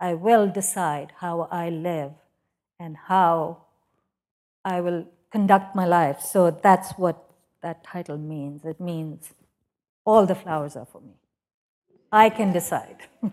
I 0.00 0.14
will 0.14 0.48
decide 0.48 1.12
how 1.18 1.48
I 1.50 1.68
live 1.70 2.12
and 2.78 2.96
how 2.96 3.64
I 4.64 4.80
will 4.80 5.06
conduct 5.30 5.74
my 5.76 5.86
life. 5.86 6.20
So 6.20 6.50
that's 6.50 6.92
what 6.92 7.30
that 7.62 7.84
title 7.84 8.18
means. 8.18 8.64
It 8.64 8.80
means 8.80 9.32
all 10.04 10.26
the 10.26 10.34
flowers 10.34 10.76
are 10.76 10.86
for 10.86 11.00
me. 11.00 11.14
I 12.12 12.30
can 12.30 12.52
decide. 12.52 12.98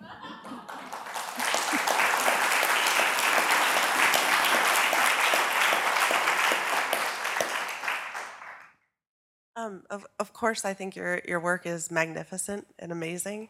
Um, 9.61 9.83
of, 9.91 10.07
of 10.19 10.33
course, 10.33 10.65
I 10.65 10.73
think 10.73 10.95
your, 10.95 11.21
your 11.27 11.39
work 11.39 11.67
is 11.67 11.91
magnificent 11.91 12.65
and 12.79 12.91
amazing. 12.91 13.49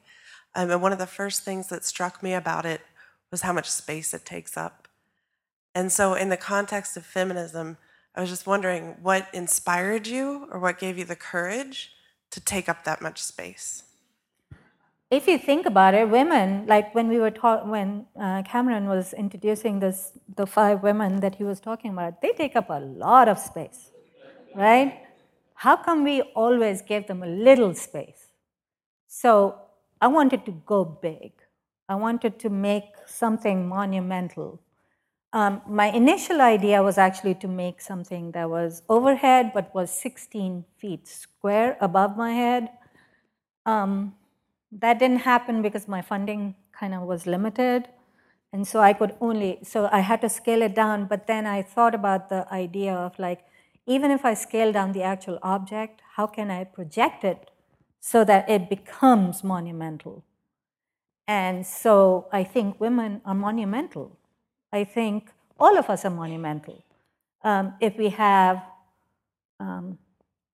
Um, 0.55 0.70
and 0.70 0.82
one 0.82 0.91
of 0.91 0.99
the 0.99 1.07
first 1.07 1.43
things 1.43 1.70
that 1.70 1.86
struck 1.86 2.22
me 2.22 2.34
about 2.34 2.66
it 2.66 2.82
was 3.32 3.43
how 3.43 3.53
much 3.53 3.72
space 3.72 4.14
it 4.14 4.26
takes 4.26 4.57
up. 4.57 4.89
And 5.74 5.89
so, 5.89 6.14
in 6.16 6.28
the 6.28 6.36
context 6.36 6.97
of 6.97 7.05
feminism, 7.05 7.78
I 8.14 8.20
was 8.20 8.30
just 8.30 8.45
wondering 8.45 8.97
what 9.01 9.28
inspired 9.34 10.05
you 10.05 10.49
or 10.51 10.59
what 10.59 10.80
gave 10.80 10.97
you 10.97 11.05
the 11.05 11.16
courage 11.16 11.93
to 12.32 12.41
take 12.41 12.68
up 12.68 12.84
that 12.84 13.01
much 13.01 13.24
space? 13.24 13.84
if 15.12 15.28
you 15.28 15.38
think 15.38 15.66
about 15.66 15.93
it, 15.93 16.09
women, 16.09 16.66
like 16.68 16.95
when 16.95 17.09
we 17.09 17.20
were 17.20 17.30
taught, 17.30 17.68
when 17.68 18.05
uh, 18.18 18.41
Cameron 18.43 18.88
was 18.88 19.12
introducing 19.12 19.82
this, 19.82 20.14
the 20.38 20.47
five 20.47 20.82
women 20.82 21.20
that 21.20 21.36
he 21.36 21.43
was 21.43 21.59
talking 21.59 21.91
about, 21.91 22.22
they 22.22 22.32
take 22.32 22.55
up 22.55 22.70
a 22.70 22.80
lot 22.80 23.28
of 23.28 23.38
space, 23.38 23.91
right? 24.55 25.01
How 25.62 25.76
come 25.76 26.03
we 26.03 26.24
always 26.34 26.82
give 26.82 27.05
them 27.05 27.22
a 27.22 27.28
little 27.28 27.76
space? 27.76 28.30
So 29.07 29.59
I 30.01 30.07
wanted 30.07 30.43
to 30.47 30.53
go 30.66 30.84
big. 30.84 31.34
I 31.88 31.93
wanted 31.93 32.39
to 32.39 32.49
make 32.49 32.86
something 33.05 33.70
monumental. 33.70 34.59
Um, 35.34 35.62
my 35.68 35.91
initial 35.91 36.41
idea 36.41 36.82
was 36.82 36.97
actually 36.97 37.36
to 37.36 37.47
make 37.47 37.80
something 37.80 38.32
that 38.32 38.49
was 38.49 38.82
overhead 38.89 39.51
but 39.53 39.72
was 39.76 39.91
16 39.91 40.66
feet 40.80 41.07
square 41.07 41.78
above 41.80 42.18
my 42.18 42.34
head. 42.34 42.72
Um, 43.68 44.16
that 44.72 44.97
didn't 44.97 45.30
happen 45.30 45.62
because 45.62 45.88
my 45.88 46.01
funding 46.01 46.55
kind 46.72 46.95
of 46.95 47.03
was 47.03 47.28
limited. 47.28 47.88
And 48.51 48.68
so 48.68 48.80
I 48.80 48.93
could 48.93 49.14
only, 49.22 49.59
so 49.62 49.88
I 49.91 49.99
had 49.99 50.22
to 50.22 50.30
scale 50.30 50.64
it 50.64 50.74
down. 50.74 51.05
But 51.05 51.28
then 51.28 51.45
I 51.45 51.62
thought 51.62 51.93
about 51.93 52.30
the 52.30 52.51
idea 52.51 52.95
of 52.95 53.20
like, 53.20 53.45
even 53.86 54.12
if 54.12 54.26
I 54.26 54.34
scale 54.34 54.72
down 54.72 54.92
the 54.92 55.04
actual 55.04 55.40
object, 55.42 56.02
how 56.16 56.28
can 56.28 56.52
I 56.52 56.64
project 56.64 57.24
it 57.24 57.50
so 58.00 58.24
that 58.26 58.50
it 58.50 58.70
becomes 58.70 59.44
monumental? 59.44 60.24
And 61.28 61.66
so 61.66 62.28
I 62.32 62.44
think 62.44 62.80
women 62.80 63.22
are 63.26 63.34
monumental. 63.34 64.18
I 64.72 64.84
think 64.84 65.32
all 65.60 65.78
of 65.78 65.90
us 65.90 66.06
are 66.06 66.12
monumental. 66.12 66.84
Um, 67.44 67.74
if 67.80 67.98
we 67.98 68.10
have 68.10 68.64
um, 69.60 69.98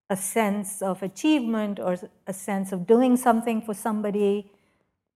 a 0.10 0.16
sense 0.16 0.82
of 0.82 1.04
achievement 1.04 1.80
or 1.80 1.98
a 2.28 2.34
sense 2.34 2.72
of 2.72 2.88
doing 2.88 3.18
something 3.18 3.62
for 3.62 3.74
somebody, 3.74 4.52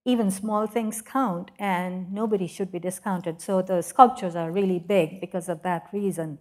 even 0.05 0.31
small 0.31 0.67
things 0.67 1.01
count, 1.01 1.51
and 1.59 2.11
nobody 2.11 2.47
should 2.47 2.71
be 2.71 2.79
discounted. 2.79 3.41
So 3.41 3.61
the 3.61 3.81
sculptures 3.81 4.35
are 4.35 4.51
really 4.51 4.79
big 4.79 5.21
because 5.21 5.47
of 5.47 5.61
that 5.63 5.87
reason. 5.93 6.39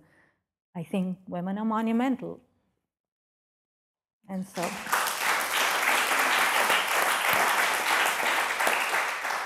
I 0.76 0.82
think 0.84 1.18
women 1.28 1.58
are 1.58 1.64
monumental. 1.64 2.40
And 4.28 4.46
so. 4.46 4.62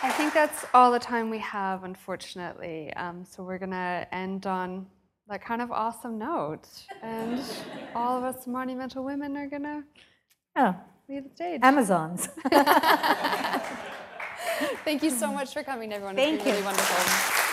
I 0.03 0.11
think 0.17 0.35
that's 0.35 0.67
all 0.75 0.93
the 0.93 0.99
time 0.99 1.31
we 1.31 1.39
have, 1.39 1.85
unfortunately. 1.85 2.93
Um, 2.95 3.25
so 3.25 3.43
we're 3.43 3.59
going 3.59 3.71
to 3.71 4.07
end 4.13 4.47
on 4.47 4.87
that 5.29 5.43
kind 5.43 5.63
of 5.63 5.73
awesome 5.73 6.19
note. 6.19 6.69
And 7.03 7.41
all 7.95 8.19
of 8.19 8.25
us 8.25 8.47
monumental 8.47 9.03
women 9.03 9.37
are 9.39 9.47
going 9.49 9.63
to 9.63 9.83
Yeah, 10.55 10.75
leave 11.09 11.25
the 11.25 11.31
stage. 11.35 11.61
Amazons. 11.63 12.29
Thank 14.85 15.03
you 15.03 15.11
so 15.11 15.33
much 15.33 15.53
for 15.55 15.63
coming, 15.63 15.91
everyone. 15.93 16.15
Thank 16.17 16.35
it's 16.37 16.45
been 16.45 16.53
you. 16.53 16.61
really 16.61 16.67
wonderful. 16.67 17.44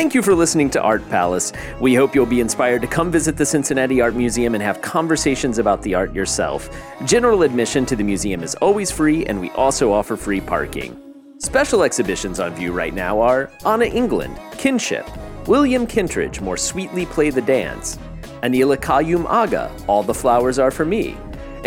Thank 0.00 0.14
you 0.14 0.22
for 0.22 0.34
listening 0.34 0.70
to 0.70 0.80
Art 0.80 1.06
Palace. 1.10 1.52
We 1.78 1.94
hope 1.94 2.14
you'll 2.14 2.24
be 2.24 2.40
inspired 2.40 2.80
to 2.80 2.88
come 2.88 3.10
visit 3.10 3.36
the 3.36 3.44
Cincinnati 3.44 4.00
Art 4.00 4.14
Museum 4.14 4.54
and 4.54 4.62
have 4.62 4.80
conversations 4.80 5.58
about 5.58 5.82
the 5.82 5.94
art 5.94 6.14
yourself. 6.14 6.70
General 7.04 7.42
admission 7.42 7.84
to 7.84 7.94
the 7.94 8.02
museum 8.02 8.42
is 8.42 8.54
always 8.62 8.90
free, 8.90 9.26
and 9.26 9.38
we 9.38 9.50
also 9.50 9.92
offer 9.92 10.16
free 10.16 10.40
parking. 10.40 10.98
Special 11.36 11.82
exhibitions 11.82 12.40
on 12.40 12.54
view 12.54 12.72
right 12.72 12.94
now 12.94 13.20
are 13.20 13.50
Anna 13.66 13.84
England, 13.84 14.40
Kinship, 14.52 15.06
William 15.46 15.86
Kentridge, 15.86 16.40
More 16.40 16.56
Sweetly 16.56 17.04
Play 17.04 17.28
the 17.28 17.42
Dance, 17.42 17.98
Anila 18.42 18.78
Quayyum 18.78 19.26
Agha, 19.28 19.70
All 19.86 20.02
the 20.02 20.14
Flowers 20.14 20.58
Are 20.58 20.70
For 20.70 20.86
Me. 20.86 21.14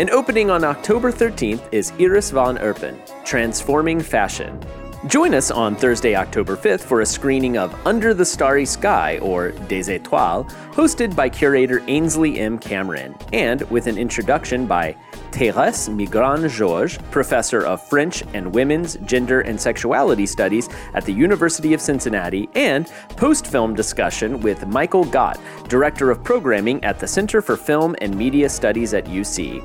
And 0.00 0.10
opening 0.10 0.50
on 0.50 0.64
October 0.64 1.12
13th 1.12 1.68
is 1.70 1.92
Iris 2.00 2.32
van 2.32 2.56
Herpen, 2.56 2.98
Transforming 3.24 4.00
Fashion. 4.00 4.60
Join 5.06 5.34
us 5.34 5.50
on 5.50 5.76
Thursday, 5.76 6.16
October 6.16 6.56
5th 6.56 6.80
for 6.80 7.02
a 7.02 7.06
screening 7.06 7.58
of 7.58 7.74
Under 7.86 8.14
the 8.14 8.24
Starry 8.24 8.64
Sky, 8.64 9.18
or 9.18 9.50
Des 9.50 9.98
Étoiles, 9.98 10.50
hosted 10.72 11.14
by 11.14 11.28
curator 11.28 11.82
Ainsley 11.88 12.40
M. 12.40 12.58
Cameron, 12.58 13.14
and 13.34 13.60
with 13.70 13.86
an 13.86 13.98
introduction 13.98 14.66
by 14.66 14.96
Thérèse 15.30 15.94
Migraine-George, 15.94 16.98
professor 17.10 17.66
of 17.66 17.86
French 17.86 18.22
and 18.32 18.54
Women's, 18.54 18.96
Gender, 19.04 19.42
and 19.42 19.60
Sexuality 19.60 20.24
Studies 20.24 20.70
at 20.94 21.04
the 21.04 21.12
University 21.12 21.74
of 21.74 21.82
Cincinnati, 21.82 22.48
and 22.54 22.90
post 23.10 23.46
film 23.46 23.74
discussion 23.74 24.40
with 24.40 24.66
Michael 24.66 25.04
Gott, 25.04 25.38
director 25.68 26.10
of 26.10 26.24
programming 26.24 26.82
at 26.82 26.98
the 26.98 27.06
Center 27.06 27.42
for 27.42 27.58
Film 27.58 27.94
and 28.00 28.16
Media 28.16 28.48
Studies 28.48 28.94
at 28.94 29.04
UC. 29.04 29.62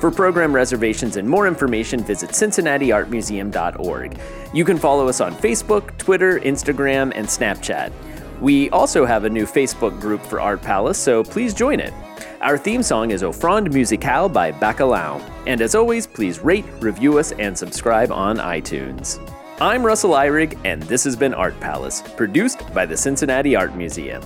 For 0.00 0.12
program 0.12 0.54
reservations 0.54 1.16
and 1.16 1.28
more 1.28 1.48
information, 1.48 2.04
visit 2.04 2.30
cincinnatiartmuseum.org. 2.30 4.18
You 4.54 4.64
can 4.64 4.78
follow 4.78 5.08
us 5.08 5.20
on 5.20 5.34
Facebook, 5.34 5.96
Twitter, 5.98 6.38
Instagram, 6.40 7.12
and 7.16 7.26
Snapchat. 7.26 7.90
We 8.40 8.70
also 8.70 9.04
have 9.04 9.24
a 9.24 9.30
new 9.30 9.44
Facebook 9.44 10.00
group 10.00 10.22
for 10.22 10.40
Art 10.40 10.62
Palace, 10.62 10.98
so 10.98 11.24
please 11.24 11.52
join 11.52 11.80
it. 11.80 11.92
Our 12.40 12.56
theme 12.56 12.84
song 12.84 13.10
is 13.10 13.22
Offrande 13.22 13.72
Musicale 13.72 14.32
by 14.32 14.52
Bacalao. 14.52 15.20
And 15.48 15.60
as 15.60 15.74
always, 15.74 16.06
please 16.06 16.38
rate, 16.38 16.64
review 16.78 17.18
us, 17.18 17.32
and 17.32 17.58
subscribe 17.58 18.12
on 18.12 18.36
iTunes. 18.36 19.18
I'm 19.60 19.84
Russell 19.84 20.10
Ihrig, 20.10 20.56
and 20.64 20.80
this 20.84 21.02
has 21.02 21.16
been 21.16 21.34
Art 21.34 21.58
Palace, 21.58 22.04
produced 22.16 22.72
by 22.72 22.86
the 22.86 22.96
Cincinnati 22.96 23.56
Art 23.56 23.74
Museum. 23.74 24.22